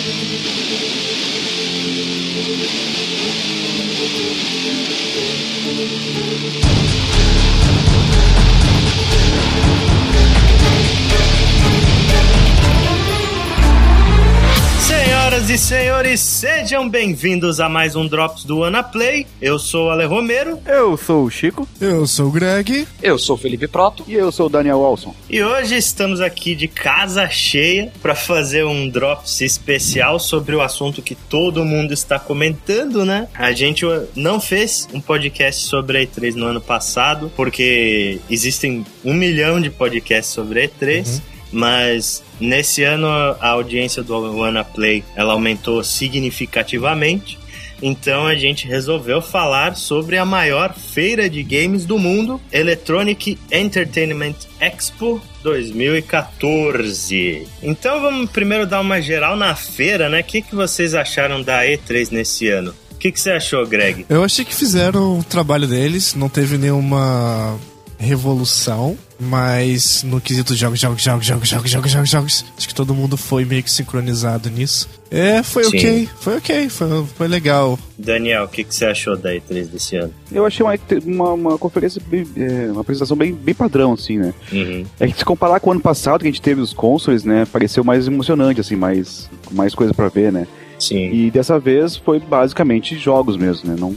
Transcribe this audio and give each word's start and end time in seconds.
Thank 0.00 0.22
you. 7.42 7.47
Senhoras 15.48 15.62
e 15.62 15.66
senhores, 15.66 16.20
sejam 16.20 16.86
bem-vindos 16.86 17.58
a 17.58 17.70
mais 17.70 17.96
um 17.96 18.06
Drops 18.06 18.44
do 18.44 18.64
Anaplay. 18.64 19.26
Eu 19.40 19.58
sou 19.58 19.86
o 19.86 19.90
Ale 19.90 20.04
Romero. 20.04 20.60
Eu 20.66 20.94
sou 20.98 21.24
o 21.24 21.30
Chico. 21.30 21.66
Eu 21.80 22.06
sou 22.06 22.26
o 22.28 22.30
Greg. 22.30 22.86
Eu 23.02 23.18
sou 23.18 23.34
o 23.34 23.38
Felipe 23.38 23.66
Proto. 23.66 24.04
E 24.06 24.12
eu 24.12 24.30
sou 24.30 24.46
o 24.46 24.48
Daniel 24.50 24.80
Walson. 24.80 25.14
E 25.30 25.42
hoje 25.42 25.74
estamos 25.74 26.20
aqui 26.20 26.54
de 26.54 26.68
casa 26.68 27.30
cheia 27.30 27.90
para 28.02 28.14
fazer 28.14 28.64
um 28.64 28.90
Drops 28.90 29.40
especial 29.40 30.20
sobre 30.20 30.54
o 30.54 30.60
assunto 30.60 31.00
que 31.00 31.14
todo 31.14 31.64
mundo 31.64 31.94
está 31.94 32.18
comentando, 32.18 33.06
né? 33.06 33.26
A 33.32 33.50
gente 33.52 33.86
não 34.14 34.38
fez 34.38 34.86
um 34.92 35.00
podcast 35.00 35.64
sobre 35.64 35.96
a 35.96 36.06
E3 36.06 36.34
no 36.34 36.44
ano 36.44 36.60
passado, 36.60 37.32
porque 37.34 38.20
existem 38.28 38.84
um 39.02 39.14
milhão 39.14 39.58
de 39.58 39.70
podcasts 39.70 40.34
sobre 40.34 40.64
a 40.64 40.68
E3. 40.68 41.06
Uhum 41.06 41.37
mas 41.52 42.22
nesse 42.40 42.82
ano 42.82 43.06
a 43.06 43.48
audiência 43.48 44.02
do 44.02 44.14
Wanna 44.14 44.64
Play 44.64 45.04
ela 45.14 45.32
aumentou 45.32 45.82
significativamente. 45.82 47.38
Então 47.80 48.26
a 48.26 48.34
gente 48.34 48.66
resolveu 48.66 49.22
falar 49.22 49.76
sobre 49.76 50.18
a 50.18 50.24
maior 50.24 50.74
feira 50.74 51.30
de 51.30 51.42
games 51.42 51.84
do 51.84 51.98
mundo, 51.98 52.40
Electronic 52.52 53.38
Entertainment 53.52 54.34
Expo 54.60 55.22
2014. 55.42 57.46
Então 57.62 58.00
vamos 58.00 58.30
primeiro 58.30 58.66
dar 58.66 58.80
uma 58.80 59.00
geral 59.00 59.36
na 59.36 59.54
feira, 59.54 60.08
né? 60.08 60.20
O 60.20 60.24
que, 60.24 60.42
que 60.42 60.54
vocês 60.54 60.94
acharam 60.94 61.40
da 61.40 61.62
E3 61.62 62.10
nesse 62.10 62.48
ano? 62.48 62.74
O 62.90 62.96
que, 62.96 63.12
que 63.12 63.20
você 63.20 63.30
achou, 63.30 63.64
Greg? 63.64 64.04
Eu 64.08 64.24
achei 64.24 64.44
que 64.44 64.52
fizeram 64.52 65.20
o 65.20 65.22
trabalho 65.22 65.68
deles, 65.68 66.16
não 66.16 66.28
teve 66.28 66.58
nenhuma 66.58 67.56
revolução. 67.98 68.96
Mas 69.20 70.04
no 70.04 70.20
quesito 70.20 70.54
jogos, 70.54 70.78
jogos, 70.78 71.02
jogos, 71.02 71.26
jogos, 71.26 71.48
jogos, 71.48 71.70
jogos, 71.70 71.90
jogos, 71.90 72.08
jogos, 72.08 72.44
acho 72.56 72.68
que 72.68 72.74
todo 72.74 72.94
mundo 72.94 73.16
foi 73.16 73.44
meio 73.44 73.64
que 73.64 73.70
sincronizado 73.70 74.48
nisso. 74.48 74.88
É, 75.10 75.42
foi 75.42 75.64
Sim. 75.64 75.76
ok, 75.76 76.08
foi 76.20 76.36
ok, 76.36 76.68
foi, 76.68 77.04
foi 77.16 77.26
legal. 77.26 77.76
Daniel, 77.98 78.44
o 78.44 78.48
que, 78.48 78.62
que 78.62 78.72
você 78.72 78.84
achou 78.84 79.16
da 79.16 79.34
E3 79.34 79.66
desse 79.66 79.96
ano? 79.96 80.14
Eu 80.30 80.46
achei 80.46 80.64
uma, 80.64 80.74
uma, 81.04 81.32
uma 81.32 81.58
conferência, 81.58 82.00
bem, 82.06 82.24
é, 82.36 82.70
uma 82.70 82.82
apresentação 82.82 83.16
bem, 83.16 83.34
bem 83.34 83.54
padrão, 83.54 83.94
assim, 83.94 84.18
né? 84.18 84.32
Uhum. 84.52 84.86
É 85.00 85.08
que 85.08 85.18
se 85.18 85.24
comparar 85.24 85.58
com 85.58 85.70
o 85.70 85.72
ano 85.72 85.80
passado, 85.80 86.20
que 86.20 86.28
a 86.28 86.30
gente 86.30 86.42
teve 86.42 86.60
os 86.60 86.72
consoles, 86.72 87.24
né, 87.24 87.44
pareceu 87.44 87.82
mais 87.82 88.06
emocionante, 88.06 88.60
assim, 88.60 88.76
mais, 88.76 89.28
mais 89.50 89.74
coisa 89.74 89.92
para 89.92 90.08
ver, 90.08 90.30
né? 90.32 90.46
Sim. 90.78 91.10
E 91.12 91.30
dessa 91.30 91.58
vez 91.58 91.96
foi 91.96 92.20
basicamente 92.20 92.96
jogos 92.96 93.36
mesmo, 93.36 93.68
né? 93.68 93.76
Não, 93.76 93.96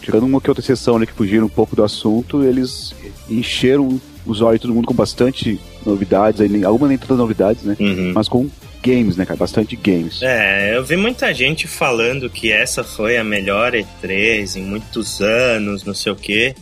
tirando 0.00 0.24
uma 0.24 0.40
que 0.40 0.48
outra 0.48 0.62
sessão 0.62 0.98
né, 0.98 1.04
que 1.04 1.12
fugiram 1.12 1.46
um 1.46 1.50
pouco 1.50 1.76
do 1.76 1.84
assunto, 1.84 2.42
eles 2.42 2.94
encheram 3.28 4.00
os 4.26 4.40
olhos 4.40 4.60
de 4.60 4.62
todo 4.62 4.74
mundo 4.74 4.86
com 4.86 4.94
bastante 4.94 5.60
novidades, 5.84 6.40
algumas 6.64 6.88
nem 6.88 6.98
tantas 6.98 7.18
novidades, 7.18 7.62
né? 7.64 7.76
Uhum. 7.78 8.12
Mas 8.14 8.28
com 8.28 8.48
games, 8.82 9.16
né, 9.16 9.24
cara? 9.24 9.36
Bastante 9.36 9.76
games. 9.76 10.20
É, 10.22 10.76
eu 10.76 10.84
vi 10.84 10.96
muita 10.96 11.32
gente 11.32 11.66
falando 11.68 12.28
que 12.28 12.50
essa 12.50 12.82
foi 12.82 13.16
a 13.16 13.24
melhor 13.24 13.72
E3 13.72 14.56
em 14.56 14.62
muitos 14.62 15.20
anos, 15.20 15.84
não 15.84 15.94
sei 15.94 16.12
o 16.12 16.16
quê. 16.16 16.54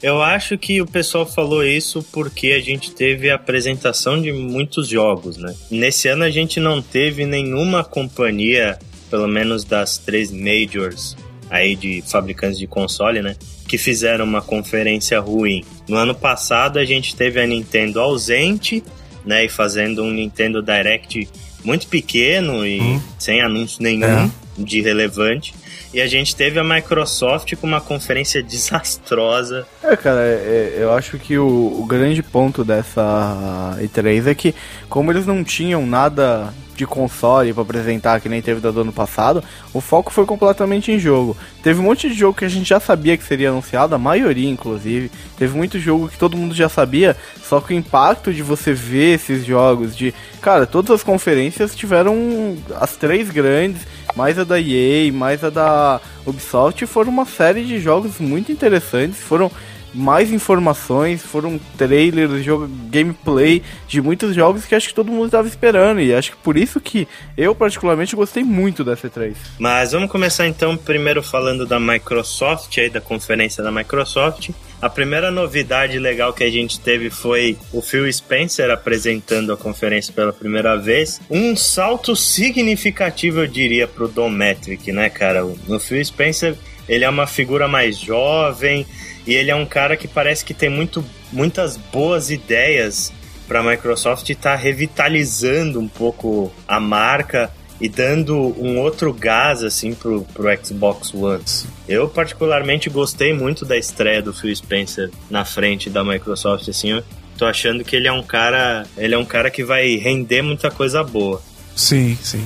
Eu 0.00 0.22
acho 0.22 0.56
que 0.56 0.80
o 0.80 0.86
pessoal 0.86 1.26
falou 1.26 1.64
isso 1.64 2.04
porque 2.12 2.52
a 2.52 2.60
gente 2.60 2.92
teve 2.92 3.30
a 3.30 3.34
apresentação 3.34 4.20
de 4.20 4.32
muitos 4.32 4.86
jogos, 4.88 5.36
né? 5.36 5.52
Nesse 5.70 6.06
ano 6.08 6.22
a 6.22 6.30
gente 6.30 6.60
não 6.60 6.80
teve 6.80 7.26
nenhuma 7.26 7.82
companhia, 7.82 8.78
pelo 9.10 9.26
menos 9.26 9.64
das 9.64 9.98
três 9.98 10.30
majors 10.30 11.16
aí 11.50 11.74
de 11.74 12.02
fabricantes 12.06 12.58
de 12.58 12.66
console, 12.66 13.22
né? 13.22 13.36
Que 13.66 13.78
fizeram 13.78 14.24
uma 14.24 14.42
conferência 14.42 15.20
ruim. 15.20 15.64
No 15.88 15.96
ano 15.96 16.14
passado 16.14 16.78
a 16.78 16.84
gente 16.84 17.14
teve 17.14 17.40
a 17.40 17.46
Nintendo 17.46 18.00
ausente, 18.00 18.82
né? 19.24 19.44
E 19.44 19.48
fazendo 19.48 20.02
um 20.02 20.10
Nintendo 20.10 20.62
Direct 20.62 21.28
muito 21.64 21.86
pequeno 21.88 22.66
e 22.66 22.80
hum. 22.80 23.00
sem 23.18 23.40
anúncio 23.40 23.82
nenhum 23.82 24.06
é. 24.06 24.30
de 24.56 24.80
relevante. 24.80 25.54
E 25.92 26.00
a 26.02 26.06
gente 26.06 26.36
teve 26.36 26.58
a 26.58 26.64
Microsoft 26.64 27.56
com 27.56 27.66
uma 27.66 27.80
conferência 27.80 28.42
desastrosa. 28.44 29.66
É, 29.82 29.96
cara, 29.96 30.20
é, 30.20 30.74
é 30.76 30.78
eu 30.78 30.92
acho 30.92 31.18
que 31.18 31.38
o, 31.38 31.46
o 31.46 31.86
grande 31.86 32.22
ponto 32.22 32.64
dessa 32.64 33.76
E3 33.80 34.26
é 34.26 34.34
que, 34.34 34.54
como 34.88 35.10
eles 35.10 35.26
não 35.26 35.42
tinham 35.42 35.86
nada 35.86 36.52
de 36.78 36.86
console 36.86 37.52
para 37.52 37.62
apresentar 37.62 38.20
que 38.20 38.28
nem 38.28 38.40
teve 38.40 38.60
do 38.60 38.80
ano 38.80 38.92
passado, 38.92 39.42
o 39.74 39.80
foco 39.80 40.12
foi 40.12 40.24
completamente 40.24 40.92
em 40.92 40.98
jogo. 40.98 41.36
Teve 41.62 41.80
um 41.80 41.82
monte 41.82 42.08
de 42.08 42.14
jogo 42.14 42.38
que 42.38 42.44
a 42.44 42.48
gente 42.48 42.68
já 42.68 42.78
sabia 42.78 43.16
que 43.16 43.24
seria 43.24 43.50
anunciado, 43.50 43.94
a 43.94 43.98
maioria 43.98 44.48
inclusive. 44.48 45.10
Teve 45.36 45.56
muito 45.56 45.78
jogo 45.78 46.08
que 46.08 46.16
todo 46.16 46.36
mundo 46.36 46.54
já 46.54 46.68
sabia, 46.68 47.16
só 47.42 47.60
que 47.60 47.74
o 47.74 47.76
impacto 47.76 48.32
de 48.32 48.42
você 48.42 48.72
ver 48.72 49.16
esses 49.16 49.44
jogos, 49.44 49.96
de. 49.96 50.14
Cara, 50.40 50.66
todas 50.66 50.92
as 50.92 51.02
conferências 51.02 51.74
tiveram 51.74 52.56
as 52.80 52.96
três 52.96 53.28
grandes, 53.28 53.82
mais 54.14 54.38
a 54.38 54.44
da 54.44 54.60
EA, 54.60 55.12
mais 55.12 55.42
a 55.42 55.50
da 55.50 56.00
Ubisoft, 56.24 56.86
foram 56.86 57.10
uma 57.10 57.26
série 57.26 57.64
de 57.64 57.80
jogos 57.80 58.20
muito 58.20 58.52
interessantes, 58.52 59.18
foram 59.18 59.50
mais 59.94 60.32
informações, 60.32 61.22
foram 61.22 61.58
trailers, 61.76 62.44
jogo, 62.44 62.68
gameplay 62.90 63.62
de 63.86 64.00
muitos 64.00 64.34
jogos 64.34 64.64
que 64.64 64.74
acho 64.74 64.88
que 64.88 64.94
todo 64.94 65.10
mundo 65.10 65.26
estava 65.26 65.48
esperando. 65.48 66.00
E 66.00 66.14
acho 66.14 66.32
que 66.32 66.36
por 66.38 66.56
isso 66.56 66.80
que 66.80 67.06
eu, 67.36 67.54
particularmente, 67.54 68.16
gostei 68.16 68.44
muito 68.44 68.84
da 68.84 68.96
C3. 68.96 69.34
Mas 69.58 69.92
vamos 69.92 70.10
começar 70.10 70.46
então 70.46 70.76
primeiro 70.76 71.22
falando 71.22 71.66
da 71.66 71.80
Microsoft, 71.80 72.76
aí 72.78 72.90
da 72.90 73.00
conferência 73.00 73.62
da 73.62 73.72
Microsoft. 73.72 74.50
A 74.80 74.88
primeira 74.88 75.30
novidade 75.30 75.98
legal 75.98 76.32
que 76.32 76.44
a 76.44 76.50
gente 76.50 76.78
teve 76.78 77.10
foi 77.10 77.58
o 77.72 77.82
Phil 77.82 78.10
Spencer 78.12 78.70
apresentando 78.70 79.52
a 79.52 79.56
conferência 79.56 80.12
pela 80.12 80.32
primeira 80.32 80.76
vez. 80.76 81.20
Um 81.28 81.56
salto 81.56 82.14
significativo, 82.14 83.40
eu 83.40 83.46
diria, 83.48 83.88
pro 83.88 84.06
Dometric, 84.06 84.92
né, 84.92 85.10
cara? 85.10 85.42
No 85.66 85.80
Phil 85.80 86.04
Spencer, 86.04 86.54
ele 86.88 87.04
é 87.04 87.08
uma 87.08 87.26
figura 87.26 87.68
mais 87.68 87.98
jovem, 87.98 88.86
e 89.26 89.34
ele 89.34 89.50
é 89.50 89.54
um 89.54 89.66
cara 89.66 89.96
que 89.96 90.08
parece 90.08 90.44
que 90.44 90.54
tem 90.54 90.68
muito, 90.68 91.04
muitas 91.30 91.76
boas 91.76 92.30
ideias 92.30 93.12
para 93.46 93.60
a 93.60 93.62
Microsoft 93.62 94.28
estar 94.28 94.52
tá 94.52 94.56
revitalizando 94.56 95.80
um 95.80 95.88
pouco 95.88 96.52
a 96.66 96.80
marca 96.80 97.50
e 97.80 97.88
dando 97.88 98.34
um 98.60 98.78
outro 98.78 99.12
gás 99.12 99.62
assim 99.62 99.94
pro, 99.94 100.22
pro 100.34 100.48
Xbox 100.64 101.14
One. 101.14 101.42
Eu 101.88 102.08
particularmente 102.08 102.90
gostei 102.90 103.32
muito 103.32 103.64
da 103.64 103.76
estreia 103.76 104.20
do 104.20 104.32
Phil 104.32 104.54
Spencer 104.54 105.10
na 105.30 105.44
frente 105.44 105.88
da 105.88 106.04
Microsoft 106.04 106.68
assim, 106.68 106.90
eu 106.90 107.04
tô 107.36 107.46
achando 107.46 107.84
que 107.84 107.94
ele 107.94 108.08
é 108.08 108.12
um 108.12 108.22
cara, 108.22 108.84
ele 108.96 109.14
é 109.14 109.18
um 109.18 109.24
cara 109.24 109.50
que 109.50 109.64
vai 109.64 109.96
render 109.96 110.42
muita 110.42 110.70
coisa 110.70 111.04
boa. 111.04 111.40
Sim, 111.76 112.18
sim. 112.20 112.44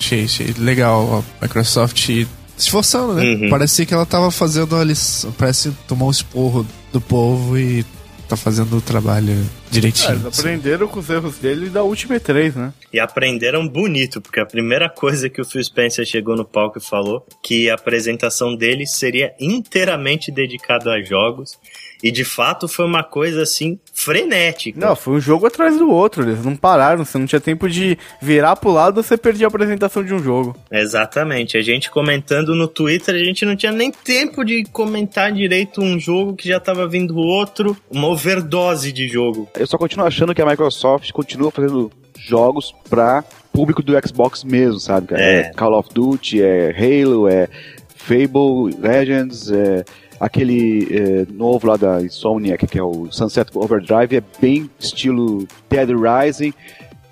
Achei, 0.00 0.24
achei 0.24 0.54
legal 0.58 1.22
a 1.40 1.44
Microsoft 1.44 2.08
esforçando, 2.56 3.14
né? 3.14 3.22
Uhum. 3.22 3.50
Parecia 3.50 3.86
que 3.86 3.94
ela 3.94 4.06
tava 4.06 4.30
fazendo 4.30 4.76
a 4.76 4.84
lição. 4.84 5.32
Parece 5.32 5.72
tomar 5.86 6.06
um 6.06 6.10
esporro 6.10 6.66
do 6.92 7.00
povo 7.00 7.58
e 7.58 7.84
tá 8.32 8.36
fazendo 8.36 8.78
o 8.78 8.80
trabalho 8.80 9.44
direitinho. 9.70 10.10
É, 10.10 10.12
eles 10.14 10.38
aprenderam 10.38 10.88
com 10.88 11.00
os 11.00 11.10
erros 11.10 11.36
dele 11.36 11.68
da 11.68 11.82
última 11.82 12.16
E3, 12.16 12.54
né? 12.54 12.72
E 12.90 12.98
aprenderam 12.98 13.68
bonito, 13.68 14.22
porque 14.22 14.40
a 14.40 14.46
primeira 14.46 14.88
coisa 14.88 15.28
que 15.28 15.40
o 15.40 15.44
Phil 15.44 15.62
Spencer 15.62 16.06
chegou 16.06 16.34
no 16.34 16.44
palco 16.44 16.78
e 16.78 16.80
falou 16.80 17.26
que 17.42 17.68
a 17.68 17.74
apresentação 17.74 18.56
dele 18.56 18.86
seria 18.86 19.34
inteiramente 19.38 20.32
dedicada 20.32 20.92
a 20.92 21.02
jogos 21.02 21.58
e 22.02 22.10
de 22.10 22.24
fato 22.24 22.66
foi 22.66 22.84
uma 22.84 23.04
coisa 23.04 23.42
assim 23.42 23.78
frenética. 23.94 24.78
Não, 24.78 24.96
foi 24.96 25.14
um 25.14 25.20
jogo 25.20 25.46
atrás 25.46 25.78
do 25.78 25.90
outro. 25.90 26.22
Eles 26.22 26.44
não 26.44 26.56
pararam. 26.56 27.04
Você 27.04 27.18
não 27.18 27.26
tinha 27.26 27.40
tempo 27.40 27.68
de 27.68 27.96
virar 28.20 28.56
pro 28.56 28.72
lado 28.72 29.02
você 29.02 29.16
perdia 29.16 29.46
a 29.46 29.48
apresentação 29.48 30.02
de 30.02 30.12
um 30.12 30.18
jogo. 30.18 30.56
Exatamente. 30.70 31.56
A 31.56 31.62
gente 31.62 31.90
comentando 31.90 32.54
no 32.54 32.66
Twitter, 32.66 33.14
a 33.14 33.24
gente 33.24 33.44
não 33.44 33.54
tinha 33.54 33.72
nem 33.72 33.92
tempo 33.92 34.44
de 34.44 34.64
comentar 34.64 35.32
direito 35.32 35.80
um 35.80 35.98
jogo 35.98 36.34
que 36.34 36.48
já 36.48 36.58
tava 36.58 36.88
vindo 36.88 37.16
outro. 37.16 37.76
Uma 37.90 38.08
overdose 38.08 38.92
de 38.92 39.06
jogo. 39.06 39.48
Eu 39.54 39.66
só 39.66 39.78
continuo 39.78 40.06
achando 40.06 40.34
que 40.34 40.42
a 40.42 40.46
Microsoft 40.46 41.10
continua 41.12 41.50
fazendo 41.50 41.90
jogos 42.18 42.74
pra 42.88 43.24
público 43.52 43.82
do 43.82 43.92
Xbox 44.06 44.44
mesmo, 44.44 44.80
sabe? 44.80 45.08
É. 45.12 45.40
é 45.40 45.52
Call 45.52 45.78
of 45.78 45.90
Duty, 45.92 46.42
é 46.42 46.70
Halo, 46.70 47.28
é 47.28 47.48
Fable, 47.94 48.76
Legends, 48.78 49.50
é 49.50 49.84
Aquele 50.22 50.86
é, 50.96 51.26
novo 51.32 51.66
lá 51.66 51.76
da 51.76 52.00
Insomniac, 52.00 52.64
que 52.68 52.78
é 52.78 52.82
o 52.82 53.08
Sunset 53.10 53.50
Overdrive, 53.52 54.14
é 54.14 54.22
bem 54.40 54.70
estilo 54.78 55.48
Dead 55.68 55.88
Rising. 55.90 56.54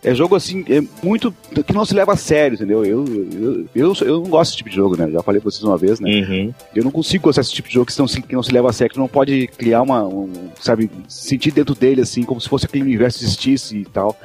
É 0.01 0.15
jogo 0.15 0.37
assim, 0.37 0.65
é 0.69 0.81
muito. 1.05 1.35
que 1.67 1.73
não 1.73 1.85
se 1.85 1.93
leva 1.93 2.13
a 2.13 2.17
sério, 2.17 2.55
entendeu? 2.55 2.85
Eu, 2.85 3.05
eu, 3.05 3.67
eu, 3.75 3.95
eu 4.03 4.21
não 4.21 4.31
gosto 4.31 4.51
desse 4.51 4.59
tipo 4.59 4.71
de 4.71 4.77
jogo, 4.77 4.97
né? 4.97 5.11
Já 5.11 5.25
falei 5.25 5.41
pra 5.41 5.51
vocês 5.51 5.65
uma 5.65 5.77
vez, 5.77 5.99
né? 5.99 6.09
Uhum. 6.09 6.55
Eu 6.73 6.85
não 6.85 6.93
consigo 6.93 7.25
gostar 7.25 7.43
desse 7.43 7.53
tipo 7.53 7.67
de 7.67 7.75
jogo 7.75 7.87
que 7.87 7.99
não, 7.99 8.07
se, 8.07 8.23
que 8.23 8.35
não 8.37 8.45
se 8.45 8.53
leva 8.53 8.71
a 8.71 8.73
sério, 8.73 8.93
que 8.95 8.99
não 9.01 9.09
pode 9.09 9.49
criar 9.49 9.83
uma. 9.83 10.07
Um, 10.07 10.31
sabe, 10.61 10.89
sentir 11.09 11.51
dentro 11.51 11.75
dele, 11.75 12.03
assim, 12.03 12.23
como 12.23 12.41
se 12.41 12.49
fosse 12.49 12.65
aquele 12.65 12.85
universo 12.85 13.25
existisse 13.25 13.77
e 13.77 13.85
tal. 13.87 14.17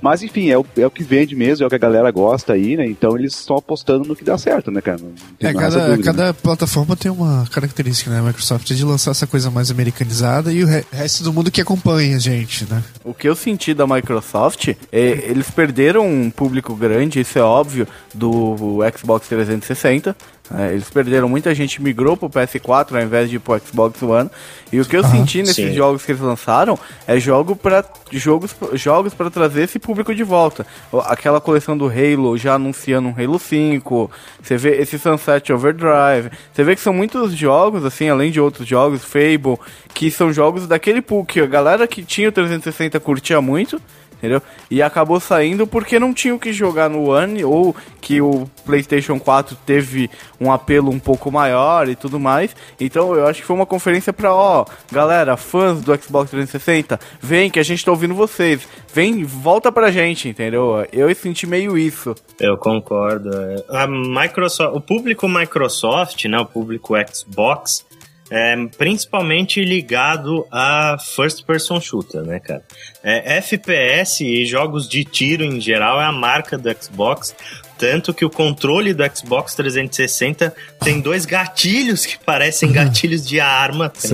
Mas 0.00 0.22
enfim, 0.22 0.50
é 0.50 0.58
o, 0.58 0.64
é 0.76 0.86
o 0.86 0.90
que 0.90 1.02
vende 1.02 1.34
mesmo, 1.34 1.64
é 1.64 1.66
o 1.66 1.70
que 1.70 1.74
a 1.74 1.78
galera 1.78 2.10
gosta 2.10 2.52
aí, 2.52 2.76
né? 2.76 2.86
Então 2.86 3.16
eles 3.16 3.34
estão 3.34 3.56
apostando 3.56 4.06
no 4.06 4.16
que 4.16 4.24
dá 4.24 4.36
certo, 4.38 4.70
né, 4.70 4.80
cara? 4.80 5.00
É, 5.40 5.52
cada, 5.52 5.88
dúvida, 5.88 6.02
cada 6.02 6.26
né? 6.28 6.32
plataforma 6.32 6.96
tem 6.96 7.10
uma 7.10 7.46
característica, 7.50 8.10
né? 8.10 8.20
A 8.20 8.22
Microsoft 8.22 8.70
é 8.70 8.74
de 8.74 8.84
lançar 8.84 9.10
essa 9.10 9.26
coisa 9.26 9.50
mais 9.50 9.70
americanizada 9.70 10.52
e 10.52 10.62
o 10.62 10.66
re 10.66 10.84
resto 10.92 11.24
do 11.24 11.32
mundo 11.32 11.50
que 11.50 11.60
acompanha 11.60 12.16
a 12.16 12.18
gente, 12.18 12.64
né? 12.70 12.82
O 13.04 13.12
que 13.12 13.28
eu 13.28 13.34
senti 13.34 13.74
da 13.74 13.86
Microsoft 13.86 14.68
é 14.92 15.26
eles 15.26 15.50
perderam 15.50 16.06
um 16.06 16.30
público 16.30 16.74
grande, 16.74 17.20
isso 17.20 17.38
é 17.38 17.42
óbvio, 17.42 17.86
do 18.14 18.78
Xbox 18.96 19.28
360 19.28 20.16
é, 20.54 20.72
eles 20.72 20.88
perderam, 20.88 21.28
muita 21.28 21.54
gente 21.54 21.82
migrou 21.82 22.16
pro 22.16 22.30
PS4 22.30 22.96
ao 22.96 23.02
invés 23.02 23.28
de 23.28 23.36
ir 23.36 23.38
pro 23.38 23.58
Xbox 23.58 24.00
One. 24.02 24.30
E 24.72 24.80
o 24.80 24.84
que 24.84 24.96
eu 24.96 25.00
ah, 25.00 25.08
senti 25.08 25.38
nesses 25.38 25.54
sim. 25.54 25.72
jogos 25.72 26.04
que 26.04 26.12
eles 26.12 26.20
lançaram 26.20 26.78
é 27.06 27.18
jogo 27.18 27.56
pra, 27.56 27.84
jogos, 28.12 28.54
jogos 28.74 29.14
para 29.14 29.30
trazer 29.30 29.62
esse 29.62 29.78
público 29.78 30.14
de 30.14 30.22
volta. 30.22 30.66
Aquela 31.04 31.40
coleção 31.40 31.76
do 31.76 31.86
Halo 31.86 32.36
já 32.36 32.54
anunciando 32.54 33.08
um 33.08 33.14
Halo 33.16 33.38
5. 33.38 34.10
Você 34.42 34.56
vê 34.56 34.80
esse 34.80 34.98
Sunset 34.98 35.52
Overdrive. 35.52 36.30
Você 36.52 36.62
vê 36.62 36.74
que 36.74 36.80
são 36.80 36.92
muitos 36.92 37.32
jogos, 37.32 37.84
assim, 37.84 38.08
além 38.08 38.30
de 38.30 38.40
outros 38.40 38.66
jogos, 38.66 39.04
Fable, 39.04 39.58
que 39.94 40.10
são 40.10 40.32
jogos 40.32 40.66
daquele 40.66 41.02
público 41.02 41.32
que 41.32 41.40
a 41.40 41.46
galera 41.46 41.86
que 41.86 42.04
tinha 42.04 42.28
o 42.28 42.32
360 42.32 43.00
curtia 43.00 43.40
muito 43.40 43.80
entendeu? 44.26 44.42
E 44.70 44.82
acabou 44.82 45.20
saindo 45.20 45.66
porque 45.66 45.98
não 45.98 46.12
tinha 46.12 46.34
o 46.34 46.38
que 46.38 46.52
jogar 46.52 46.90
no 46.90 47.10
One 47.10 47.44
ou 47.44 47.74
que 48.00 48.20
o 48.20 48.46
PlayStation 48.64 49.18
4 49.18 49.56
teve 49.64 50.10
um 50.40 50.52
apelo 50.52 50.90
um 50.90 50.98
pouco 50.98 51.30
maior 51.30 51.88
e 51.88 51.96
tudo 51.96 52.20
mais. 52.20 52.54
Então 52.78 53.14
eu 53.14 53.26
acho 53.26 53.40
que 53.40 53.46
foi 53.46 53.56
uma 53.56 53.66
conferência 53.66 54.12
para, 54.12 54.34
ó, 54.34 54.64
galera, 54.90 55.36
fãs 55.36 55.80
do 55.80 55.94
Xbox 55.96 56.30
360, 56.30 56.98
vem 57.20 57.50
que 57.50 57.60
a 57.60 57.62
gente 57.62 57.84
tá 57.84 57.90
ouvindo 57.90 58.14
vocês. 58.14 58.66
Vem, 58.92 59.24
volta 59.24 59.70
pra 59.70 59.90
gente, 59.90 60.28
entendeu? 60.28 60.86
Eu 60.92 61.14
senti 61.14 61.46
meio 61.46 61.76
isso. 61.78 62.14
Eu 62.40 62.56
concordo. 62.56 63.30
A 63.70 63.86
Microsoft, 63.86 64.76
o 64.76 64.80
público 64.80 65.28
Microsoft, 65.28 66.24
né, 66.26 66.38
o 66.38 66.46
público 66.46 66.94
Xbox, 67.12 67.84
é, 68.30 68.56
principalmente 68.76 69.64
ligado 69.64 70.46
a 70.50 70.96
first 70.98 71.44
person 71.44 71.80
shooter, 71.80 72.22
né, 72.22 72.40
cara? 72.40 72.62
É, 73.02 73.36
FPS 73.38 74.24
e 74.24 74.44
jogos 74.44 74.88
de 74.88 75.04
tiro 75.04 75.44
em 75.44 75.60
geral 75.60 76.00
é 76.00 76.04
a 76.04 76.12
marca 76.12 76.58
do 76.58 76.68
Xbox. 76.82 77.34
Tanto 77.78 78.14
que 78.14 78.24
o 78.24 78.30
controle 78.30 78.94
do 78.94 79.04
Xbox 79.14 79.54
360 79.54 80.54
tem 80.80 80.98
dois 80.98 81.26
gatilhos 81.26 82.06
que 82.06 82.18
parecem 82.18 82.70
gatilhos 82.72 83.26
de 83.26 83.38
arma. 83.38 83.90
Tá 83.90 84.08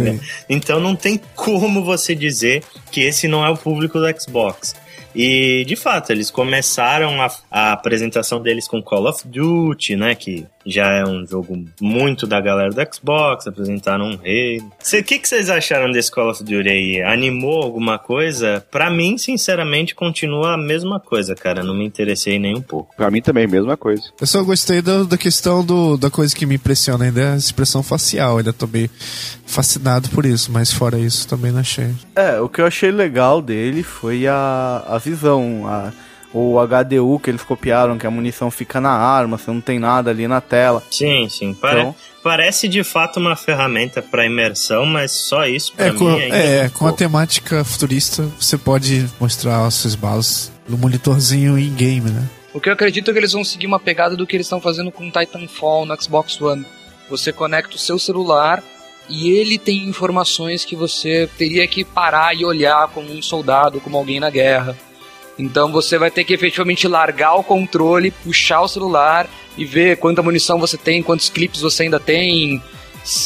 então 0.48 0.80
não 0.80 0.96
tem 0.96 1.20
como 1.34 1.84
você 1.84 2.14
dizer 2.14 2.64
que 2.90 3.00
esse 3.02 3.28
não 3.28 3.46
é 3.46 3.48
o 3.48 3.56
público 3.56 3.98
do 3.98 4.20
Xbox. 4.20 4.74
E, 5.14 5.64
de 5.66 5.76
fato, 5.76 6.10
eles 6.10 6.30
começaram 6.30 7.20
a, 7.20 7.30
a, 7.50 7.72
apresentação 7.72 8.40
deles 8.40 8.66
com 8.66 8.82
Call 8.82 9.06
of 9.06 9.28
Duty, 9.28 9.94
né? 9.94 10.14
Que 10.14 10.46
já 10.64 10.86
é 10.92 11.04
um 11.04 11.26
jogo 11.26 11.64
muito 11.80 12.26
da 12.26 12.40
galera 12.40 12.70
do 12.70 12.94
Xbox, 12.94 13.46
apresentaram 13.46 14.10
um 14.10 14.16
rei. 14.16 14.58
O 14.58 15.02
que, 15.04 15.18
que 15.18 15.28
vocês 15.28 15.50
acharam 15.50 15.90
desse 15.90 16.10
Call 16.10 16.30
of 16.30 16.42
Duty 16.42 16.68
aí? 16.68 17.02
Animou 17.02 17.62
alguma 17.62 17.98
coisa? 17.98 18.64
Pra 18.70 18.90
mim, 18.90 19.18
sinceramente, 19.18 19.94
continua 19.94 20.54
a 20.54 20.56
mesma 20.56 21.00
coisa, 21.00 21.34
cara. 21.34 21.62
Não 21.62 21.74
me 21.74 21.84
interessei 21.84 22.38
nem 22.38 22.56
um 22.56 22.62
pouco. 22.62 22.94
Pra 22.96 23.10
mim 23.10 23.20
também, 23.20 23.46
mesma 23.46 23.76
coisa. 23.76 24.02
Eu 24.20 24.26
só 24.26 24.42
gostei 24.42 24.80
da, 24.80 25.02
da 25.02 25.18
questão 25.18 25.64
do, 25.64 25.96
da 25.96 26.10
coisa 26.10 26.34
que 26.34 26.46
me 26.46 26.54
impressiona 26.54 27.04
ainda, 27.04 27.20
é 27.20 27.32
a 27.32 27.36
expressão 27.36 27.82
facial. 27.82 28.38
Ainda 28.38 28.52
tô 28.52 28.66
meio 28.66 28.90
fascinado 29.46 30.08
por 30.10 30.24
isso, 30.24 30.50
mas 30.50 30.72
fora 30.72 30.98
isso, 30.98 31.28
também 31.28 31.52
não 31.52 31.60
achei. 31.60 31.90
É, 32.16 32.40
o 32.40 32.48
que 32.48 32.60
eu 32.60 32.66
achei 32.66 32.90
legal 32.90 33.42
dele 33.42 33.82
foi 33.82 34.26
a, 34.26 34.84
a 34.86 34.98
visão, 34.98 35.66
a 35.66 35.92
o 36.32 36.56
HDU 36.58 37.18
que 37.18 37.30
eles 37.30 37.42
copiaram, 37.42 37.98
que 37.98 38.06
a 38.06 38.10
munição 38.10 38.50
fica 38.50 38.80
na 38.80 38.90
arma, 38.90 39.36
você 39.36 39.50
não 39.50 39.60
tem 39.60 39.78
nada 39.78 40.10
ali 40.10 40.26
na 40.26 40.40
tela. 40.40 40.82
Sim, 40.90 41.28
sim. 41.28 41.52
Pare 41.54 41.80
então, 41.80 41.94
parece 42.22 42.68
de 42.68 42.82
fato 42.82 43.20
uma 43.20 43.36
ferramenta 43.36 44.00
para 44.00 44.24
imersão, 44.24 44.86
mas 44.86 45.12
só 45.12 45.46
isso 45.46 45.72
pra 45.74 45.86
é, 45.86 45.92
mim 45.92 45.98
com, 45.98 46.08
ainda 46.08 46.36
é, 46.36 46.58
é 46.64 46.68
com 46.68 46.86
a 46.86 46.92
temática 46.92 47.64
futurista, 47.64 48.26
você 48.38 48.56
pode 48.56 49.06
mostrar 49.20 49.66
as 49.66 49.74
suas 49.74 49.94
balas 49.94 50.52
no 50.68 50.78
monitorzinho 50.78 51.58
in-game, 51.58 52.10
né? 52.10 52.28
O 52.54 52.60
que 52.60 52.68
eu 52.68 52.72
acredito 52.74 53.10
é 53.10 53.12
que 53.12 53.18
eles 53.18 53.32
vão 53.32 53.44
seguir 53.44 53.66
uma 53.66 53.80
pegada 53.80 54.16
do 54.16 54.26
que 54.26 54.36
eles 54.36 54.46
estão 54.46 54.60
fazendo 54.60 54.90
com 54.90 55.10
Titanfall 55.10 55.86
no 55.86 56.00
Xbox 56.00 56.40
One. 56.40 56.66
Você 57.08 57.32
conecta 57.32 57.76
o 57.76 57.78
seu 57.78 57.98
celular 57.98 58.62
e 59.08 59.30
ele 59.30 59.58
tem 59.58 59.84
informações 59.88 60.64
que 60.64 60.76
você 60.76 61.28
teria 61.38 61.66
que 61.66 61.84
parar 61.84 62.34
e 62.36 62.44
olhar 62.44 62.88
como 62.88 63.10
um 63.10 63.22
soldado, 63.22 63.80
como 63.80 63.96
alguém 63.96 64.20
na 64.20 64.30
guerra. 64.30 64.76
Então 65.38 65.72
você 65.72 65.98
vai 65.98 66.10
ter 66.10 66.24
que 66.24 66.32
efetivamente 66.32 66.86
largar 66.86 67.34
o 67.34 67.44
controle, 67.44 68.10
puxar 68.10 68.60
o 68.62 68.68
celular 68.68 69.28
e 69.56 69.64
ver 69.64 69.96
quanta 69.96 70.22
munição 70.22 70.58
você 70.58 70.76
tem, 70.76 71.02
quantos 71.02 71.28
clipes 71.28 71.60
você 71.60 71.84
ainda 71.84 72.00
tem, 72.00 72.62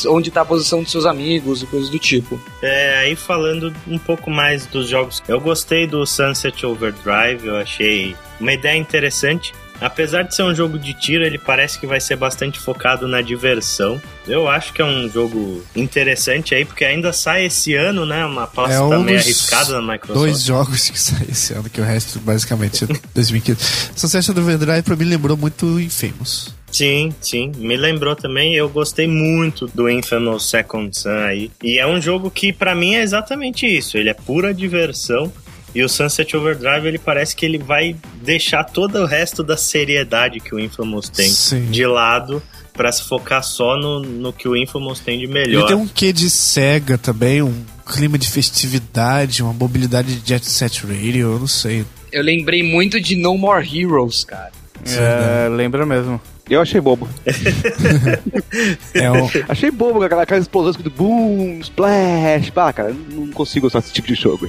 onde 0.08 0.28
está 0.28 0.40
a 0.40 0.44
posição 0.44 0.82
dos 0.82 0.90
seus 0.90 1.06
amigos 1.06 1.62
e 1.62 1.66
coisas 1.66 1.90
do 1.90 1.98
tipo. 1.98 2.40
É, 2.62 2.98
aí 2.98 3.16
falando 3.16 3.74
um 3.86 3.98
pouco 3.98 4.30
mais 4.30 4.66
dos 4.66 4.88
jogos, 4.88 5.22
eu 5.28 5.40
gostei 5.40 5.86
do 5.86 6.06
Sunset 6.06 6.64
Overdrive, 6.64 7.46
eu 7.46 7.56
achei 7.56 8.16
uma 8.40 8.52
ideia 8.52 8.76
interessante. 8.76 9.52
Apesar 9.80 10.22
de 10.22 10.34
ser 10.34 10.42
um 10.42 10.54
jogo 10.54 10.78
de 10.78 10.94
tiro, 10.94 11.24
ele 11.24 11.38
parece 11.38 11.78
que 11.78 11.86
vai 11.86 12.00
ser 12.00 12.16
bastante 12.16 12.58
focado 12.58 13.06
na 13.06 13.20
diversão. 13.20 14.00
Eu 14.26 14.48
acho 14.48 14.72
que 14.72 14.82
é 14.82 14.84
um 14.84 15.08
jogo 15.08 15.64
interessante 15.74 16.54
aí, 16.54 16.64
porque 16.64 16.84
ainda 16.84 17.12
sai 17.12 17.46
esse 17.46 17.74
ano, 17.74 18.04
né? 18.06 18.24
Uma 18.24 18.44
aposta 18.44 18.74
é 18.74 18.80
um 18.80 19.02
meio 19.02 19.18
arriscada 19.18 19.72
da 19.72 19.82
Microsoft. 19.82 20.18
Dois 20.18 20.42
jogos 20.42 20.90
que 20.90 20.98
saem 21.00 21.26
esse 21.30 21.52
ano, 21.52 21.68
que 21.68 21.80
o 21.80 21.84
resto 21.84 22.18
basicamente 22.20 22.84
é 22.84 22.88
2015. 23.14 23.90
Sunset 23.94 24.30
Overdrive 24.30 24.82
pra 24.82 24.96
mim 24.96 25.04
lembrou 25.04 25.36
muito 25.36 25.80
Infamous. 25.80 26.54
Sim, 26.70 27.14
sim. 27.20 27.52
Me 27.56 27.76
lembrou 27.76 28.14
também. 28.14 28.54
Eu 28.54 28.68
gostei 28.68 29.06
muito 29.06 29.66
do 29.68 29.88
Infamous 29.88 30.50
Second 30.50 30.96
Son 30.96 31.08
aí. 31.08 31.50
E 31.62 31.78
é 31.78 31.86
um 31.86 32.00
jogo 32.00 32.30
que, 32.30 32.52
para 32.52 32.74
mim, 32.74 32.96
é 32.96 33.02
exatamente 33.02 33.66
isso. 33.66 33.96
Ele 33.96 34.10
é 34.10 34.14
pura 34.14 34.52
diversão. 34.52 35.32
E 35.76 35.84
o 35.84 35.90
Sunset 35.90 36.34
Overdrive, 36.34 36.88
ele 36.88 36.98
parece 36.98 37.36
que 37.36 37.44
ele 37.44 37.58
vai 37.58 37.94
deixar 38.22 38.64
todo 38.64 38.96
o 38.96 39.04
resto 39.04 39.42
da 39.42 39.58
seriedade 39.58 40.40
que 40.40 40.54
o 40.54 40.58
Infamous 40.58 41.10
tem 41.10 41.28
Sim. 41.28 41.66
de 41.66 41.84
lado 41.84 42.42
para 42.72 42.90
se 42.90 43.04
focar 43.04 43.44
só 43.44 43.76
no, 43.76 44.00
no 44.00 44.32
que 44.32 44.48
o 44.48 44.56
Infamous 44.56 45.00
tem 45.00 45.18
de 45.18 45.26
melhor. 45.26 45.60
Ele 45.60 45.66
tem 45.66 45.76
um 45.76 45.86
quê 45.86 46.14
de 46.14 46.30
cega 46.30 46.96
também, 46.96 47.42
um 47.42 47.62
clima 47.84 48.16
de 48.16 48.26
festividade, 48.26 49.42
uma 49.42 49.52
mobilidade 49.52 50.16
de 50.16 50.26
Jet 50.26 50.46
Set 50.46 50.80
Radio, 50.86 51.32
eu 51.32 51.38
não 51.40 51.46
sei. 51.46 51.84
Eu 52.10 52.22
lembrei 52.22 52.62
muito 52.62 52.98
de 52.98 53.14
No 53.14 53.36
More 53.36 53.62
Heroes, 53.62 54.24
cara. 54.24 54.52
É, 54.86 55.46
lembra 55.50 55.84
mesmo. 55.84 56.18
Eu 56.48 56.60
achei 56.60 56.80
bobo. 56.80 57.08
é 58.94 59.10
um... 59.10 59.28
Achei 59.48 59.70
bobo 59.70 60.02
aquela, 60.02 60.22
aquela 60.22 60.40
explosão 60.40 60.80
do 60.80 60.90
boom, 60.90 61.58
splash. 61.60 62.50
Pá, 62.50 62.72
cara, 62.72 62.94
não 63.10 63.26
consigo 63.28 63.66
gostar 63.66 63.80
desse 63.80 63.92
tipo 63.92 64.06
de 64.06 64.14
jogo. 64.14 64.48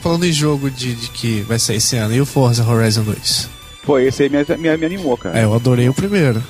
Falando 0.00 0.26
em 0.26 0.32
jogo 0.32 0.70
de, 0.70 0.94
de, 0.94 1.08
que 1.08 1.40
vai 1.42 1.58
sair 1.58 1.76
esse 1.76 1.96
ano, 1.96 2.14
e 2.14 2.20
o 2.20 2.26
Forza 2.26 2.66
Horizon 2.66 3.04
2? 3.04 3.48
Pô, 3.84 3.98
esse 3.98 4.24
aí 4.24 4.28
me, 4.28 4.44
me, 4.58 4.76
me 4.76 4.86
animou, 4.86 5.16
cara. 5.16 5.38
É, 5.38 5.44
eu 5.44 5.54
adorei 5.54 5.88
o 5.88 5.94
primeiro. 5.94 6.42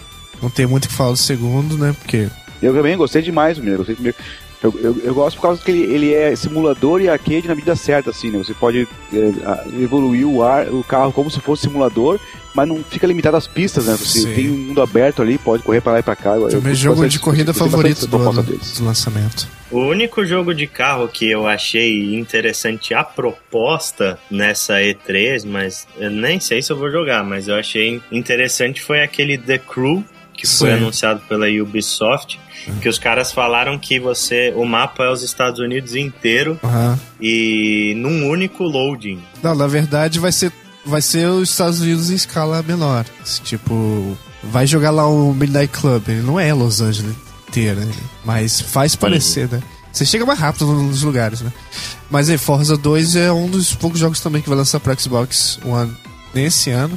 Não 0.42 0.50
tem 0.50 0.66
muito 0.66 0.87
o 0.87 0.88
que 0.88 0.94
falar 0.94 1.12
do 1.12 1.16
segundo, 1.16 1.78
né? 1.78 1.94
Porque. 2.00 2.28
Eu 2.61 2.75
também 2.75 2.97
gostei 2.97 3.23
demais 3.23 3.56
do 3.56 3.61
primeiro. 3.61 3.85
Gostei 3.85 4.14
Eu, 4.62 4.75
eu, 4.82 5.00
eu, 5.04 5.14
gosto 5.14 5.37
por 5.37 5.42
causa 5.42 5.62
que 5.62 5.70
ele, 5.70 5.82
ele 5.82 6.14
é 6.14 6.35
simulador 6.35 7.00
e 7.00 7.09
arcade 7.09 7.47
na 7.47 7.54
medida 7.54 7.76
certa, 7.76 8.11
assim, 8.11 8.30
né? 8.30 8.38
Você 8.38 8.54
pode 8.54 8.88
é, 9.12 9.82
evoluir 9.82 10.26
o, 10.26 10.42
ar, 10.42 10.66
o 10.68 10.82
carro 10.82 11.12
como 11.12 11.30
se 11.30 11.38
fosse 11.40 11.62
simulador 11.62 12.18
mas 12.54 12.69
não 12.69 12.83
fica 12.83 13.07
limitado 13.07 13.37
às 13.37 13.47
pistas, 13.47 13.87
né? 13.87 13.97
Você 13.97 14.21
Sim. 14.21 14.35
tem 14.35 14.50
um 14.50 14.57
mundo 14.57 14.83
aberto 14.83 15.23
ali, 15.23 15.38
pode 15.38 15.62
correr 15.62 15.80
para 15.80 15.92
lá 15.92 15.99
e 16.00 16.02
para 16.02 16.16
cá. 16.16 16.35
Foi 16.35 16.54
o 16.54 16.62
meu 16.62 16.75
jogo 16.75 17.09
de 17.09 17.19
corrida 17.19 17.54
favorito 17.54 18.07
do, 18.07 18.19
do, 18.19 18.42
do 18.42 18.85
lançamento. 18.85 19.49
O 19.71 19.78
único 19.78 20.25
jogo 20.25 20.52
de 20.52 20.66
carro 20.66 21.07
que 21.09 21.30
eu 21.30 21.47
achei 21.47 22.16
interessante 22.16 22.92
a 22.92 23.04
proposta 23.04 24.19
nessa 24.30 24.80
E3, 24.80 25.47
mas 25.47 25.87
eu 25.97 26.11
nem 26.11 26.40
sei 26.40 26.61
se 26.61 26.73
eu 26.73 26.76
vou 26.76 26.90
jogar, 26.90 27.23
mas 27.23 27.47
eu 27.47 27.54
achei 27.54 28.02
interessante 28.11 28.83
foi 28.83 29.02
aquele 29.02 29.38
The 29.38 29.59
Crew, 29.59 30.04
que 30.40 30.47
Sim. 30.47 30.59
foi 30.59 30.73
anunciado 30.73 31.21
pela 31.28 31.47
Ubisoft, 31.47 32.40
que 32.80 32.88
os 32.88 32.99
caras 32.99 33.30
falaram 33.30 33.78
que 33.78 34.00
você 34.00 34.52
o 34.57 34.64
mapa 34.64 35.04
é 35.04 35.11
os 35.11 35.23
Estados 35.23 35.61
Unidos 35.61 35.95
inteiro 35.95 36.59
uhum. 36.62 36.99
e 37.21 37.95
num 37.97 38.28
único 38.28 38.64
loading. 38.64 39.23
Não, 39.42 39.54
na 39.54 39.66
verdade 39.66 40.19
vai 40.19 40.33
ser 40.33 40.52
vai 40.90 41.00
ser 41.00 41.26
os 41.28 41.50
Estados 41.50 41.80
Unidos 41.80 42.11
em 42.11 42.14
escala 42.14 42.62
menor. 42.62 43.06
Tipo, 43.42 44.16
vai 44.42 44.66
jogar 44.66 44.90
lá 44.90 45.09
o 45.09 45.32
Midnight 45.32 45.73
Club. 45.73 46.09
Ele 46.09 46.23
não 46.23 46.38
é 46.38 46.52
Los 46.52 46.80
Angeles 46.80 47.14
inteira, 47.49 47.85
né? 47.85 47.92
mas 48.25 48.61
faz 48.61 48.94
parecer, 48.94 49.49
né? 49.49 49.61
Você 49.92 50.04
chega 50.04 50.25
mais 50.25 50.38
rápido 50.38 50.66
nos 50.66 51.02
lugares, 51.02 51.40
né? 51.40 51.52
Mas 52.09 52.30
aí, 52.30 52.38
Forza 52.38 52.76
2 52.76 53.16
é 53.16 53.32
um 53.32 53.49
dos 53.49 53.75
poucos 53.75 53.99
jogos 53.99 54.20
também 54.20 54.40
que 54.40 54.49
vai 54.49 54.56
lançar 54.56 54.78
para 54.78 54.97
Xbox 54.97 55.59
One 55.64 55.92
nesse 56.32 56.70
ano. 56.70 56.97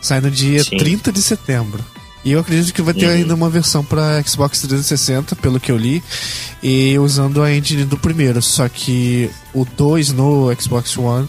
Sai 0.00 0.20
no 0.20 0.30
dia 0.30 0.62
Sim. 0.62 0.76
30 0.76 1.12
de 1.12 1.22
setembro. 1.22 1.84
E 2.24 2.32
eu 2.32 2.40
acredito 2.40 2.74
que 2.74 2.82
vai 2.82 2.94
ter 2.94 3.06
uhum. 3.06 3.12
ainda 3.12 3.34
uma 3.34 3.48
versão 3.48 3.84
para 3.84 4.22
Xbox 4.22 4.60
360, 4.60 5.36
pelo 5.36 5.58
que 5.58 5.70
eu 5.70 5.76
li, 5.76 6.02
e 6.62 6.98
usando 6.98 7.42
a 7.42 7.52
engine 7.52 7.84
do 7.84 7.96
primeiro. 7.96 8.42
Só 8.42 8.68
que 8.68 9.30
o 9.54 9.64
2 9.64 10.12
no 10.12 10.54
Xbox 10.60 10.96
One 10.96 11.28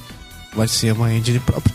vai 0.56 0.68
ser 0.68 0.94
uma 0.94 1.13
engine 1.13 1.39
própria. 1.39 1.74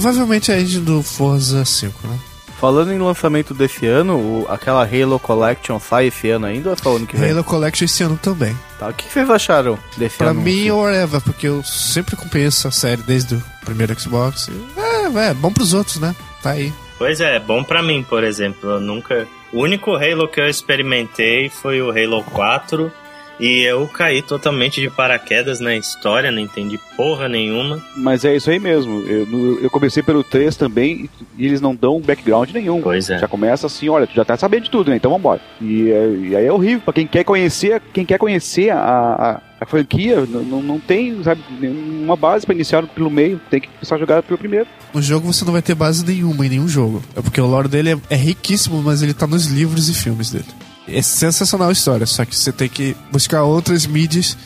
Provavelmente 0.00 0.52
a 0.52 0.60
engine 0.60 0.84
do 0.84 1.02
Forza 1.02 1.64
5, 1.64 2.06
né? 2.06 2.18
Falando 2.60 2.92
em 2.92 2.98
lançamento 2.98 3.54
desse 3.54 3.86
ano, 3.86 4.16
o- 4.16 4.46
aquela 4.50 4.82
Halo 4.84 5.18
Collection 5.18 5.80
sai 5.80 6.08
esse 6.08 6.28
ano 6.28 6.44
ainda 6.44 6.68
ou 6.68 6.74
é 6.74 6.76
só 6.76 6.94
ano 6.96 7.06
que 7.06 7.16
vem? 7.16 7.30
Halo 7.30 7.42
Collection 7.42 7.86
esse 7.86 8.02
ano 8.02 8.18
também. 8.22 8.54
Tá, 8.78 8.88
o 8.88 8.92
que 8.92 9.10
vocês 9.10 9.28
acharam 9.30 9.78
desse 9.96 10.18
Pra 10.18 10.30
anúncio? 10.30 10.52
mim, 10.52 10.70
whatever, 10.70 11.20
porque 11.22 11.48
eu 11.48 11.62
sempre 11.64 12.14
acompanhei 12.14 12.46
essa 12.48 12.70
série 12.70 13.00
desde 13.02 13.36
o 13.36 13.42
primeiro 13.64 13.98
Xbox. 13.98 14.50
É, 14.76 15.28
é, 15.30 15.34
bom 15.34 15.50
pros 15.50 15.72
outros, 15.72 15.96
né? 15.98 16.14
Tá 16.42 16.50
aí. 16.50 16.72
Pois 16.98 17.18
é, 17.20 17.38
bom 17.38 17.64
pra 17.64 17.82
mim, 17.82 18.04
por 18.06 18.22
exemplo. 18.22 18.68
Eu 18.70 18.80
nunca. 18.80 19.26
O 19.52 19.62
único 19.62 19.94
Halo 19.94 20.28
que 20.28 20.38
eu 20.40 20.46
experimentei 20.48 21.48
foi 21.48 21.80
o 21.80 21.90
Halo 21.90 22.22
4. 22.24 22.92
E 23.38 23.62
eu 23.64 23.86
caí 23.88 24.22
totalmente 24.22 24.80
de 24.80 24.88
paraquedas 24.88 25.60
na 25.60 25.76
história, 25.76 26.30
não 26.32 26.38
entendi 26.40 26.78
porra 26.96 27.28
nenhuma. 27.28 27.82
Mas 27.94 28.24
é 28.24 28.34
isso 28.34 28.50
aí 28.50 28.58
mesmo. 28.58 29.02
Eu, 29.02 29.60
eu 29.62 29.68
comecei 29.70 30.02
pelo 30.02 30.24
3 30.24 30.56
também 30.56 31.10
e 31.36 31.44
eles 31.46 31.60
não 31.60 31.74
dão 31.74 32.00
background 32.00 32.50
nenhum. 32.52 32.80
Pois 32.80 33.10
é. 33.10 33.18
Já 33.18 33.28
começa 33.28 33.66
assim, 33.66 33.88
olha, 33.90 34.06
tu 34.06 34.14
já 34.14 34.24
tá 34.24 34.36
sabendo 34.38 34.64
de 34.64 34.70
tudo, 34.70 34.90
né? 34.90 34.96
Então 34.96 35.10
vambora. 35.10 35.40
E, 35.60 35.90
é- 35.90 36.16
e 36.30 36.36
aí 36.36 36.46
é 36.46 36.52
horrível. 36.52 36.80
Pra 36.80 36.94
quem 36.94 37.06
quer 37.06 37.24
conhecer, 37.24 37.82
quem 37.92 38.06
quer 38.06 38.18
conhecer 38.18 38.70
a, 38.70 38.78
a, 38.78 39.40
a 39.60 39.66
franquia, 39.66 40.24
não, 40.26 40.62
não 40.62 40.80
tem, 40.80 41.22
sabe, 41.22 41.42
nenhuma 41.60 42.16
base 42.16 42.46
pra 42.46 42.54
iniciar 42.54 42.86
pelo 42.86 43.10
meio. 43.10 43.38
Tem 43.50 43.60
que 43.60 43.68
começar 43.68 43.96
a 43.96 43.98
jogar 43.98 44.22
pelo 44.22 44.38
primeiro. 44.38 44.66
No 44.94 45.02
jogo 45.02 45.30
você 45.30 45.44
não 45.44 45.52
vai 45.52 45.60
ter 45.60 45.74
base 45.74 46.06
nenhuma 46.06 46.46
em 46.46 46.48
nenhum 46.48 46.66
jogo. 46.68 47.02
É 47.14 47.20
porque 47.20 47.38
o 47.40 47.46
lore 47.46 47.68
dele 47.68 47.92
é, 47.92 47.98
é 48.14 48.16
riquíssimo, 48.16 48.82
mas 48.82 49.02
ele 49.02 49.12
tá 49.12 49.26
nos 49.26 49.46
livros 49.46 49.90
e 49.90 49.94
filmes 49.94 50.30
dele. 50.30 50.46
É 50.88 51.02
sensacional 51.02 51.68
a 51.68 51.72
história, 51.72 52.06
só 52.06 52.24
que 52.24 52.34
você 52.36 52.52
tem 52.52 52.68
que 52.68 52.96
buscar 53.10 53.42
outras 53.42 53.86
mídias 53.86 54.36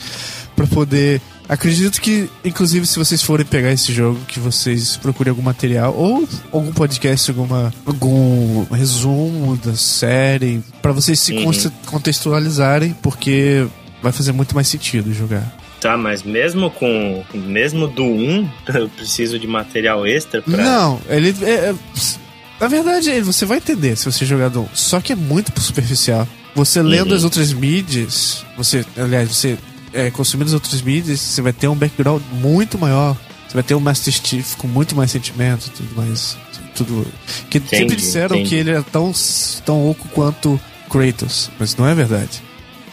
pra 0.55 0.65
poder. 0.67 1.21
Acredito 1.49 1.99
que, 2.01 2.29
inclusive, 2.45 2.85
se 2.87 2.97
vocês 2.97 3.21
forem 3.21 3.45
pegar 3.45 3.71
esse 3.73 3.91
jogo, 3.91 4.19
que 4.27 4.39
vocês 4.39 4.95
procurem 4.97 5.31
algum 5.31 5.41
material 5.41 5.93
ou 5.95 6.27
algum 6.51 6.71
podcast, 6.71 7.29
alguma, 7.29 7.73
algum 7.85 8.63
resumo 8.71 9.57
da 9.57 9.75
série, 9.75 10.63
pra 10.81 10.93
vocês 10.93 11.19
se 11.19 11.33
Uhum. 11.33 11.43
conte- 11.45 11.71
contextualizarem, 11.87 12.95
porque 13.01 13.67
vai 14.01 14.11
fazer 14.13 14.31
muito 14.31 14.55
mais 14.55 14.67
sentido 14.67 15.13
jogar. 15.13 15.57
Tá, 15.81 15.97
mas 15.97 16.21
mesmo 16.23 16.69
com. 16.69 17.23
Mesmo 17.33 17.87
do 17.87 18.03
1, 18.03 18.49
eu 18.73 18.87
preciso 18.89 19.37
de 19.39 19.47
material 19.47 20.05
extra 20.07 20.41
pra. 20.41 20.55
Não, 20.63 21.01
ele. 21.09 21.35
é- 21.41 21.49
é- 21.71 21.75
na 22.61 22.67
verdade, 22.67 23.19
você 23.21 23.45
vai 23.45 23.57
entender 23.57 23.95
se 23.97 24.05
você 24.05 24.25
jogar 24.25 24.49
do. 24.49 24.69
Só 24.73 25.01
que 25.01 25.11
é 25.13 25.15
muito 25.15 25.51
superficial. 25.61 26.27
Você 26.55 26.81
lendo 26.81 27.11
Uhum. 27.11 27.17
as 27.17 27.23
outras 27.23 27.51
mídias, 27.53 28.45
você. 28.55 28.85
Aliás, 28.97 29.29
você 29.29 29.57
é, 29.93 30.09
consumindo 30.11 30.47
as 30.49 30.53
outras 30.53 30.81
mídias, 30.81 31.19
você 31.19 31.41
vai 31.41 31.51
ter 31.53 31.67
um 31.67 31.75
background 31.75 32.21
muito 32.33 32.77
maior. 32.77 33.17
Você 33.47 33.53
vai 33.55 33.63
ter 33.63 33.75
um 33.75 33.79
Master 33.81 34.13
Chief 34.13 34.55
com 34.55 34.67
muito 34.67 34.95
mais 34.95 35.11
sentimento 35.11 35.67
e 35.67 35.69
tudo 35.71 35.95
mais. 35.95 36.37
Tudo. 36.75 37.05
Que 37.49 37.59
sempre 37.59 37.77
Entendi, 37.79 37.95
disseram 37.97 38.35
entendi. 38.37 38.49
que 38.49 38.55
ele 38.55 38.69
era 38.71 38.83
tão, 38.83 39.11
tão 39.65 39.89
oco 39.89 40.07
quanto 40.09 40.59
Kratos. 40.89 41.49
Mas 41.59 41.75
não 41.75 41.85
é 41.87 41.93
verdade. 41.95 42.41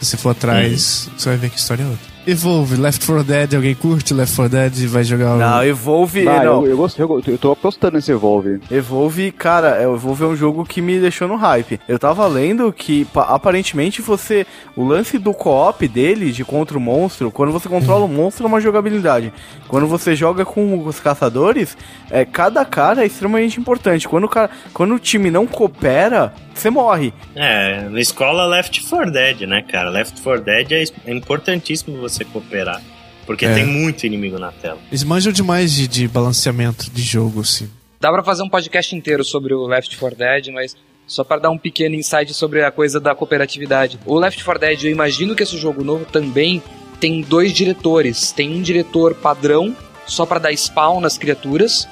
Se 0.01 0.07
você 0.07 0.17
for 0.17 0.31
atrás, 0.31 1.07
Uhum. 1.07 1.13
você 1.19 1.29
vai 1.29 1.39
ver 1.39 1.51
que 1.51 1.59
história 1.59 1.83
é 1.83 1.87
outra. 1.87 2.18
Evolve, 2.31 2.77
Left 2.77 3.07
4 3.07 3.25
Dead, 3.25 3.55
alguém 3.55 3.75
curte 3.75 4.13
Left 4.13 4.37
4 4.37 4.51
Dead 4.51 4.79
e 4.81 4.87
vai 4.87 5.03
jogar 5.03 5.35
o. 5.35 5.39
Não, 5.39 5.65
Evolve. 5.65 6.29
Ah, 6.29 6.45
não. 6.45 6.63
eu, 6.65 6.67
eu, 6.73 6.77
gosto- 6.77 7.01
eu, 7.01 7.23
eu 7.27 7.39
tô 7.39 7.53
apostando 7.53 7.97
nesse 7.97 8.13
Evolve. 8.13 8.61
Evolve, 8.71 9.33
cara, 9.33 9.69
é, 9.77 9.89
o 9.89 9.95
Evolve 9.95 10.25
é 10.25 10.27
um 10.27 10.37
jogo 10.37 10.63
que 10.67 10.83
me 10.83 10.99
deixou 11.01 11.27
no 11.27 11.37
hype. 11.37 11.81
Eu 11.89 11.99
tava 11.99 12.27
lendo 12.27 12.71
que 12.71 13.07
pa- 13.07 13.23
aparentemente 13.35 14.03
você. 14.03 14.47
O 14.77 14.85
lance 14.85 15.17
do 15.17 15.33
co-op 15.33 15.89
dele, 15.89 16.31
de 16.31 16.45
contra 16.45 16.77
o 16.77 16.81
monstro, 16.81 17.31
quando 17.31 17.51
você 17.51 17.67
controla 17.67 18.05
o 18.05 18.09
monstro 18.09 18.45
é 18.45 18.47
uma 18.49 18.61
jogabilidade. 18.61 19.33
Quando 19.67 19.87
você 19.87 20.15
joga 20.15 20.45
com 20.45 20.85
os 20.87 21.01
caçadores, 21.01 21.79
é, 22.11 22.27
cada 22.27 22.63
cara 22.65 23.05
é 23.05 23.07
extremamente 23.07 23.59
importante. 23.59 24.07
Quando 24.07 24.25
o, 24.25 24.29
cara, 24.29 24.51
quando 24.75 24.95
o 24.95 24.99
time 24.99 25.31
não 25.31 25.47
coopera, 25.47 26.35
você 26.55 26.69
morre. 26.69 27.15
É, 27.35 27.89
na 27.89 28.01
escola 28.01 28.45
Left 28.47 28.87
4 28.87 29.11
Dead, 29.11 29.41
né, 29.43 29.63
cara? 29.63 29.89
Left 29.91 30.21
4 30.21 30.45
Dead 30.45 30.73
é 31.07 31.13
importantíssimo 31.15 31.97
você 31.99 32.18
cooperar. 32.25 32.83
Porque 33.27 33.45
É. 33.45 33.55
tem 33.55 33.67
muito 33.67 34.07
inimigo 34.07 34.39
na 34.39 34.51
tela. 34.53 34.79
Eles 34.91 35.05
manjam 35.05 35.33
demais 35.33 35.73
de, 35.73 35.87
de 35.87 36.09
balanceamento 36.09 36.91
de 36.91 37.03
jogo, 37.03 37.41
assim. 37.43 37.69
Dá 38.01 38.11
pra 38.13 38.23
fazer 38.23 38.43
um 38.43 38.49
podcast 38.49 38.95
inteiro 38.97 39.25
sobre 39.25 39.53
o 39.53 39.67
Left 39.67 39.97
4 39.99 40.17
Dead, 40.19 40.49
mas 40.53 40.75
só 41.07 41.25
pra 41.25 41.39
dar 41.39 41.51
um 41.51 41.59
pequeno 41.59 41.95
insight 41.95 42.33
sobre 42.33 42.63
a 42.65 42.71
coisa 42.71 42.99
da 43.01 43.15
cooperatividade. 43.15 43.99
O 44.07 44.15
Left 44.19 44.43
4 44.43 44.61
Dead, 44.61 44.85
eu 44.85 44.91
imagino 44.91 45.35
que 45.35 45.43
esse 45.43 45.59
jogo 45.59 45.83
novo 45.85 46.05
também 46.07 46.63
tem 47.01 47.21
dois 47.21 47.53
diretores. 47.53 48.33
Tem 48.33 48.55
um 48.55 48.63
diretor 48.63 49.15
padrão, 49.15 49.77
só 50.07 50.25
pra 50.25 50.39
dar 50.39 50.53
spawn 50.57 51.01
nas 51.01 51.19
criaturas, 51.19 51.87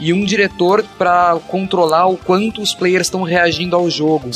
e 0.00 0.12
um 0.12 0.24
diretor 0.24 0.84
pra 0.98 1.38
controlar 1.48 2.06
o 2.08 2.16
quanto 2.16 2.60
os 2.60 2.74
players 2.74 3.06
estão 3.06 3.22
reagindo 3.22 3.74
ao 3.74 3.88
jogo. 3.88 4.30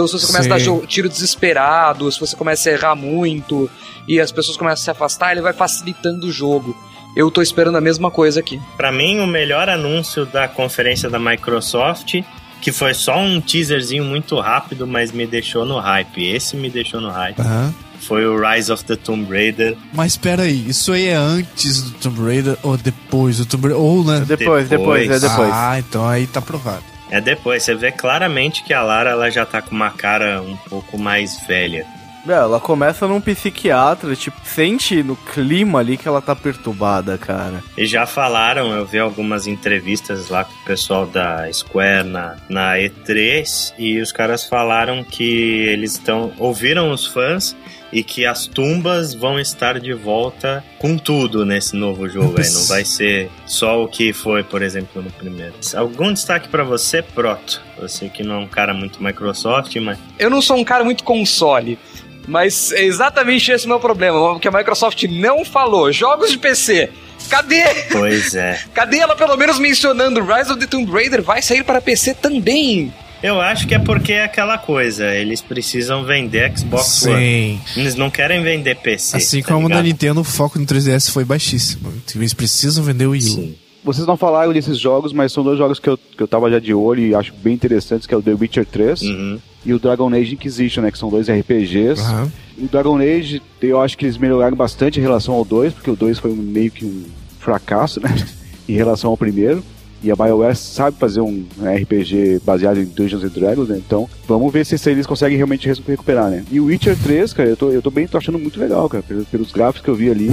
Então 0.00 0.08
se 0.08 0.18
você 0.18 0.26
começa 0.28 0.46
a 0.46 0.56
dar 0.56 0.60
Sim. 0.64 0.86
tiro 0.86 1.10
desesperado, 1.10 2.10
se 2.10 2.18
você 2.18 2.34
começa 2.34 2.70
a 2.70 2.72
errar 2.72 2.94
muito 2.94 3.68
e 4.08 4.18
as 4.18 4.32
pessoas 4.32 4.56
começam 4.56 4.80
a 4.80 4.84
se 4.84 4.90
afastar, 4.90 5.32
ele 5.32 5.42
vai 5.42 5.52
facilitando 5.52 6.26
o 6.26 6.32
jogo. 6.32 6.74
Eu 7.14 7.30
tô 7.30 7.42
esperando 7.42 7.76
a 7.76 7.82
mesma 7.82 8.10
coisa 8.10 8.40
aqui. 8.40 8.58
Pra 8.78 8.90
mim, 8.90 9.18
o 9.18 9.26
melhor 9.26 9.68
anúncio 9.68 10.24
da 10.24 10.48
conferência 10.48 11.10
da 11.10 11.18
Microsoft, 11.18 12.22
que 12.62 12.72
foi 12.72 12.94
só 12.94 13.18
um 13.18 13.42
teaserzinho 13.42 14.02
muito 14.02 14.40
rápido, 14.40 14.86
mas 14.86 15.12
me 15.12 15.26
deixou 15.26 15.66
no 15.66 15.78
hype. 15.78 16.24
Esse 16.24 16.56
me 16.56 16.70
deixou 16.70 16.98
no 16.98 17.10
hype. 17.10 17.38
Aham. 17.38 17.74
Foi 18.00 18.24
o 18.24 18.40
Rise 18.40 18.72
of 18.72 18.82
the 18.86 18.96
Tomb 18.96 19.30
Raider. 19.30 19.76
Mas 19.92 20.12
espera 20.12 20.44
aí, 20.44 20.66
isso 20.66 20.92
aí 20.92 21.08
é 21.08 21.14
antes 21.14 21.82
do 21.82 21.90
Tomb 21.98 22.22
Raider 22.22 22.56
ou 22.62 22.78
depois 22.78 23.36
do 23.36 23.44
Tomb 23.44 23.68
Raider? 23.68 23.82
Ou, 23.82 24.02
né? 24.02 24.24
Depois, 24.26 24.66
depois, 24.66 25.02
Depois. 25.06 25.10
é 25.10 25.28
depois. 25.28 25.50
Ah, 25.52 25.78
então 25.78 26.08
aí 26.08 26.26
tá 26.26 26.40
provado. 26.40 26.84
É 27.10 27.20
depois, 27.20 27.62
você 27.62 27.74
vê 27.74 27.90
claramente 27.90 28.62
que 28.62 28.72
a 28.72 28.82
Lara 28.82 29.10
ela 29.10 29.30
já 29.30 29.44
tá 29.44 29.60
com 29.60 29.74
uma 29.74 29.90
cara 29.90 30.40
um 30.40 30.56
pouco 30.56 30.98
mais 30.98 31.40
velha. 31.46 31.86
É, 32.28 32.32
ela 32.32 32.60
começa 32.60 33.08
num 33.08 33.20
psiquiatra, 33.20 34.14
tipo, 34.14 34.38
sente 34.44 35.02
no 35.02 35.16
clima 35.16 35.78
ali 35.78 35.96
que 35.96 36.06
ela 36.06 36.20
tá 36.20 36.36
perturbada, 36.36 37.16
cara. 37.16 37.62
E 37.76 37.86
já 37.86 38.06
falaram, 38.06 38.72
eu 38.72 38.84
vi 38.84 38.98
algumas 38.98 39.46
entrevistas 39.46 40.28
lá 40.28 40.44
com 40.44 40.52
o 40.52 40.64
pessoal 40.64 41.06
da 41.06 41.50
Square 41.52 42.06
na, 42.06 42.36
na 42.48 42.74
E3 42.76 43.72
e 43.78 44.00
os 44.00 44.12
caras 44.12 44.44
falaram 44.44 45.02
que 45.02 45.66
eles 45.68 45.92
estão 45.92 46.32
ouviram 46.38 46.90
os 46.90 47.06
fãs 47.06 47.56
e 47.92 48.02
que 48.02 48.24
as 48.24 48.46
tumbas 48.46 49.14
vão 49.14 49.38
estar 49.38 49.78
de 49.80 49.92
volta 49.92 50.64
com 50.78 50.96
tudo 50.96 51.44
nesse 51.44 51.76
novo 51.76 52.08
jogo 52.08 52.40
aí, 52.40 52.50
não 52.50 52.64
vai 52.64 52.84
ser 52.84 53.30
só 53.46 53.82
o 53.82 53.88
que 53.88 54.12
foi, 54.12 54.42
por 54.42 54.62
exemplo, 54.62 55.02
no 55.02 55.10
primeiro. 55.10 55.54
Algum 55.74 56.12
destaque 56.12 56.48
pra 56.48 56.62
você, 56.62 57.02
Proto? 57.02 57.60
Você 57.80 58.08
que 58.08 58.22
não 58.22 58.36
é 58.36 58.38
um 58.38 58.48
cara 58.48 58.72
muito 58.72 59.02
Microsoft, 59.02 59.74
mas 59.76 59.98
Eu 60.18 60.30
não 60.30 60.40
sou 60.40 60.56
um 60.56 60.64
cara 60.64 60.84
muito 60.84 61.02
console, 61.02 61.78
mas 62.26 62.72
é 62.72 62.84
exatamente 62.84 63.50
esse 63.50 63.66
o 63.66 63.68
meu 63.68 63.80
problema, 63.80 64.38
que 64.38 64.48
a 64.48 64.50
Microsoft 64.50 65.02
não 65.04 65.44
falou. 65.44 65.90
Jogos 65.92 66.30
de 66.30 66.38
PC. 66.38 66.90
Cadê? 67.28 67.64
pois 67.90 68.34
é. 68.34 68.60
Cadê 68.72 68.98
ela 68.98 69.14
pelo 69.14 69.36
menos 69.36 69.58
mencionando 69.58 70.20
Rise 70.20 70.50
of 70.50 70.58
the 70.58 70.66
Tomb 70.66 70.90
Raider 70.90 71.22
vai 71.22 71.42
sair 71.42 71.62
para 71.64 71.80
PC 71.80 72.14
também? 72.14 72.92
Eu 73.22 73.40
acho 73.40 73.66
que 73.68 73.74
é 73.74 73.78
porque 73.78 74.12
é 74.14 74.24
aquela 74.24 74.56
coisa, 74.56 75.14
eles 75.14 75.40
precisam 75.42 76.04
vender 76.04 76.56
Xbox 76.56 77.02
One. 77.06 77.14
Sim. 77.16 77.60
Eles 77.80 77.94
não 77.94 78.10
querem 78.10 78.42
vender 78.42 78.76
PC. 78.76 79.16
Assim 79.16 79.42
tá 79.42 79.48
como 79.48 79.68
na 79.68 79.76
ligado? 79.76 79.84
Nintendo, 79.84 80.20
o 80.20 80.24
foco 80.24 80.58
no 80.58 80.64
3DS 80.66 81.10
foi 81.10 81.24
baixíssimo. 81.24 81.92
Eles 82.14 82.32
precisam 82.32 82.82
vender 82.82 83.06
o 83.06 83.10
Wii 83.10 83.20
U. 83.22 83.24
Sim. 83.24 83.54
Vocês 83.84 84.06
não 84.06 84.16
falaram 84.16 84.52
desses 84.52 84.78
jogos, 84.78 85.12
mas 85.12 85.32
são 85.32 85.42
dois 85.42 85.56
jogos 85.58 85.78
que 85.78 85.88
eu, 85.88 85.96
que 85.98 86.22
eu 86.22 86.28
tava 86.28 86.50
já 86.50 86.58
de 86.58 86.72
olho 86.74 87.00
e 87.06 87.14
acho 87.14 87.32
bem 87.42 87.54
interessantes, 87.54 88.06
que 88.06 88.12
é 88.14 88.16
o 88.16 88.22
The 88.22 88.32
Witcher 88.38 88.66
3 88.66 89.00
Uhum. 89.02 89.38
e 89.64 89.72
o 89.72 89.78
Dragon 89.78 90.08
Age 90.14 90.34
Inquisition, 90.34 90.82
né? 90.82 90.90
Que 90.90 90.98
são 90.98 91.08
dois 91.08 91.28
RPGs. 91.30 92.00
Aham. 92.00 92.30
O 92.58 92.68
Dragon 92.68 92.98
Age, 92.98 93.40
eu 93.62 93.80
acho 93.80 93.96
que 93.96 94.04
eles 94.04 94.18
melhoraram 94.18 94.54
bastante 94.56 94.98
em 94.98 95.02
relação 95.02 95.32
ao 95.34 95.44
2, 95.46 95.72
porque 95.72 95.90
o 95.90 95.96
2 95.96 96.18
foi 96.18 96.30
um- 96.30 96.36
meio 96.36 96.70
que 96.70 96.84
um 96.84 97.04
fracasso, 97.38 98.00
né? 98.00 98.14
em 98.68 98.74
relação 98.74 99.10
ao 99.10 99.16
primeiro. 99.16 99.64
E 100.02 100.10
a 100.10 100.16
BioWare 100.16 100.56
sabe 100.56 100.96
fazer 100.98 101.20
um 101.20 101.44
RPG 101.62 102.40
baseado 102.44 102.78
em 102.80 102.84
Dungeons 102.84 103.22
and 103.22 103.28
Dragons, 103.28 103.68
né? 103.68 103.76
Então, 103.84 104.08
vamos 104.26 104.50
ver 104.52 104.64
se, 104.64 104.78
se 104.78 104.90
eles 104.90 105.06
conseguem 105.06 105.36
realmente 105.36 105.68
recuperar, 105.86 106.30
né? 106.30 106.42
E 106.50 106.58
o 106.58 106.64
Witcher 106.66 106.96
3, 106.96 107.32
cara, 107.34 107.48
eu 107.50 107.56
tô, 107.56 107.70
eu 107.70 107.82
tô 107.82 107.90
bem, 107.90 108.06
tô 108.06 108.16
achando 108.16 108.38
muito 108.38 108.58
legal, 108.58 108.88
cara, 108.88 109.02
pelos, 109.02 109.26
pelos 109.28 109.52
gráficos 109.52 109.82
que 109.84 109.90
eu 109.90 109.94
vi 109.94 110.10
ali, 110.10 110.30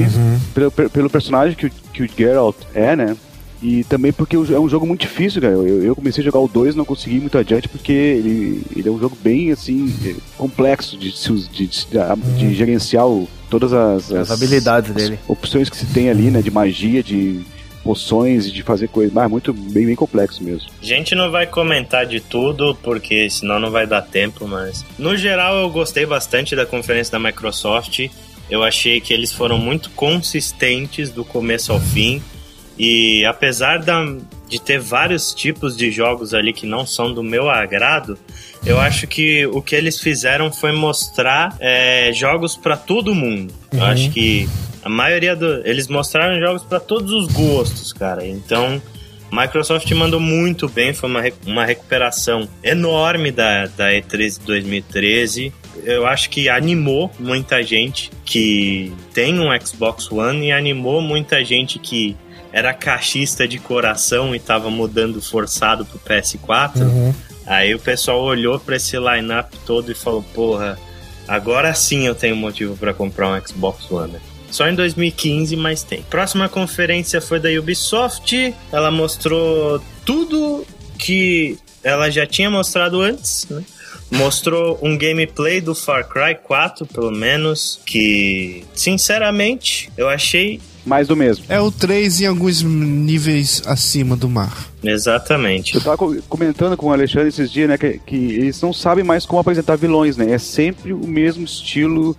pelo, 0.54 0.72
pe- 0.72 0.88
pelo 0.90 1.10
personagem 1.10 1.56
que, 1.58 1.66
o- 1.68 1.72
que 1.94 2.04
o 2.04 2.10
Geralt 2.18 2.56
é, 2.74 2.96
né? 2.96 3.18
E 3.62 3.84
também 3.86 4.14
porque 4.14 4.36
é 4.36 4.60
um 4.60 4.70
jogo 4.70 4.86
muito 4.86 5.02
difícil, 5.02 5.42
cara. 5.42 5.56
Eu, 5.56 5.84
eu 5.84 5.96
comecei 5.96 6.22
a 6.22 6.26
jogar 6.26 6.40
o 6.40 6.48
2 6.48 6.76
não 6.76 6.86
consegui 6.86 7.20
muito 7.20 7.38
adiante 7.40 7.68
porque 7.68 7.92
ele, 7.92 8.62
ele 8.76 8.88
é 8.88 8.92
um 8.92 9.00
jogo 9.00 9.18
bem, 9.22 9.52
assim, 9.52 9.92
eh, 10.06 10.14
complexo 10.38 10.96
de, 10.96 11.12
de, 11.12 11.68
de, 11.68 11.88
de 12.38 12.54
gerenciar 12.54 13.08
o- 13.08 13.28
todas 13.50 13.74
as, 13.74 14.12
As 14.14 14.30
habilidades 14.32 14.94
dele. 14.94 15.18
opções 15.28 15.70
que 15.72 15.76
se 15.76 15.88
tem 15.88 16.08
ali, 16.10 16.30
né? 16.30 16.42
De 16.42 16.52
magia, 16.52 17.02
de 17.02 17.40
poções 17.88 18.48
e 18.48 18.52
de 18.52 18.64
fazer 18.64 18.90
coisas. 18.90 19.14
Mas 19.14 19.30
muito, 19.32 19.54
bem, 19.54 19.86
bem 19.86 19.96
complexo 19.96 20.44
mesmo. 20.44 20.70
A 20.82 20.86
gente 20.86 21.16
não 21.16 21.32
vai 21.32 21.48
comentar 21.48 22.06
de 22.06 22.20
tudo, 22.20 22.76
porque 22.84 23.30
senão 23.30 23.60
não 23.60 23.72
vai 23.72 23.88
dar 23.88 24.02
tempo, 24.02 24.46
mas. 24.46 24.84
No 25.00 25.16
geral, 25.16 25.56
eu 25.56 25.70
gostei 25.70 26.06
bastante 26.06 26.54
da 26.54 26.66
conferência 26.66 27.14
da 27.14 27.20
Microsoft. 27.20 28.10
Eu 28.50 28.64
achei 28.64 29.00
que 29.00 29.14
eles 29.14 29.32
foram 29.32 29.58
muito 29.58 29.90
consistentes 29.92 31.10
do 31.10 31.24
começo 31.24 31.72
ao 31.72 31.80
fim. 31.80 32.22
E 32.78 33.26
apesar 33.26 33.80
da, 33.80 34.06
de 34.48 34.62
ter 34.62 34.80
vários 34.80 35.34
tipos 35.34 35.76
de 35.76 35.90
jogos 35.90 36.34
ali 36.34 36.54
que 36.54 36.68
não 36.68 36.86
são 36.86 37.12
do 37.14 37.24
meu 37.24 37.50
agrado, 37.50 38.20
eu 38.66 38.80
acho 38.80 39.08
que 39.08 39.48
o 39.48 39.62
que 39.62 39.76
eles 39.76 40.00
fizeram 40.00 40.52
foi 40.52 40.72
mostrar 40.72 41.56
é, 41.60 42.12
jogos 42.14 42.56
para 42.56 42.78
todo 42.78 43.16
mundo. 43.16 43.54
Uhum. 43.74 43.80
Eu 43.80 43.86
acho 43.86 44.12
que 44.12 44.48
a 44.84 44.90
maioria 44.90 45.36
do. 45.36 45.66
Eles 45.66 45.88
mostraram 45.88 46.40
jogos 46.40 46.64
para 46.64 46.80
todos 46.80 47.12
os 47.12 47.28
gostos, 47.32 47.94
cara. 47.94 48.26
Então. 48.26 48.82
Microsoft 49.30 49.92
mandou 49.92 50.22
muito 50.22 50.70
bem, 50.70 50.94
foi 50.94 51.10
uma, 51.10 51.22
uma 51.46 51.66
recuperação 51.66 52.48
enorme 52.64 53.30
da, 53.30 53.66
da 53.66 53.92
E3 53.92 54.40
de 54.40 54.46
2013. 54.46 55.54
Eu 55.84 56.08
acho 56.08 56.30
que 56.30 56.48
animou 56.48 57.12
muita 57.20 57.62
gente 57.62 58.10
que 58.24 58.94
tem 59.14 59.38
um 59.38 59.50
Xbox 59.60 60.10
One 60.10 60.48
e 60.48 60.52
animou 60.54 61.02
muita 61.02 61.44
gente 61.44 61.78
que 61.78 62.16
era 62.52 62.74
caixista 62.74 63.48
de 63.48 63.60
coração 63.60 64.34
e 64.34 64.40
tava 64.40 64.70
mudando 64.70 65.22
forçado 65.22 65.86
pro 65.86 66.00
PS4. 66.00 66.82
Uhum. 66.82 67.14
Aí 67.46 67.74
o 67.76 67.80
pessoal 67.80 68.22
olhou 68.24 68.60
para 68.60 68.76
esse 68.76 68.98
lineup 68.98 69.54
todo 69.66 69.92
e 69.92 69.96
falou: 69.96 70.24
Porra, 70.34 70.78
agora 71.28 71.74
sim 71.74 72.08
eu 72.08 72.16
tenho 72.16 72.36
motivo 72.36 72.76
para 72.76 72.94
comprar 72.94 73.30
um 73.30 73.46
Xbox 73.46 73.90
One. 73.92 74.16
Só 74.50 74.68
em 74.68 74.76
2015, 74.76 75.56
mas 75.56 75.84
tem. 75.84 76.02
Próxima 76.04 76.48
conferência 76.48 77.22
foi 77.22 77.40
da 77.40 77.50
Ubisoft. 77.50 78.54
Ela 78.72 78.92
mostrou 78.92 79.82
tudo 80.06 80.66
que 80.98 81.58
ela 81.84 82.10
já 82.10 82.26
tinha 82.26 82.50
mostrado 82.50 83.02
antes, 83.02 83.46
né? 83.50 83.64
Mostrou 84.10 84.80
um 84.82 84.98
gameplay 84.98 85.60
do 85.60 85.76
Far 85.76 86.08
Cry 86.08 86.36
4, 86.42 86.86
pelo 86.86 87.12
menos, 87.12 87.80
que, 87.86 88.64
sinceramente, 88.74 89.90
eu 89.98 90.08
achei 90.08 90.62
mais 90.88 91.10
do 91.10 91.16
mesmo. 91.18 91.44
É 91.50 91.60
o 91.60 91.70
3 91.70 92.22
em 92.22 92.26
alguns 92.28 92.62
níveis 92.62 93.62
acima 93.66 94.16
do 94.16 94.30
mar. 94.30 94.70
Exatamente. 94.82 95.76
Eu 95.76 95.82
tava 95.82 95.98
comentando 95.98 96.78
com 96.78 96.88
o 96.88 96.94
Alexandre 96.94 97.28
esses 97.28 97.52
dias, 97.52 97.68
né, 97.68 97.78
que, 97.78 98.00
que 98.00 98.16
eles 98.16 98.62
não 98.62 98.72
sabem 98.72 99.04
mais 99.04 99.26
como 99.26 99.42
apresentar 99.42 99.76
vilões, 99.76 100.16
né? 100.16 100.32
É 100.32 100.38
sempre 100.38 100.94
o 100.94 101.06
mesmo 101.06 101.44
estilo 101.44 102.16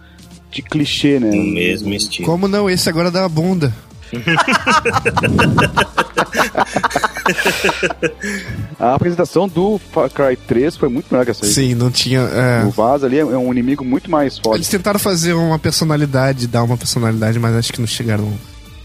de 0.50 0.62
clichê, 0.62 1.20
né? 1.20 1.30
O 1.30 1.42
mesmo 1.42 1.94
estilo. 1.94 2.26
Como 2.26 2.48
não? 2.48 2.68
Esse 2.68 2.88
agora 2.88 3.10
dá 3.10 3.24
a 3.24 3.28
bunda. 3.28 3.72
a 8.80 8.94
apresentação 8.94 9.46
do 9.46 9.78
Far 9.92 10.10
Cry 10.10 10.34
3 10.36 10.76
foi 10.76 10.88
muito 10.88 11.08
melhor 11.10 11.26
que 11.26 11.32
essa 11.32 11.44
aí. 11.44 11.52
Sim, 11.52 11.74
não 11.74 11.90
tinha. 11.90 12.20
É... 12.20 12.64
O 12.64 12.70
Vaz 12.70 13.04
ali 13.04 13.18
é 13.18 13.24
um 13.24 13.52
inimigo 13.52 13.84
muito 13.84 14.10
mais 14.10 14.38
forte. 14.38 14.56
Eles 14.56 14.68
tentaram 14.68 14.98
fazer 14.98 15.34
uma 15.34 15.58
personalidade, 15.58 16.46
dar 16.46 16.62
uma 16.62 16.78
personalidade, 16.78 17.38
mas 17.38 17.54
acho 17.54 17.70
que 17.72 17.80
não 17.80 17.86
chegaram 17.86 18.32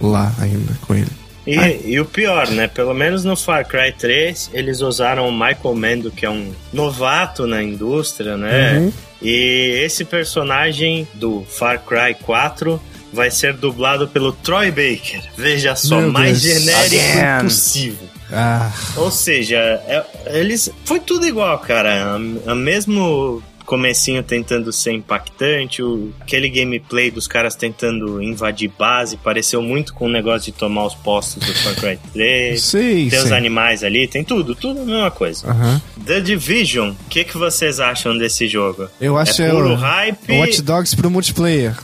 lá 0.01 0.33
ainda 0.39 0.73
com 0.81 0.93
ele. 0.93 1.22
E, 1.45 1.91
e, 1.91 1.99
o 1.99 2.05
pior, 2.05 2.47
né? 2.49 2.67
Pelo 2.67 2.93
menos 2.93 3.23
no 3.23 3.35
Far 3.35 3.67
Cry 3.67 3.91
3, 3.91 4.51
eles 4.53 4.79
usaram 4.81 5.27
o 5.27 5.31
Michael 5.31 5.75
Mando, 5.75 6.11
que 6.11 6.25
é 6.25 6.29
um 6.29 6.53
novato 6.71 7.45
na 7.45 7.61
indústria, 7.61 8.37
né? 8.37 8.77
Uhum. 8.79 8.93
E 9.21 9.81
esse 9.83 10.05
personagem 10.05 11.07
do 11.13 11.45
Far 11.49 11.79
Cry 11.79 12.15
4 12.21 12.81
vai 13.11 13.29
ser 13.29 13.53
dublado 13.53 14.07
pelo 14.07 14.31
Troy 14.31 14.71
Baker. 14.71 15.21
Veja 15.37 15.75
só, 15.75 15.99
Meu 15.99 16.11
mais 16.11 16.41
Deus. 16.41 16.61
genérico 16.61 16.95
Again. 16.95 17.43
possível. 17.43 18.07
Ah. 18.31 18.71
Ou 18.95 19.11
seja, 19.11 19.57
é, 19.57 20.03
eles. 20.39 20.69
Foi 20.85 20.99
tudo 20.99 21.27
igual, 21.27 21.59
cara. 21.59 22.15
A, 22.47 22.51
a 22.51 22.55
mesmo 22.55 23.43
comecinho 23.73 24.21
tentando 24.21 24.71
ser 24.71 24.91
impactante, 24.91 25.81
o, 25.81 26.13
aquele 26.21 26.47
gameplay 26.47 27.09
dos 27.09 27.27
caras 27.27 27.55
tentando 27.55 28.21
invadir 28.21 28.71
base, 28.77 29.17
pareceu 29.17 29.63
muito 29.63 29.95
com 29.95 30.05
o 30.05 30.09
negócio 30.09 30.51
de 30.51 30.59
tomar 30.59 30.85
os 30.85 30.93
postos 30.93 31.43
do 31.43 31.55
Far 31.55 31.75
Cry 31.75 31.99
3. 32.13 32.61
Sim, 32.61 33.09
tem 33.09 33.09
sim. 33.09 33.17
os 33.17 33.31
animais 33.31 33.83
ali, 33.83 34.07
tem 34.07 34.23
tudo, 34.23 34.53
tudo 34.53 34.81
a 34.81 34.85
mesma 34.85 35.09
coisa. 35.09 35.47
Uhum. 35.47 35.81
The 36.05 36.21
Division, 36.21 36.91
o 36.91 37.09
que, 37.09 37.23
que 37.23 37.35
vocês 37.35 37.79
acham 37.79 38.15
desse 38.15 38.47
jogo? 38.47 38.87
Eu 39.01 39.17
acho 39.17 39.41
é 39.41 39.49
puro 39.49 39.69
é 39.69 39.73
o, 39.73 39.75
hype. 39.75 40.37
Watch 40.37 40.61
Dogs 40.61 40.95
pro 40.95 41.09
multiplayer. 41.09 41.75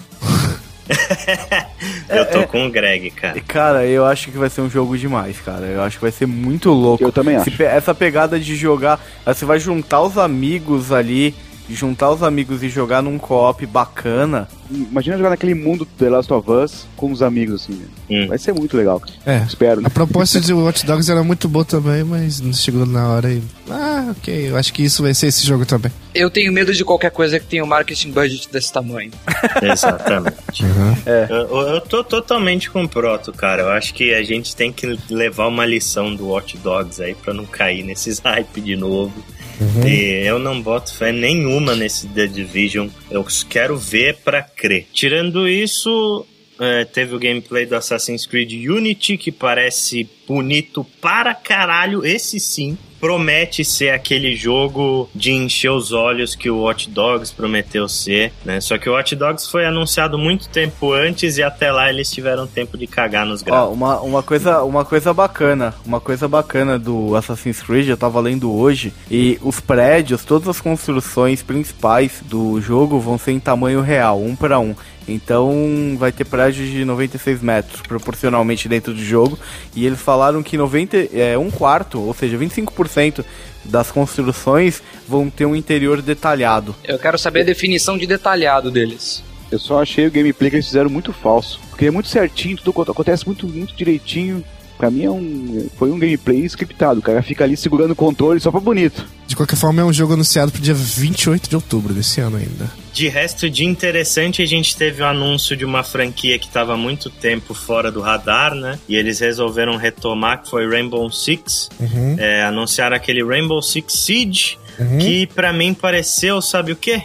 eu 2.07 2.25
tô 2.25 2.39
é, 2.39 2.45
com 2.45 2.67
o 2.67 2.69
Greg, 2.69 3.09
cara. 3.11 3.41
Cara, 3.41 3.85
eu 3.87 4.05
acho 4.05 4.29
que 4.29 4.37
vai 4.37 4.49
ser 4.49 4.61
um 4.61 4.69
jogo 4.69 4.95
demais, 4.95 5.39
cara. 5.39 5.65
Eu 5.65 5.81
acho 5.81 5.97
que 5.97 6.03
vai 6.03 6.11
ser 6.11 6.27
muito 6.27 6.69
louco. 6.69 7.03
Eu 7.03 7.11
também 7.11 7.35
acho. 7.35 7.63
Essa 7.63 7.95
pegada 7.95 8.39
de 8.39 8.55
jogar, 8.55 9.03
você 9.25 9.43
vai 9.43 9.59
juntar 9.59 10.01
os 10.01 10.19
amigos 10.19 10.91
ali 10.91 11.33
juntar 11.75 12.11
os 12.11 12.23
amigos 12.23 12.63
e 12.63 12.69
jogar 12.69 13.01
num 13.01 13.17
co-op 13.17 13.65
bacana. 13.65 14.47
Imagina 14.69 15.17
jogar 15.17 15.31
naquele 15.31 15.55
mundo 15.55 15.85
The 15.85 16.09
Last 16.09 16.31
of 16.31 16.49
Us 16.49 16.87
com 16.95 17.11
os 17.11 17.21
amigos, 17.21 17.63
assim. 17.63 17.81
Hum. 18.09 18.27
Vai 18.27 18.37
ser 18.37 18.53
muito 18.53 18.77
legal. 18.77 19.01
É. 19.25 19.37
Espero. 19.39 19.85
A 19.85 19.89
proposta 19.89 20.39
de 20.39 20.53
Watch 20.53 20.85
Dogs 20.85 21.09
era 21.09 21.23
muito 21.23 21.47
boa 21.47 21.65
também, 21.65 22.03
mas 22.03 22.39
não 22.39 22.53
chegou 22.53 22.85
na 22.85 23.07
hora 23.09 23.31
e. 23.31 23.41
Ah, 23.69 24.13
ok. 24.17 24.49
Eu 24.49 24.57
acho 24.57 24.73
que 24.73 24.83
isso 24.83 25.01
vai 25.01 25.13
ser 25.13 25.27
esse 25.27 25.45
jogo 25.45 25.65
também. 25.65 25.91
Eu 26.13 26.29
tenho 26.29 26.51
medo 26.51 26.73
de 26.73 26.83
qualquer 26.83 27.11
coisa 27.11 27.39
que 27.39 27.45
tenha 27.45 27.63
um 27.63 27.67
marketing 27.67 28.11
budget 28.11 28.49
desse 28.51 28.71
tamanho. 28.71 29.11
Exatamente. 29.61 30.63
Uhum. 30.63 30.95
É. 31.05 31.27
Eu, 31.29 31.59
eu 31.59 31.81
tô 31.81 32.03
totalmente 32.03 32.69
com 32.69 32.83
o 32.83 32.89
Proto, 32.89 33.31
cara. 33.31 33.63
Eu 33.63 33.69
acho 33.69 33.93
que 33.93 34.13
a 34.13 34.23
gente 34.23 34.55
tem 34.55 34.71
que 34.71 34.99
levar 35.09 35.47
uma 35.47 35.65
lição 35.65 36.15
do 36.15 36.27
Watch 36.27 36.57
Dogs 36.57 37.01
aí 37.01 37.15
pra 37.15 37.33
não 37.33 37.45
cair 37.45 37.83
nesses 37.83 38.19
hype 38.23 38.61
de 38.61 38.75
novo. 38.75 39.13
Uhum. 39.59 39.87
E 39.87 40.25
eu 40.25 40.39
não 40.39 40.61
boto 40.61 40.93
fé 40.93 41.11
nenhuma 41.11 41.75
nesse 41.75 42.07
The 42.07 42.27
Division. 42.27 42.87
Eu 43.11 43.25
quero 43.49 43.77
ver 43.77 44.17
para 44.17 44.41
crer. 44.41 44.87
Tirando 44.93 45.47
isso, 45.47 46.25
é, 46.59 46.85
teve 46.85 47.15
o 47.15 47.19
gameplay 47.19 47.65
do 47.65 47.75
Assassin's 47.75 48.25
Creed 48.25 48.51
Unity, 48.51 49.17
que 49.17 49.31
parece 49.31 50.09
bonito 50.27 50.85
para 51.01 51.33
caralho. 51.33 52.05
Esse 52.05 52.39
sim 52.39 52.77
promete 52.99 53.63
ser 53.63 53.91
aquele 53.91 54.35
jogo 54.35 55.09
de 55.13 55.31
encher 55.31 55.71
os 55.71 55.91
olhos 55.91 56.35
que 56.35 56.49
o 56.49 56.61
Watch 56.61 56.89
Dogs 56.89 57.33
prometeu 57.33 57.87
ser, 57.87 58.31
né? 58.43 58.59
Só 58.61 58.77
que 58.77 58.89
o 58.89 58.93
Watch 58.93 59.15
Dogs 59.15 59.49
foi 59.49 59.65
anunciado 59.65 60.17
muito 60.17 60.49
tempo 60.49 60.91
antes 60.91 61.37
e 61.37 61.43
até 61.43 61.71
lá 61.71 61.89
eles 61.89 62.11
tiveram 62.11 62.45
tempo 62.45 62.77
de 62.77 62.87
cagar 62.87 63.25
nos 63.25 63.41
gráficos. 63.41 63.69
Ó, 63.69 63.73
uma, 63.73 63.99
uma, 64.01 64.23
coisa, 64.23 64.63
uma 64.63 64.85
coisa 64.85 65.13
bacana, 65.13 65.73
uma 65.85 65.99
coisa 65.99 66.27
bacana 66.27 66.77
do 66.77 67.15
Assassin's 67.15 67.61
Creed, 67.61 67.87
eu 67.87 67.97
tava 67.97 68.19
lendo 68.19 68.53
hoje, 68.53 68.93
e 69.09 69.39
os 69.41 69.59
prédios, 69.59 70.23
todas 70.23 70.47
as 70.47 70.61
construções 70.61 71.41
principais 71.41 72.21
do 72.25 72.59
jogo 72.61 72.99
vão 72.99 73.17
ser 73.17 73.31
em 73.31 73.39
tamanho 73.39 73.81
real, 73.81 74.21
um 74.21 74.35
para 74.35 74.59
um. 74.59 74.75
Então 75.09 75.95
vai 75.97 76.11
ter 76.11 76.25
prédios 76.25 76.69
de 76.69 76.85
96 76.85 77.41
metros 77.41 77.81
proporcionalmente 77.81 78.69
dentro 78.69 78.93
do 78.93 79.03
jogo. 79.03 79.37
E 79.75 79.85
eles 79.85 79.99
falaram 79.99 80.43
que 80.43 80.57
90, 80.57 81.09
é, 81.13 81.37
um 81.37 81.49
quarto, 81.49 81.99
ou 81.99 82.13
seja, 82.13 82.37
25% 82.37 83.23
das 83.65 83.91
construções 83.91 84.81
vão 85.07 85.29
ter 85.29 85.45
um 85.45 85.55
interior 85.55 86.01
detalhado. 86.01 86.75
Eu 86.83 86.99
quero 86.99 87.17
saber 87.17 87.41
a 87.41 87.45
definição 87.45 87.97
de 87.97 88.05
detalhado 88.05 88.71
deles. 88.71 89.23
Eu 89.51 89.57
só 89.57 89.81
achei 89.81 90.05
o 90.05 90.11
gameplay 90.11 90.49
que 90.49 90.57
eles 90.57 90.67
fizeram 90.67 90.89
muito 90.89 91.11
falso. 91.11 91.59
Porque 91.69 91.85
é 91.85 91.91
muito 91.91 92.07
certinho, 92.07 92.57
tudo 92.57 92.91
acontece 92.91 93.25
muito, 93.25 93.47
muito 93.47 93.73
direitinho. 93.75 94.43
Pra 94.79 94.89
mim 94.89 95.03
é 95.03 95.11
um, 95.11 95.69
foi 95.77 95.91
um 95.91 95.99
gameplay 95.99 96.45
scriptado. 96.45 97.01
O 97.01 97.03
cara 97.03 97.21
fica 97.21 97.43
ali 97.43 97.57
segurando 97.57 97.91
o 97.91 97.95
controle 97.95 98.39
só 98.39 98.49
pra 98.49 98.61
bonito. 98.61 99.05
De 99.27 99.35
qualquer 99.35 99.57
forma, 99.57 99.81
é 99.81 99.83
um 99.83 99.91
jogo 99.91 100.13
anunciado 100.13 100.53
pro 100.53 100.61
dia 100.61 100.73
28 100.73 101.49
de 101.49 101.55
outubro 101.57 101.93
desse 101.93 102.21
ano 102.21 102.37
ainda. 102.37 102.71
De 102.93 103.09
resto, 103.09 103.49
de 103.49 103.65
interessante, 103.65 104.41
a 104.41 104.45
gente 104.45 104.77
teve 104.77 105.01
o 105.01 105.05
anúncio 105.05 105.57
de 105.57 105.65
uma 105.65 105.83
franquia 105.83 106.39
que 106.39 106.47
estava 106.47 106.77
muito 106.77 107.09
tempo 107.09 107.53
fora 107.53 107.91
do 107.91 107.99
radar, 107.99 108.55
né? 108.55 108.79
E 108.87 108.95
eles 108.95 109.19
resolveram 109.19 109.75
retomar, 109.75 110.43
que 110.43 110.49
foi 110.49 110.65
Rainbow 110.65 111.11
Six. 111.11 111.69
Uhum. 111.77 112.15
É, 112.17 112.43
anunciaram 112.43 112.95
aquele 112.95 113.21
Rainbow 113.21 113.61
Six 113.61 113.91
Siege, 113.91 114.57
uhum. 114.79 114.97
que 114.99 115.27
para 115.27 115.51
mim 115.51 115.73
pareceu, 115.73 116.41
sabe 116.41 116.71
o 116.71 116.75
quê? 116.77 117.01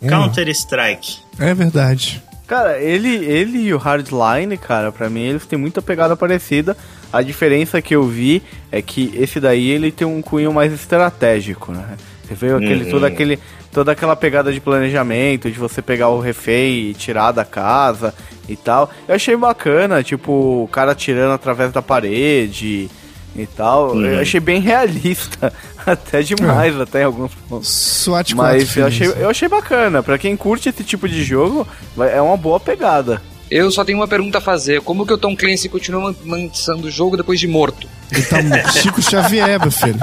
Uhum. 0.00 0.08
Counter-Strike. 0.08 1.18
É 1.38 1.54
verdade. 1.54 2.20
Cara, 2.48 2.80
ele, 2.82 3.08
ele 3.08 3.58
e 3.60 3.72
o 3.72 3.78
Hardline, 3.78 4.58
cara, 4.58 4.90
para 4.90 5.08
mim 5.08 5.22
eles 5.22 5.46
têm 5.46 5.56
muita 5.58 5.80
pegada 5.80 6.16
parecida. 6.16 6.76
A 7.12 7.22
diferença 7.22 7.82
que 7.82 7.94
eu 7.94 8.04
vi 8.04 8.42
é 8.70 8.80
que 8.80 9.12
esse 9.14 9.38
daí 9.38 9.68
ele 9.68 9.92
tem 9.92 10.06
um 10.06 10.22
cunho 10.22 10.52
mais 10.52 10.72
estratégico, 10.72 11.72
né? 11.72 11.96
Você 12.24 12.34
vê 12.34 12.54
aquele, 12.54 12.84
uhum. 12.84 12.90
toda, 12.90 13.06
aquele, 13.06 13.38
toda 13.72 13.92
aquela 13.92 14.16
pegada 14.16 14.52
de 14.52 14.60
planejamento, 14.60 15.50
de 15.50 15.58
você 15.58 15.82
pegar 15.82 16.08
o 16.08 16.20
refém 16.20 16.90
e 16.90 16.94
tirar 16.94 17.32
da 17.32 17.44
casa 17.44 18.14
e 18.48 18.56
tal. 18.56 18.90
Eu 19.06 19.14
achei 19.14 19.36
bacana, 19.36 20.02
tipo, 20.02 20.32
o 20.62 20.68
cara 20.68 20.94
tirando 20.94 21.32
através 21.32 21.72
da 21.72 21.82
parede 21.82 22.88
e 23.36 23.46
tal. 23.46 23.92
Uhum. 23.92 24.06
Eu 24.06 24.20
achei 24.20 24.40
bem 24.40 24.60
realista, 24.60 25.52
até 25.84 26.22
demais, 26.22 26.78
é. 26.78 26.82
até 26.82 27.02
em 27.02 27.04
alguns 27.04 27.34
pontos. 27.34 27.68
SWAT 27.68 28.34
Mas 28.34 28.76
eu 28.76 28.86
achei, 28.86 29.06
eu 29.08 29.28
achei 29.28 29.48
bacana. 29.48 30.02
Pra 30.02 30.16
quem 30.16 30.36
curte 30.36 30.68
esse 30.68 30.84
tipo 30.84 31.08
de 31.08 31.22
jogo, 31.22 31.66
é 31.98 32.20
uma 32.20 32.36
boa 32.36 32.58
pegada. 32.58 33.20
Eu 33.52 33.70
só 33.70 33.84
tenho 33.84 33.98
uma 33.98 34.08
pergunta 34.08 34.38
a 34.38 34.40
fazer. 34.40 34.80
Como 34.80 35.06
que 35.06 35.12
o 35.12 35.18
Tom 35.18 35.36
Clancy 35.36 35.68
continua 35.68 36.16
lançando 36.24 36.86
o 36.86 36.90
jogo 36.90 37.18
depois 37.18 37.38
de 37.38 37.46
morto? 37.46 37.86
Ele 38.10 38.22
tá 38.22 38.38
Chico 38.72 39.02
Xavier, 39.02 39.60
meu 39.60 39.70
filho. 39.70 40.00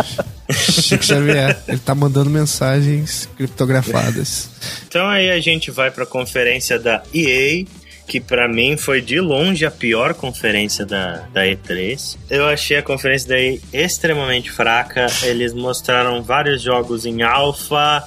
Chico 0.51 1.03
Xavier. 1.03 1.59
Ele 1.67 1.79
tá 1.79 1.95
mandando 1.95 2.29
mensagens 2.29 3.27
criptografadas. 3.35 4.51
Então 4.87 5.07
aí 5.07 5.31
a 5.31 5.39
gente 5.39 5.71
vai 5.71 5.89
pra 5.89 6.05
conferência 6.05 6.77
da 6.77 7.01
EA 7.11 7.65
que 8.07 8.19
para 8.19 8.47
mim 8.47 8.77
foi 8.77 9.01
de 9.01 9.19
longe 9.19 9.65
a 9.65 9.71
pior 9.71 10.13
conferência 10.13 10.85
da, 10.85 11.27
da 11.33 11.41
E3. 11.41 12.17
Eu 12.29 12.47
achei 12.47 12.77
a 12.77 12.83
conferência 12.83 13.29
daí 13.29 13.61
extremamente 13.73 14.51
fraca. 14.51 15.07
Eles 15.23 15.53
mostraram 15.53 16.21
vários 16.21 16.61
jogos 16.61 17.03
em 17.03 17.23
alfa, 17.23 18.03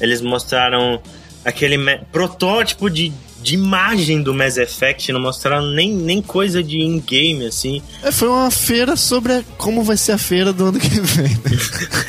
eles 0.00 0.22
mostraram 0.22 1.02
aquele 1.44 1.78
protótipo 2.10 2.90
de 2.90 3.12
de 3.42 3.54
imagem 3.54 4.22
do 4.22 4.34
Mass 4.34 4.56
Effect, 4.56 5.12
não 5.12 5.20
mostraram 5.20 5.70
nem, 5.70 5.92
nem 5.92 6.20
coisa 6.20 6.62
de 6.62 6.80
in-game, 6.80 7.46
assim. 7.46 7.82
É, 8.02 8.10
foi 8.10 8.28
uma 8.28 8.50
feira 8.50 8.96
sobre 8.96 9.32
a, 9.32 9.42
como 9.56 9.82
vai 9.82 9.96
ser 9.96 10.12
a 10.12 10.18
feira 10.18 10.52
do 10.52 10.66
ano 10.66 10.80
que 10.80 11.00
vem. 11.00 11.28
Né? 11.28 11.58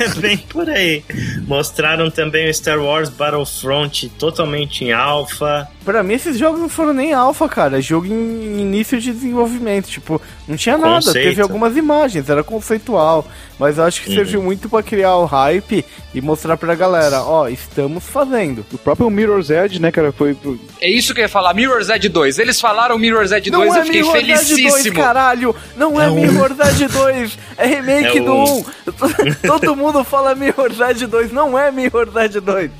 é 0.00 0.08
bem 0.20 0.38
por 0.38 0.68
aí. 0.68 1.04
Mostraram 1.46 2.10
também 2.10 2.48
o 2.48 2.54
Star 2.54 2.78
Wars 2.78 3.08
Battlefront 3.08 4.08
totalmente 4.18 4.84
em 4.84 4.92
alpha. 4.92 5.68
Pra 5.84 6.02
mim, 6.02 6.14
esses 6.14 6.38
jogos 6.38 6.60
não 6.60 6.68
foram 6.68 6.92
nem 6.92 7.12
alpha, 7.12 7.48
cara. 7.48 7.78
É 7.78 7.80
jogo 7.80 8.06
em 8.06 8.60
início 8.60 9.00
de 9.00 9.12
desenvolvimento. 9.12 9.88
Tipo, 9.88 10.20
não 10.46 10.56
tinha 10.56 10.76
nada. 10.76 10.96
Conceito. 10.96 11.28
Teve 11.28 11.40
algumas 11.40 11.76
imagens, 11.76 12.28
era 12.28 12.44
conceitual. 12.44 13.26
Mas 13.58 13.78
eu 13.78 13.84
acho 13.84 14.02
que 14.02 14.10
uhum. 14.10 14.14
serviu 14.14 14.42
muito 14.42 14.68
para 14.68 14.82
criar 14.82 15.16
o 15.16 15.24
hype 15.24 15.84
e 16.14 16.20
mostrar 16.20 16.56
pra 16.56 16.74
galera, 16.74 17.22
ó, 17.22 17.48
estamos 17.48 18.04
fazendo. 18.04 18.64
O 18.72 18.78
próprio 18.78 19.10
Mirror's 19.10 19.50
Edge, 19.50 19.80
né, 19.80 19.90
cara, 19.90 20.12
foi... 20.12 20.36
É 20.80 20.88
isso 20.88 21.14
que 21.14 21.20
eu 21.20 21.27
ia 21.28 21.32
falar, 21.32 21.54
Mirror's 21.54 21.88
Edge 21.88 22.08
2. 22.08 22.38
Eles 22.38 22.60
falaram 22.60 22.98
Mirror's 22.98 23.30
Edge 23.30 23.50
2 23.50 23.72
e 23.72 23.76
é 23.76 23.80
eu 23.80 23.84
fiquei 23.84 24.02
Mirror's 24.02 24.20
felicíssimo. 24.20 24.78
Edge 24.78 24.90
2, 24.90 24.96
caralho! 24.96 25.56
Não 25.76 26.00
é, 26.00 26.06
é 26.06 26.10
Mirror's 26.10 26.58
Edge 26.58 26.88
2, 26.88 27.38
é 27.56 27.66
remake 27.66 28.18
é 28.18 28.20
do 28.20 28.34
1. 28.34 28.64
Todo 29.46 29.76
mundo 29.76 30.02
fala 30.02 30.34
Mirror's 30.34 30.80
Edge 30.80 31.06
2, 31.06 31.32
não 31.32 31.58
é 31.58 31.70
Mirror's 31.70 32.16
Edge 32.16 32.40
2. 32.40 32.70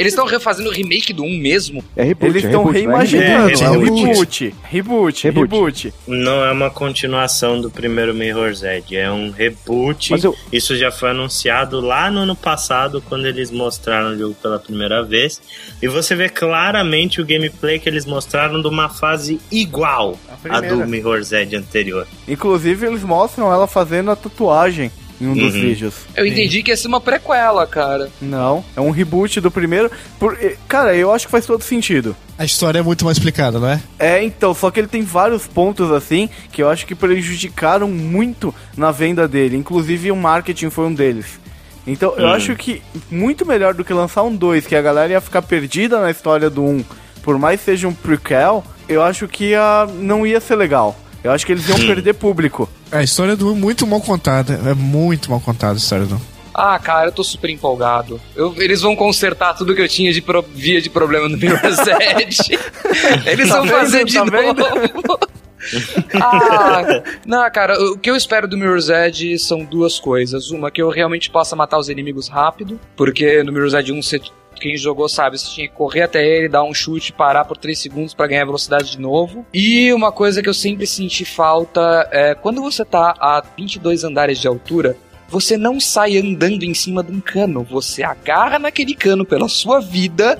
Eles 0.00 0.12
estão 0.12 0.26
refazendo 0.26 0.70
o 0.70 0.72
remake 0.72 1.12
do 1.12 1.22
1 1.22 1.38
mesmo? 1.38 1.84
É 1.94 2.02
reboot. 2.02 2.30
Eles 2.30 2.44
estão 2.44 2.68
é 2.68 2.72
reimaginando. 2.72 3.50
É, 3.50 3.52
é, 3.52 3.68
reboot. 3.68 4.54
Reboot. 4.62 5.30
Reboot. 5.30 5.94
Não 6.06 6.44
é 6.44 6.50
uma 6.50 6.70
continuação 6.70 7.60
do 7.60 7.70
primeiro 7.70 8.14
Mirror's 8.14 8.62
Edge. 8.62 8.96
É 8.96 9.10
um 9.10 9.30
reboot. 9.30 10.14
Eu... 10.22 10.34
Isso 10.50 10.74
já 10.76 10.90
foi 10.90 11.10
anunciado 11.10 11.80
lá 11.80 12.10
no 12.10 12.20
ano 12.20 12.34
passado, 12.34 13.02
quando 13.06 13.26
eles 13.26 13.50
mostraram 13.50 14.14
o 14.14 14.18
jogo 14.18 14.34
pela 14.40 14.58
primeira 14.58 15.02
vez. 15.02 15.40
E 15.82 15.86
você 15.86 16.14
vê 16.14 16.28
claramente 16.28 17.20
o 17.20 17.26
gameplay 17.26 17.78
que 17.78 17.88
eles 17.88 18.06
mostraram 18.06 18.62
de 18.62 18.68
uma 18.68 18.88
fase 18.88 19.38
igual 19.52 20.18
à 20.48 20.60
do 20.60 20.86
Mirror's 20.86 21.32
Edge 21.32 21.56
anterior. 21.56 22.06
Inclusive, 22.26 22.86
eles 22.86 23.04
mostram 23.04 23.52
ela 23.52 23.66
fazendo 23.66 24.10
a 24.10 24.16
tatuagem 24.16 24.90
em 25.20 25.26
um 25.26 25.30
uhum. 25.30 25.36
dos 25.36 25.52
vídeos. 25.52 25.94
Eu 26.16 26.26
entendi 26.26 26.58
Sim. 26.58 26.62
que 26.62 26.70
ia 26.70 26.76
ser 26.76 26.88
uma 26.88 27.00
prequela, 27.00 27.66
cara. 27.66 28.10
Não, 28.20 28.64
é 28.74 28.80
um 28.80 28.90
reboot 28.90 29.40
do 29.40 29.50
primeiro. 29.50 29.90
Por... 30.18 30.38
Cara, 30.66 30.94
eu 30.94 31.12
acho 31.12 31.26
que 31.26 31.30
faz 31.30 31.44
todo 31.44 31.62
sentido. 31.62 32.16
A 32.38 32.44
história 32.44 32.78
é 32.78 32.82
muito 32.82 33.04
mal 33.04 33.12
explicada, 33.12 33.58
não 33.58 33.68
é? 33.68 33.80
É, 33.98 34.24
então, 34.24 34.54
só 34.54 34.70
que 34.70 34.80
ele 34.80 34.88
tem 34.88 35.02
vários 35.02 35.46
pontos 35.46 35.90
assim 35.90 36.28
que 36.50 36.62
eu 36.62 36.70
acho 36.70 36.86
que 36.86 36.94
prejudicaram 36.94 37.88
muito 37.88 38.54
na 38.76 38.90
venda 38.90 39.28
dele. 39.28 39.56
Inclusive 39.56 40.10
o 40.10 40.16
marketing 40.16 40.70
foi 40.70 40.86
um 40.86 40.94
deles. 40.94 41.38
Então, 41.86 42.14
eu 42.16 42.26
hum. 42.26 42.32
acho 42.32 42.54
que 42.56 42.82
muito 43.10 43.44
melhor 43.44 43.74
do 43.74 43.84
que 43.84 43.92
lançar 43.92 44.22
um 44.22 44.34
2, 44.34 44.66
que 44.66 44.76
a 44.76 44.82
galera 44.82 45.12
ia 45.12 45.20
ficar 45.20 45.42
perdida 45.42 46.00
na 46.00 46.10
história 46.10 46.48
do 46.48 46.62
1, 46.62 46.68
um, 46.68 46.84
por 47.22 47.38
mais 47.38 47.60
seja 47.60 47.88
um 47.88 47.92
prequel, 47.92 48.64
eu 48.88 49.02
acho 49.02 49.26
que 49.28 49.50
ia, 49.50 49.86
não 49.94 50.26
ia 50.26 50.40
ser 50.40 50.56
legal. 50.56 50.96
Eu 51.22 51.32
acho 51.32 51.44
que 51.44 51.52
eles 51.52 51.68
iam 51.68 51.78
hum. 51.78 51.86
perder 51.86 52.14
público. 52.14 52.68
A 52.90 53.02
história 53.02 53.36
do 53.36 53.52
é 53.52 53.54
muito 53.54 53.86
mal 53.86 54.00
contada. 54.00 54.60
É 54.66 54.74
muito 54.74 55.30
mal 55.30 55.40
contada 55.40 55.74
a 55.74 55.76
história 55.76 56.06
do 56.06 56.20
ah, 56.52 56.78
cara, 56.78 57.08
eu 57.08 57.12
tô 57.12 57.22
super 57.22 57.48
empolgado. 57.48 58.20
Eu, 58.34 58.54
eles 58.58 58.82
vão 58.82 58.96
consertar 58.96 59.54
tudo 59.54 59.74
que 59.74 59.80
eu 59.80 59.88
tinha 59.88 60.12
de 60.12 60.20
pro, 60.20 60.42
via 60.42 60.80
de 60.80 60.90
problema 60.90 61.28
no 61.28 61.38
Mirror's 61.38 61.78
Edge. 62.18 62.58
eles 63.24 63.48
tá 63.48 63.56
vão 63.56 63.64
vendo, 63.64 63.76
fazer 63.76 64.04
de 64.04 64.14
tá 64.14 64.24
novo. 64.24 65.18
ah, 66.20 67.02
não, 67.24 67.50
cara, 67.50 67.80
o 67.80 67.98
que 67.98 68.10
eu 68.10 68.16
espero 68.16 68.48
do 68.48 68.56
Mirror's 68.56 68.88
Edge 68.88 69.38
são 69.38 69.64
duas 69.64 69.98
coisas. 69.98 70.50
Uma, 70.50 70.70
que 70.70 70.82
eu 70.82 70.90
realmente 70.90 71.30
possa 71.30 71.54
matar 71.54 71.78
os 71.78 71.88
inimigos 71.88 72.28
rápido, 72.28 72.80
porque 72.96 73.42
no 73.42 73.52
Mirror's 73.52 73.74
Edge 73.74 73.92
1 73.92 74.02
você 74.02 74.20
quem 74.60 74.76
jogou 74.76 75.08
sabe, 75.08 75.38
você 75.38 75.50
tinha 75.50 75.68
que 75.68 75.74
correr 75.74 76.02
até 76.02 76.24
ele, 76.24 76.48
dar 76.48 76.62
um 76.62 76.74
chute, 76.74 77.12
parar 77.12 77.44
por 77.44 77.56
3 77.56 77.78
segundos 77.78 78.14
para 78.14 78.26
ganhar 78.26 78.44
velocidade 78.44 78.92
de 78.92 79.00
novo. 79.00 79.44
E 79.52 79.92
uma 79.92 80.12
coisa 80.12 80.42
que 80.42 80.48
eu 80.48 80.54
sempre 80.54 80.86
senti 80.86 81.24
falta 81.24 82.08
é 82.12 82.34
quando 82.34 82.60
você 82.60 82.84
tá 82.84 83.14
a 83.18 83.42
22 83.56 84.04
andares 84.04 84.38
de 84.38 84.46
altura, 84.46 84.96
você 85.28 85.56
não 85.56 85.80
sai 85.80 86.18
andando 86.18 86.64
em 86.64 86.74
cima 86.74 87.02
de 87.02 87.12
um 87.12 87.20
cano, 87.20 87.62
você 87.62 88.02
agarra 88.02 88.58
naquele 88.58 88.94
cano 88.94 89.24
pela 89.24 89.48
sua 89.48 89.80
vida 89.80 90.38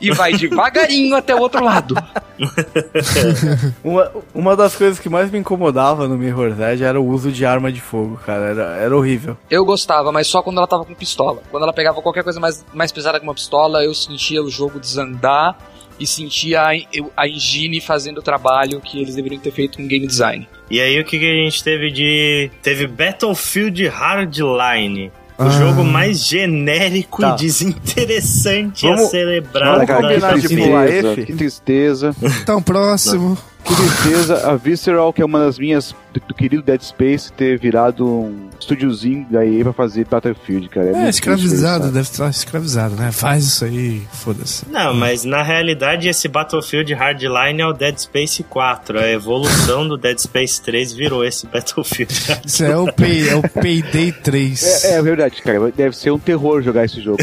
e 0.00 0.10
vai 0.12 0.32
devagarinho 0.32 1.16
até 1.16 1.34
o 1.34 1.38
outro 1.38 1.64
lado. 1.64 1.94
uma, 3.82 4.10
uma 4.34 4.56
das 4.56 4.76
coisas 4.76 4.98
que 4.98 5.08
mais 5.08 5.30
me 5.30 5.38
incomodava 5.38 6.06
no 6.06 6.16
Mirror's 6.16 6.58
Edge 6.58 6.84
era 6.84 7.00
o 7.00 7.06
uso 7.06 7.32
de 7.32 7.44
arma 7.44 7.72
de 7.72 7.80
fogo, 7.80 8.18
cara. 8.24 8.46
Era, 8.46 8.62
era 8.76 8.96
horrível. 8.96 9.36
Eu 9.50 9.64
gostava, 9.64 10.12
mas 10.12 10.26
só 10.26 10.42
quando 10.42 10.58
ela 10.58 10.66
tava 10.66 10.84
com 10.84 10.94
pistola. 10.94 11.42
Quando 11.50 11.64
ela 11.64 11.72
pegava 11.72 12.00
qualquer 12.00 12.22
coisa 12.22 12.38
mais, 12.38 12.64
mais 12.72 12.92
pesada 12.92 13.18
que 13.18 13.26
uma 13.26 13.34
pistola, 13.34 13.84
eu 13.84 13.94
sentia 13.94 14.42
o 14.42 14.48
jogo 14.48 14.78
desandar 14.78 15.56
e 15.98 16.06
sentia 16.06 16.62
a, 16.62 16.70
a 17.16 17.28
engine 17.28 17.80
fazendo 17.80 18.18
o 18.18 18.22
trabalho 18.22 18.80
que 18.80 19.00
eles 19.00 19.16
deveriam 19.16 19.40
ter 19.40 19.50
feito 19.50 19.78
com 19.78 19.86
game 19.86 20.06
design. 20.06 20.48
E 20.70 20.80
aí 20.80 21.00
o 21.00 21.04
que, 21.04 21.18
que 21.18 21.26
a 21.26 21.44
gente 21.44 21.62
teve 21.64 21.90
de. 21.90 22.50
Teve 22.62 22.86
Battlefield 22.86 23.88
Hardline. 23.88 25.10
O 25.38 25.44
ah. 25.44 25.50
jogo 25.50 25.84
mais 25.84 26.26
genérico 26.26 27.22
tá. 27.22 27.34
e 27.34 27.36
desinteressante 27.36 28.84
Vamos, 28.84 29.02
a 29.02 29.08
celebrar. 29.08 29.86
Vamos 29.86 30.02
combinar 30.02 30.38
de 30.38 30.48
pular 30.48 30.88
esse? 30.88 31.26
Que 31.26 31.32
tristeza. 31.32 32.16
Então, 32.42 32.60
próximo. 32.60 33.38
Que 33.64 33.74
tristeza. 33.74 34.48
A 34.50 34.56
Visceral, 34.56 35.12
que 35.12 35.20
é 35.20 35.24
uma 35.24 35.40
das 35.40 35.58
minhas 35.58 35.94
do, 36.12 36.20
do, 36.28 36.34
querido 36.34 36.62
Dead 36.62 36.80
Space 36.80 37.32
ter 37.32 37.58
virado 37.58 38.06
um 38.06 38.48
estúdiozinho 38.58 39.26
da 39.30 39.44
EA 39.44 39.62
pra 39.64 39.72
fazer 39.72 40.06
Battlefield, 40.06 40.68
cara. 40.68 40.86
É, 40.96 41.06
é 41.06 41.08
escravizado, 41.08 41.86
deve 41.86 42.00
estar 42.00 42.28
escravizado, 42.28 42.96
né? 42.96 43.12
Faz 43.12 43.44
isso 43.44 43.64
aí, 43.64 44.02
foda-se. 44.12 44.68
Não, 44.70 44.94
mas 44.94 45.24
na 45.24 45.42
realidade 45.42 46.08
esse 46.08 46.28
Battlefield 46.28 46.92
Hardline 46.94 47.60
é 47.60 47.66
o 47.66 47.72
Dead 47.72 47.96
Space 47.98 48.42
4. 48.42 48.98
A 48.98 49.10
evolução 49.10 49.86
do 49.86 49.96
Dead 49.96 50.18
Space 50.18 50.60
3 50.62 50.92
virou 50.92 51.24
esse 51.24 51.46
Battlefield. 51.46 52.12
Isso 52.44 52.64
é 52.64 52.76
o, 52.76 52.92
Pay, 52.92 53.28
é 53.28 53.36
o 53.36 53.42
Payday 53.42 54.12
3. 54.12 54.84
É, 54.84 54.94
é, 54.94 55.02
verdade, 55.02 55.42
cara. 55.42 55.70
Deve 55.70 55.96
ser 55.96 56.10
um 56.10 56.18
terror 56.18 56.62
jogar 56.62 56.84
esse 56.84 57.00
jogo. 57.00 57.18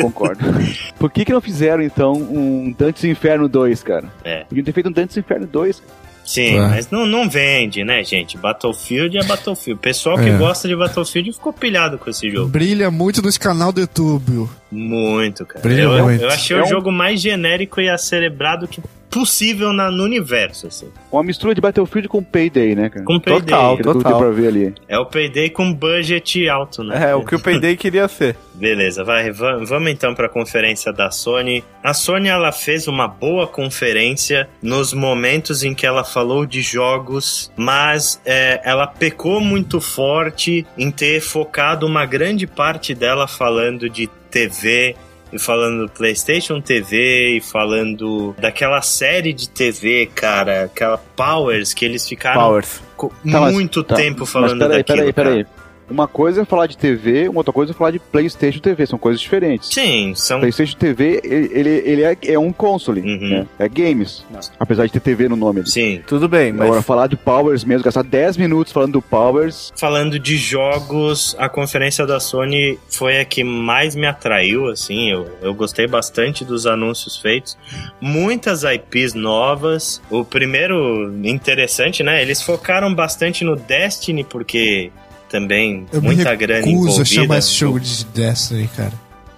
Concordo. 0.00 0.44
Por 0.98 1.10
que 1.10 1.24
que 1.24 1.32
não 1.32 1.40
fizeram, 1.40 1.82
então, 1.82 2.12
um 2.12 2.74
Dantes 2.76 3.04
Inferno 3.04 3.48
2, 3.48 3.82
cara? 3.82 4.04
É. 4.24 4.44
Podiam 4.44 4.64
ter 4.64 4.72
feito 4.72 4.88
um 4.88 4.92
Dantes 4.92 5.16
Inferno 5.16 5.45
2, 5.46 5.80
cara. 5.80 5.96
Sim, 6.26 6.56
é. 6.56 6.60
mas 6.60 6.90
não, 6.90 7.06
não 7.06 7.30
vende, 7.30 7.84
né, 7.84 8.02
gente? 8.02 8.36
Battlefield 8.36 9.16
é 9.16 9.22
Battlefield. 9.22 9.78
O 9.78 9.80
pessoal 9.80 10.18
que 10.18 10.28
é. 10.28 10.36
gosta 10.36 10.66
de 10.66 10.74
Battlefield 10.74 11.32
ficou 11.32 11.52
pilhado 11.52 11.98
com 11.98 12.10
esse 12.10 12.28
jogo. 12.28 12.48
Brilha 12.48 12.90
muito 12.90 13.22
nos 13.22 13.38
canal 13.38 13.70
do 13.70 13.80
YouTube. 13.80 14.48
Muito, 14.70 15.46
cara. 15.46 15.60
Brilha 15.60 15.82
eu, 15.82 16.04
muito. 16.04 16.22
eu 16.22 16.28
achei 16.28 16.56
é 16.56 16.60
o 16.60 16.64
um... 16.64 16.68
jogo 16.68 16.90
mais 16.90 17.20
genérico 17.20 17.80
e 17.80 17.88
acerebrado 17.88 18.66
que 18.66 18.80
possível 19.16 19.72
na, 19.72 19.90
no 19.90 20.04
universo, 20.04 20.66
assim. 20.66 20.90
Uma 21.10 21.22
mistura 21.22 21.54
de 21.54 21.60
Battlefield 21.60 22.06
com 22.06 22.22
Payday, 22.22 22.74
né, 22.74 22.90
cara? 22.90 23.02
Com 23.02 23.18
Payday. 23.18 23.40
Total, 23.46 23.78
total. 23.78 24.18
Pra 24.18 24.30
ver 24.30 24.48
ali. 24.48 24.74
É 24.86 24.98
o 24.98 25.06
Payday 25.06 25.48
com 25.48 25.72
budget 25.72 26.46
alto, 26.50 26.84
né? 26.84 27.10
É, 27.10 27.14
o 27.14 27.24
que 27.24 27.34
o 27.34 27.40
Payday 27.40 27.76
queria 27.78 28.06
ser. 28.08 28.36
Beleza, 28.54 29.04
vai, 29.04 29.30
vamos 29.32 29.90
então 29.90 30.14
para 30.14 30.26
a 30.26 30.28
conferência 30.28 30.92
da 30.92 31.10
Sony. 31.10 31.64
A 31.82 31.94
Sony 31.94 32.28
ela 32.28 32.52
fez 32.52 32.88
uma 32.88 33.08
boa 33.08 33.46
conferência 33.46 34.48
nos 34.62 34.92
momentos 34.92 35.62
em 35.62 35.74
que 35.74 35.86
ela 35.86 36.04
falou 36.04 36.44
de 36.44 36.60
jogos, 36.60 37.50
mas 37.56 38.20
é, 38.24 38.60
ela 38.64 38.86
pecou 38.86 39.40
muito 39.40 39.80
forte 39.80 40.66
em 40.76 40.90
ter 40.90 41.20
focado 41.20 41.86
uma 41.86 42.04
grande 42.04 42.46
parte 42.46 42.94
dela 42.94 43.26
falando 43.26 43.88
de 43.88 44.10
TV, 44.36 44.96
e 45.32 45.38
falando 45.38 45.86
do 45.86 45.92
PlayStation 45.92 46.60
TV 46.60 47.36
e 47.36 47.40
falando 47.40 48.34
daquela 48.38 48.80
série 48.82 49.32
de 49.32 49.48
TV, 49.48 50.08
cara, 50.14 50.64
aquela 50.64 50.98
Powers 50.98 51.74
que 51.74 51.84
eles 51.84 52.06
ficaram 52.08 52.40
Powers. 52.40 52.82
Tá, 53.30 53.40
muito 53.50 53.82
tá, 53.82 53.94
tempo 53.96 54.24
falando 54.24 54.60
mas 54.60 54.68
peraí, 54.68 54.78
daquilo. 54.78 54.98
Peraí, 54.98 55.12
peraí, 55.12 55.44
peraí. 55.44 55.55
Uma 55.88 56.08
coisa 56.08 56.42
é 56.42 56.44
falar 56.44 56.66
de 56.66 56.76
TV, 56.76 57.28
uma 57.28 57.38
outra 57.38 57.52
coisa 57.52 57.72
é 57.72 57.74
falar 57.74 57.92
de 57.92 57.98
PlayStation 57.98 58.58
TV, 58.58 58.86
são 58.86 58.98
coisas 58.98 59.20
diferentes. 59.20 59.68
Sim, 59.72 60.14
são. 60.14 60.40
PlayStation 60.40 60.76
TV, 60.76 61.20
ele, 61.22 61.50
ele, 61.52 61.70
ele 61.84 62.02
é, 62.02 62.16
é, 62.26 62.38
um 62.38 62.52
console, 62.52 63.00
uhum. 63.00 63.28
né? 63.28 63.46
é 63.58 63.68
games, 63.68 64.24
Não. 64.30 64.40
apesar 64.58 64.86
de 64.86 64.92
ter 64.92 65.00
TV 65.00 65.28
no 65.28 65.36
nome. 65.36 65.66
Sim. 65.66 66.02
Tudo 66.06 66.28
bem, 66.28 66.52
mas. 66.52 66.66
Agora, 66.66 66.82
falar 66.82 67.06
de 67.06 67.16
Powers 67.16 67.64
mesmo, 67.64 67.84
gastar 67.84 68.02
10 68.02 68.36
minutos 68.36 68.72
falando 68.72 68.94
do 68.94 69.02
Powers. 69.02 69.72
Falando 69.76 70.18
de 70.18 70.36
jogos, 70.36 71.36
a 71.38 71.48
conferência 71.48 72.04
da 72.06 72.18
Sony 72.18 72.78
foi 72.90 73.20
a 73.20 73.24
que 73.24 73.44
mais 73.44 73.94
me 73.94 74.06
atraiu, 74.06 74.66
assim, 74.68 75.10
eu, 75.10 75.26
eu 75.40 75.54
gostei 75.54 75.86
bastante 75.86 76.44
dos 76.44 76.66
anúncios 76.66 77.16
feitos. 77.16 77.56
Muitas 78.00 78.64
IPs 78.64 79.14
novas. 79.14 80.02
O 80.10 80.24
primeiro 80.24 81.12
interessante, 81.24 82.02
né? 82.02 82.22
Eles 82.22 82.42
focaram 82.42 82.94
bastante 82.94 83.44
no 83.44 83.56
Destiny, 83.56 84.24
porque 84.24 84.90
também 85.28 85.86
eu 85.92 86.02
muita 86.02 86.34
grana 86.34 86.66
envolvida. 86.66 87.00
Eu 87.00 87.04
chamar 87.04 87.38
esse 87.38 87.54
jogo 87.54 87.80
de 87.80 88.04
Destiny, 88.06 88.68
cara. 88.68 88.92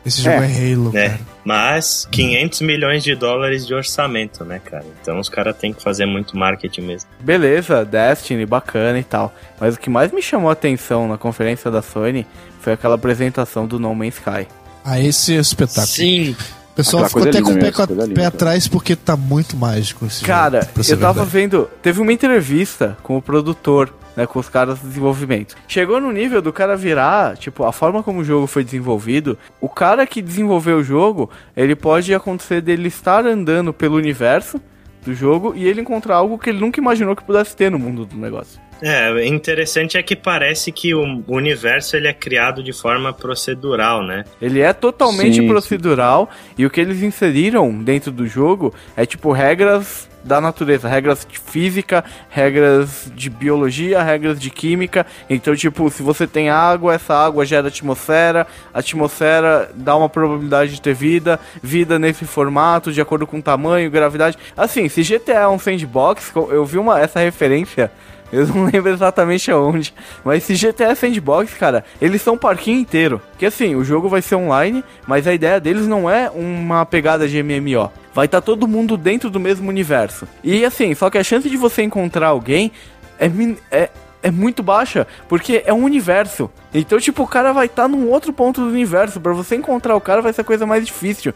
Esse 0.05 0.23
jogo 0.23 0.43
é, 0.43 0.47
é 0.47 0.73
Halo, 0.73 0.91
é. 0.97 1.09
cara. 1.09 1.21
Mas 1.45 2.07
500 2.11 2.61
milhões 2.63 3.03
de 3.03 3.15
dólares 3.15 3.67
de 3.67 3.75
orçamento, 3.75 4.45
né, 4.45 4.61
cara? 4.63 4.85
Então 5.01 5.19
os 5.19 5.29
caras 5.29 5.57
têm 5.57 5.73
que 5.73 5.83
fazer 5.83 6.07
muito 6.07 6.37
marketing 6.37 6.83
mesmo. 6.83 7.11
Beleza, 7.21 7.85
Destiny, 7.85 8.45
bacana 8.47 8.99
e 8.99 9.05
tal. 9.05 9.35
Mas 9.61 9.75
o 9.75 9.79
que 9.79 9.91
mais 9.91 10.13
me 10.13 10.23
chamou 10.23 10.51
a 10.51 10.53
atenção 10.53 11.09
na 11.09 11.19
conferência 11.19 11.71
da 11.71 11.83
Sony 11.83 12.27
foi 12.61 12.73
aquela 12.73 12.95
apresentação 12.95 13.67
do 13.67 13.79
No 13.79 13.95
Man's 13.95 14.15
Sky. 14.15 14.47
Ah, 14.85 15.01
esse 15.01 15.37
é 15.37 15.41
espetáculo. 15.41 15.87
Sim. 15.87 16.37
O 16.73 16.75
pessoal 16.75 17.07
ficou 17.07 17.25
até 17.25 17.43
com 17.43 17.51
o 17.51 17.59
pé, 17.59 17.73
com 17.73 18.15
pé 18.15 18.25
atrás 18.27 18.69
porque 18.69 18.95
tá 18.95 19.17
muito 19.17 19.57
mágico 19.57 20.07
esse 20.07 20.23
Cara, 20.25 20.61
jogo, 20.61 20.89
eu 20.89 20.99
tava 20.99 21.25
verdade. 21.25 21.31
vendo. 21.31 21.71
Teve 21.83 22.01
uma 22.01 22.13
entrevista 22.13 22.97
com 23.03 23.17
o 23.17 23.23
produtor 23.23 23.93
né, 24.19 24.27
com 24.27 24.41
os 24.41 24.49
caras 24.49 24.81
do 24.81 24.89
desenvolvimento. 24.89 25.55
Chegou 25.69 26.01
no 26.01 26.11
nível 26.11 26.43
do 26.43 26.53
cara 26.53 26.77
virar, 26.77 27.37
tipo, 27.37 27.63
a 27.63 27.71
forma 27.71 28.03
como 28.03 28.19
o 28.19 28.25
jogo 28.25 28.49
foi 28.49 28.65
desenvolvido, 28.65 29.39
o 29.61 29.69
cara 29.69 30.05
que 30.05 30.21
desenvolveu 30.21 30.79
o 30.79 30.83
jogo, 30.83 31.31
ele 31.57 31.77
pode 31.77 32.13
acontecer 32.13 32.61
dele 32.61 32.89
estar 32.89 33.25
andando 33.25 33.73
pelo 33.73 33.95
universo 33.95 34.61
do 35.05 35.15
jogo 35.15 35.55
e 35.55 35.69
ele 35.69 35.83
encontrar 35.83 36.17
algo 36.17 36.37
que 36.37 36.51
ele 36.51 36.59
nunca 36.59 36.81
imaginou 36.81 37.15
que 37.15 37.23
pudesse 37.23 37.55
ter 37.55 37.71
no 37.71 37.79
mundo 37.79 38.05
do 38.05 38.17
negócio. 38.17 38.61
É, 38.83 39.25
interessante 39.25 39.97
é 39.97 40.03
que 40.03 40.17
parece 40.17 40.73
que 40.73 40.95
o 40.95 41.23
universo 41.29 41.97
ele 41.97 42.09
é 42.09 42.13
criado 42.13 42.61
de 42.61 42.73
forma 42.73 43.13
procedural, 43.13 44.05
né? 44.05 44.25
Ele 44.43 44.61
é 44.61 44.73
totalmente 44.73 45.37
sim, 45.37 45.47
procedural 45.49 46.29
sim. 46.33 46.55
e 46.59 46.67
o 46.67 46.71
que 46.71 46.81
eles 46.81 47.03
inseriram 47.03 47.73
dentro 47.83 48.11
do 48.11 48.27
jogo 48.27 48.75
é 48.97 49.07
tipo 49.07 49.33
regras 49.33 50.08
da 50.25 50.41
natureza, 50.41 50.89
regras 50.89 51.27
de 51.29 51.39
física, 51.39 52.05
regras 52.29 53.11
de 53.15 53.31
biologia, 53.31 54.03
regras 54.03 54.39
de 54.39 54.51
química. 54.51 55.07
Então, 55.29 55.55
tipo, 55.55 55.91
se 55.91 56.03
você 56.03 56.27
tem 56.27 56.51
água, 56.51 56.95
essa 56.95 57.15
água 57.15 57.47
gera 57.47 57.69
atmosfera, 57.69 58.47
a 58.73 58.81
atmosfera 58.81 59.71
dá 59.75 59.97
uma 59.97 60.09
probabilidade 60.09 60.73
de 60.73 60.81
ter 60.81 60.95
vida, 60.95 61.39
vida 61.63 61.99
nesse 61.99 62.25
formato, 62.25 62.93
de 62.93 63.01
acordo 63.01 63.27
com 63.27 63.41
tamanho, 63.41 63.91
gravidade. 63.91 64.37
Assim, 64.57 64.89
se 64.89 65.03
GTA 65.03 65.33
é 65.33 65.49
um 65.49 65.59
sandbox, 65.59 66.33
eu 66.51 66.65
vi 66.65 66.79
uma 66.79 67.01
essa 67.01 67.21
referência 67.21 67.91
eu 68.33 68.47
não 68.47 68.65
lembro 68.71 68.91
exatamente 68.91 69.51
aonde. 69.51 69.95
Mas 70.25 70.49
esse 70.49 70.67
GTA 70.67 70.95
Sandbox, 70.95 71.55
cara, 71.55 71.85
eles 72.01 72.23
são 72.23 72.35
um 72.35 72.39
parquinho 72.39 72.81
inteiro. 72.81 73.21
Que 73.39 73.47
assim, 73.47 73.75
o 73.75 73.85
jogo 73.85 74.09
vai 74.09 74.23
ser 74.23 74.37
online, 74.37 74.85
mas 75.07 75.27
a 75.27 75.35
ideia 75.35 75.61
deles 75.61 75.87
não 75.87 76.09
é 76.09 76.31
uma 76.31 76.85
pegada 76.85 77.29
de 77.29 77.43
MMO. 77.43 77.91
Vai 78.15 78.27
estar 78.27 78.41
tá 78.41 78.45
todo 78.45 78.69
mundo 78.69 78.97
dentro 78.97 79.31
do 79.31 79.41
mesmo 79.41 79.69
universo. 79.69 80.27
E 80.43 80.65
assim, 80.65 80.95
só 80.95 81.11
que 81.11 81.19
a 81.19 81.25
chance 81.25 81.49
de 81.49 81.57
você 81.57 81.83
encontrar 81.83 82.29
alguém 82.29 82.73
é, 83.19 83.31
é, 83.71 83.91
é 84.23 84.31
muito 84.31 84.63
baixa, 84.63 85.07
porque 85.29 85.63
é 85.65 85.73
um 85.73 85.85
universo. 85.85 86.51
Então, 86.73 86.99
tipo, 86.99 87.23
o 87.23 87.27
cara 87.27 87.53
vai 87.53 87.67
estar 87.67 87.83
tá 87.83 87.89
num 87.89 88.09
outro 88.09 88.33
ponto 88.33 88.61
do 88.61 88.69
universo. 88.69 89.21
para 89.21 89.33
você 89.33 89.57
encontrar 89.57 89.97
o 89.97 90.01
cara 90.01 90.21
vai 90.21 90.33
ser 90.33 90.43
a 90.43 90.45
coisa 90.45 90.67
mais 90.67 90.85
difícil. 90.85 91.33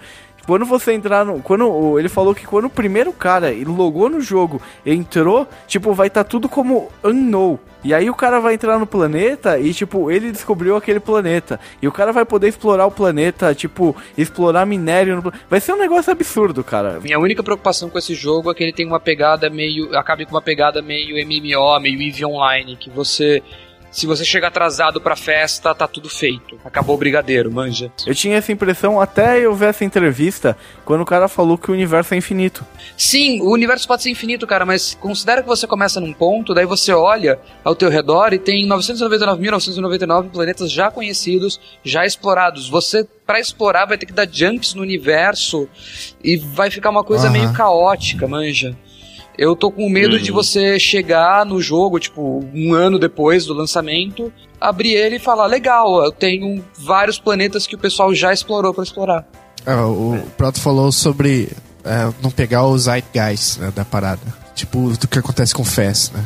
Quando 0.47 0.65
você 0.65 0.93
entrar 0.93 1.25
no. 1.25 1.41
Quando 1.41 1.99
ele 1.99 2.09
falou 2.09 2.35
que 2.35 2.47
quando 2.47 2.67
o 2.67 2.71
primeiro 2.71 3.13
cara 3.13 3.53
logou 3.67 4.09
no 4.09 4.21
jogo 4.21 4.61
entrou, 4.85 5.47
tipo, 5.67 5.93
vai 5.95 6.09
estar 6.09 6.25
tá 6.25 6.31
tudo 6.31 6.49
como 6.49 6.91
unknown. 7.05 7.59
E 7.85 7.93
aí 7.93 8.09
o 8.09 8.15
cara 8.15 8.39
vai 8.39 8.55
entrar 8.55 8.79
no 8.79 8.87
planeta 8.87 9.59
e, 9.59 9.75
tipo, 9.75 10.09
ele 10.09 10.31
descobriu 10.31 10.77
aquele 10.77 11.01
planeta. 11.01 11.59
E 11.81 11.89
o 11.89 11.93
cara 11.93 12.13
vai 12.13 12.25
poder 12.25 12.49
explorar 12.49 12.87
o 12.87 12.93
planeta, 12.93 13.53
tipo, 13.55 13.97
explorar 14.17 14.65
minério 14.65 15.17
no 15.17 15.33
Vai 15.51 15.61
ser 15.61 15.73
um 15.73 15.79
negócio 15.79 16.13
absurdo, 16.13 16.63
cara. 16.63 17.01
Minha 17.01 17.19
única 17.19 17.43
preocupação 17.43 17.91
com 17.91 17.99
esse 17.99 18.15
jogo 18.15 18.51
é 18.51 18.55
que 18.55 18.63
ele 18.63 18.73
tem 18.73 18.87
uma 18.87 19.01
pegada 19.01 19.51
meio. 19.51 19.97
acabe 19.97 20.25
com 20.25 20.33
uma 20.33 20.43
pegada 20.43 20.81
meio 20.81 21.17
MMO, 21.27 21.81
meio 21.81 22.01
EVE 22.01 22.25
Online, 22.25 22.77
que 22.77 22.89
você 22.89 23.43
se 23.93 24.07
você 24.07 24.25
chega 24.25 24.49
atrasado 24.49 25.01
pra 25.01 25.15
festa, 25.15 25.75
tá 25.75 25.87
tudo 25.87 26.09
feito. 26.09 26.59
Acabou 26.65 26.97
o 26.97 26.99
brigadeiro, 26.99 27.53
manja. 27.53 27.93
Eu 28.07 28.15
tinha 28.15 28.37
essa 28.37 28.51
impressão 28.51 28.99
até 28.99 29.39
eu 29.39 29.55
ver 29.55 29.67
essa 29.67 29.85
entrevista 29.85 30.57
quando 30.85 31.03
o 31.03 31.07
cara 31.07 31.29
falou 31.29 31.59
que 31.59 31.71
o 31.71 31.75
universo 31.75 32.15
é 32.15 32.17
infinito. 32.17 32.67
Sim, 32.97 33.43
o 33.43 33.53
universo 33.53 33.87
pode 33.87 34.03
ser 34.03 34.11
infinito, 34.11 34.47
cara, 34.47 34.65
mas 34.65 34.95
considera 34.95 35.43
que 35.43 35.49
você 35.49 35.67
começa 35.67 36.01
num 36.01 36.13
ponto, 36.13 36.55
daí 36.55 36.65
você 36.65 36.93
olha 36.93 37.39
ao 37.63 37.75
teu 37.75 37.91
redor 37.91 38.33
e 38.33 38.39
tem 38.39 38.67
999.999 38.67 40.31
planetas 40.31 40.73
já 40.73 40.91
conhecidos, 40.91 41.61
já 41.85 42.07
explorados. 42.07 42.69
Você 42.71 43.07
para 43.27 43.39
explorar 43.39 43.85
vai 43.85 43.99
ter 43.99 44.07
que 44.07 44.13
dar 44.13 44.27
jumps 44.31 44.75
no 44.75 44.83
universo 44.83 45.69
e 46.25 46.37
vai 46.37 46.71
ficar 46.71 46.91
uma 46.91 47.05
coisa 47.05 47.27
uhum. 47.27 47.33
meio 47.33 47.53
caótica, 47.53 48.27
manja. 48.27 48.77
Eu 49.37 49.57
tô 49.57 49.71
com 49.71 49.89
medo 49.89 50.17
uhum. 50.17 50.23
de 50.23 50.31
você 50.31 50.79
chegar 50.79 51.47
no 51.47 51.61
jogo, 51.61 51.99
tipo, 51.99 52.45
um 52.55 52.75
ano 52.75 52.99
depois 52.99 53.47
do 53.47 53.55
lançamento, 53.55 54.33
abrir 54.61 54.93
ele 54.93 55.17
e 55.17 55.19
falar: 55.19 55.47
legal, 55.47 56.05
eu 56.05 56.13
tenho 56.13 56.63
vários 56.79 57.19
planetas 57.19 57.67
que 57.67 57.75
o 57.75 57.79
pessoal 57.79 58.15
já 58.15 58.33
explorou 58.33 58.75
para 58.75 58.85
explorar. 58.85 59.27
É, 59.65 59.75
o 59.75 60.17
é. 60.17 60.23
Proto 60.37 60.61
falou 60.61 60.93
sobre 60.93 61.49
é, 61.85 62.13
não 62.23 62.31
pegar 62.31 62.67
os 62.67 62.83
zeitgeist 62.83 63.59
né, 63.61 63.73
da 63.75 63.85
parada. 63.85 64.21
Tipo, 64.55 64.91
do 64.91 65.09
que 65.09 65.19
acontece 65.19 65.55
com 65.55 65.63
o 65.63 65.65
Fest, 65.65 66.13
né? 66.13 66.25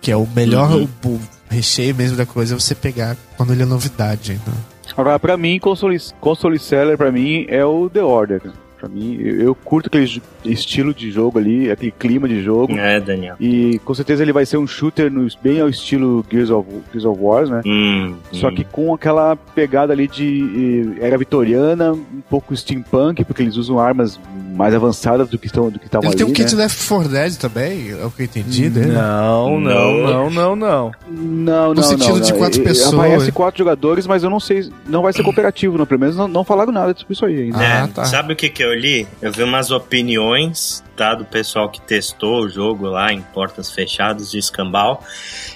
Que 0.00 0.12
é 0.12 0.16
o 0.16 0.26
melhor 0.26 0.70
uhum. 0.70 0.88
o 1.04 1.20
recheio 1.50 1.94
mesmo 1.94 2.16
da 2.16 2.24
coisa 2.24 2.54
é 2.54 2.58
você 2.58 2.74
pegar 2.74 3.16
quando 3.36 3.52
ele 3.52 3.62
é 3.62 3.66
novidade 3.66 4.32
ainda. 4.32 4.78
Agora, 4.96 5.18
pra 5.18 5.36
mim, 5.36 5.58
console, 5.58 5.98
console 6.20 6.58
seller, 6.58 6.96
pra 6.96 7.12
mim, 7.12 7.46
é 7.48 7.64
o 7.64 7.90
The 7.90 8.02
Order. 8.02 8.52
Pra 8.78 8.88
mim, 8.88 9.18
eu, 9.20 9.40
eu 9.40 9.54
curto 9.54 9.86
aquele 9.88 10.22
estilo 10.44 10.94
de 10.94 11.10
jogo 11.10 11.38
ali, 11.38 11.70
aquele 11.70 11.90
clima 11.90 12.28
de 12.28 12.42
jogo. 12.42 12.72
É, 12.74 13.00
Daniel. 13.00 13.36
E 13.40 13.80
com 13.84 13.92
certeza 13.92 14.22
ele 14.22 14.32
vai 14.32 14.46
ser 14.46 14.56
um 14.56 14.66
shooter 14.66 15.10
no, 15.10 15.26
bem 15.42 15.60
ao 15.60 15.68
estilo 15.68 16.24
Gears 16.30 16.50
of, 16.50 16.68
Gears 16.92 17.04
of 17.04 17.20
War, 17.20 17.46
né? 17.46 17.62
Hum, 17.66 18.14
Só 18.32 18.48
hum. 18.48 18.54
que 18.54 18.64
com 18.64 18.94
aquela 18.94 19.36
pegada 19.36 19.92
ali 19.92 20.06
de 20.06 20.94
era 21.00 21.18
vitoriana, 21.18 21.92
um 21.92 22.22
pouco 22.28 22.56
steampunk, 22.56 23.24
porque 23.24 23.42
eles 23.42 23.56
usam 23.56 23.78
armas 23.78 24.18
mais 24.58 24.74
avançadas 24.74 25.28
do 25.28 25.38
que 25.38 25.46
estão 25.46 25.70
do 25.70 25.78
que 25.78 25.86
estavam 25.86 26.10
ali. 26.10 26.16
Ele 26.20 26.24
tem 26.24 26.32
um 26.32 26.34
kit 26.34 26.56
né? 26.56 26.64
Left 26.64 26.88
4 26.88 27.08
Dead 27.08 27.36
também, 27.36 27.90
é 27.92 28.04
o 28.04 28.10
que 28.10 28.22
eu 28.22 28.26
entendi 28.26 28.68
dele. 28.68 28.92
Não, 28.92 29.60
não, 29.60 29.98
não, 29.98 30.30
não, 30.30 30.56
não. 30.56 30.92
Não, 31.08 31.74
no 31.74 31.82
sentido 31.84 32.16
não, 32.16 32.20
de 32.20 32.34
quatro 32.34 32.60
pessoas. 32.62 32.94
Aparece 32.94 33.30
quatro 33.30 33.58
jogadores, 33.58 34.04
mas 34.04 34.24
eu 34.24 34.30
não 34.30 34.40
sei, 34.40 34.68
não 34.84 35.02
vai 35.02 35.12
ser 35.12 35.22
cooperativo, 35.22 35.78
não, 35.78 35.86
pelo 35.86 36.00
menos 36.00 36.16
não, 36.16 36.26
não 36.26 36.42
falaram 36.42 36.72
nada 36.72 36.92
sobre 36.98 37.14
isso 37.14 37.24
aí 37.24 37.42
ainda. 37.42 37.62
É, 37.62 37.80
ah, 37.82 37.88
tá. 37.94 38.04
Sabe 38.04 38.32
o 38.32 38.36
que 38.36 38.48
que 38.48 38.62
eu 38.62 38.74
li? 38.74 39.06
Eu 39.22 39.30
vi 39.30 39.44
umas 39.44 39.70
opiniões 39.70 40.82
tá, 40.98 41.14
do 41.14 41.24
pessoal 41.24 41.70
que 41.70 41.80
testou 41.80 42.42
o 42.42 42.48
jogo 42.48 42.86
lá 42.86 43.12
em 43.12 43.22
portas 43.22 43.70
fechadas 43.70 44.32
de 44.32 44.38
escambau. 44.38 45.04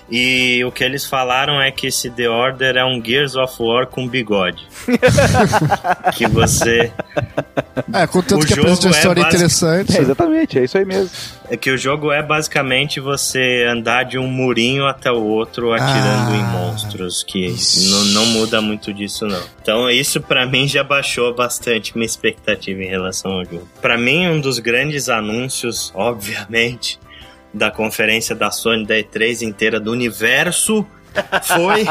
E 0.09 0.64
o 0.64 0.70
que 0.70 0.85
eles 0.85 1.05
falaram 1.05 1.61
é 1.61 1.72
que 1.72 1.88
esse 1.88 2.09
The 2.11 2.28
Order 2.28 2.76
é 2.76 2.85
um 2.85 3.02
Gears 3.05 3.35
of 3.35 3.55
War 3.61 3.87
com 3.88 4.07
bigode. 4.07 4.66
que 6.14 6.28
você. 6.28 6.92
É, 7.92 8.07
contanto 8.07 8.44
o 8.44 8.46
que 8.46 8.61
uma 8.61 8.70
história 8.70 9.20
é 9.20 9.24
basic... 9.24 9.35
interessante. 9.35 9.96
É, 9.96 10.00
exatamente, 10.00 10.59
é 10.59 10.64
isso 10.64 10.78
aí 10.78 10.85
mesmo. 10.85 11.11
É 11.53 11.57
que 11.59 11.71
o 11.71 11.77
jogo 11.77 12.11
é 12.11 12.23
basicamente 12.23 12.99
você 12.99 13.67
andar 13.69 14.05
de 14.05 14.17
um 14.17 14.27
murinho 14.27 14.87
até 14.87 15.12
o 15.12 15.23
outro 15.23 15.71
atirando 15.75 16.33
ah, 16.33 16.35
em 16.35 16.43
monstros, 16.45 17.23
que 17.23 17.55
não 18.15 18.25
muda 18.25 18.62
muito 18.62 18.91
disso 18.91 19.27
não. 19.27 19.43
Então 19.61 19.91
isso 19.91 20.19
para 20.19 20.47
mim 20.49 20.67
já 20.67 20.83
baixou 20.83 21.35
bastante 21.35 21.95
minha 21.95 22.07
expectativa 22.07 22.83
em 22.83 22.88
relação 22.88 23.33
ao 23.33 23.45
jogo. 23.45 23.69
Para 23.83 23.99
mim 23.99 24.29
um 24.29 24.41
dos 24.41 24.59
grandes 24.59 25.11
anúncios, 25.11 25.93
obviamente, 25.95 26.99
da 27.53 27.71
conferência 27.71 28.35
da 28.35 28.51
Sony 28.51 28.87
da 28.87 28.95
E3 28.95 29.43
inteira 29.43 29.79
do 29.79 29.93
universo 29.93 30.87
foi 31.43 31.85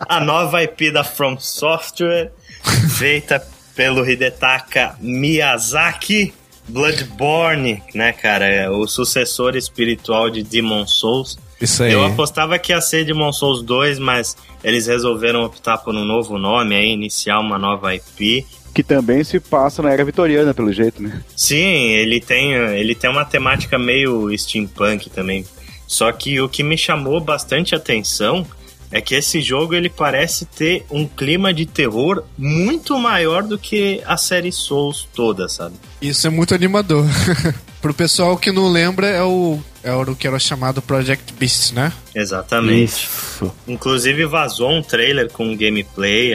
a 0.00 0.18
nova 0.18 0.64
IP 0.64 0.90
da 0.90 1.04
From 1.04 1.38
Software, 1.38 2.32
feita 2.98 3.40
pelo 3.76 4.04
Hidetaka 4.04 4.96
Miyazaki, 4.98 6.34
Bloodborne, 6.70 7.82
né, 7.94 8.12
cara? 8.12 8.46
É 8.46 8.70
o 8.70 8.86
sucessor 8.86 9.56
espiritual 9.56 10.30
de 10.30 10.42
Demon 10.42 10.86
Souls. 10.86 11.38
Isso 11.60 11.82
aí. 11.82 11.92
Eu 11.92 12.04
apostava 12.04 12.58
que 12.58 12.72
ia 12.72 12.80
ser 12.80 13.04
Demon 13.04 13.32
Souls 13.32 13.62
2, 13.62 13.98
mas 13.98 14.36
eles 14.64 14.86
resolveram 14.86 15.42
optar 15.42 15.78
por 15.78 15.94
um 15.94 16.04
novo 16.04 16.38
nome 16.38 16.74
aí, 16.74 16.90
iniciar 16.90 17.38
uma 17.38 17.58
nova 17.58 17.94
IP. 17.94 18.46
Que 18.72 18.82
também 18.82 19.22
se 19.24 19.40
passa 19.40 19.82
na 19.82 19.90
era 19.90 20.04
vitoriana, 20.04 20.54
pelo 20.54 20.72
jeito, 20.72 21.02
né? 21.02 21.22
Sim, 21.36 21.90
ele 21.90 22.20
tem, 22.20 22.52
ele 22.52 22.94
tem 22.94 23.10
uma 23.10 23.24
temática 23.24 23.78
meio 23.78 24.30
steampunk 24.38 25.10
também. 25.10 25.44
Só 25.86 26.10
que 26.12 26.40
o 26.40 26.48
que 26.48 26.62
me 26.62 26.78
chamou 26.78 27.20
bastante 27.20 27.74
atenção 27.74 28.46
é 28.90 29.00
que 29.00 29.14
esse 29.14 29.40
jogo 29.40 29.74
ele 29.74 29.88
parece 29.88 30.44
ter 30.44 30.84
um 30.90 31.06
clima 31.06 31.54
de 31.54 31.64
terror 31.64 32.24
muito 32.36 32.98
maior 32.98 33.42
do 33.42 33.58
que 33.58 34.02
a 34.04 34.16
série 34.16 34.50
Souls 34.50 35.08
toda, 35.14 35.48
sabe? 35.48 35.76
Isso 36.02 36.26
é 36.26 36.30
muito 36.30 36.54
animador. 36.54 37.06
Pro 37.80 37.94
pessoal 37.94 38.36
que 38.36 38.52
não 38.52 38.68
lembra, 38.68 39.06
é 39.06 39.22
o, 39.22 39.58
é 39.82 39.92
o 39.92 40.14
que 40.14 40.26
era 40.26 40.38
chamado 40.38 40.82
Project 40.82 41.32
Beast, 41.32 41.72
né? 41.72 41.90
Exatamente. 42.14 42.84
Isso. 42.84 43.52
Inclusive 43.66 44.26
vazou 44.26 44.70
um 44.70 44.82
trailer 44.82 45.30
com 45.30 45.56
gameplay, 45.56 46.34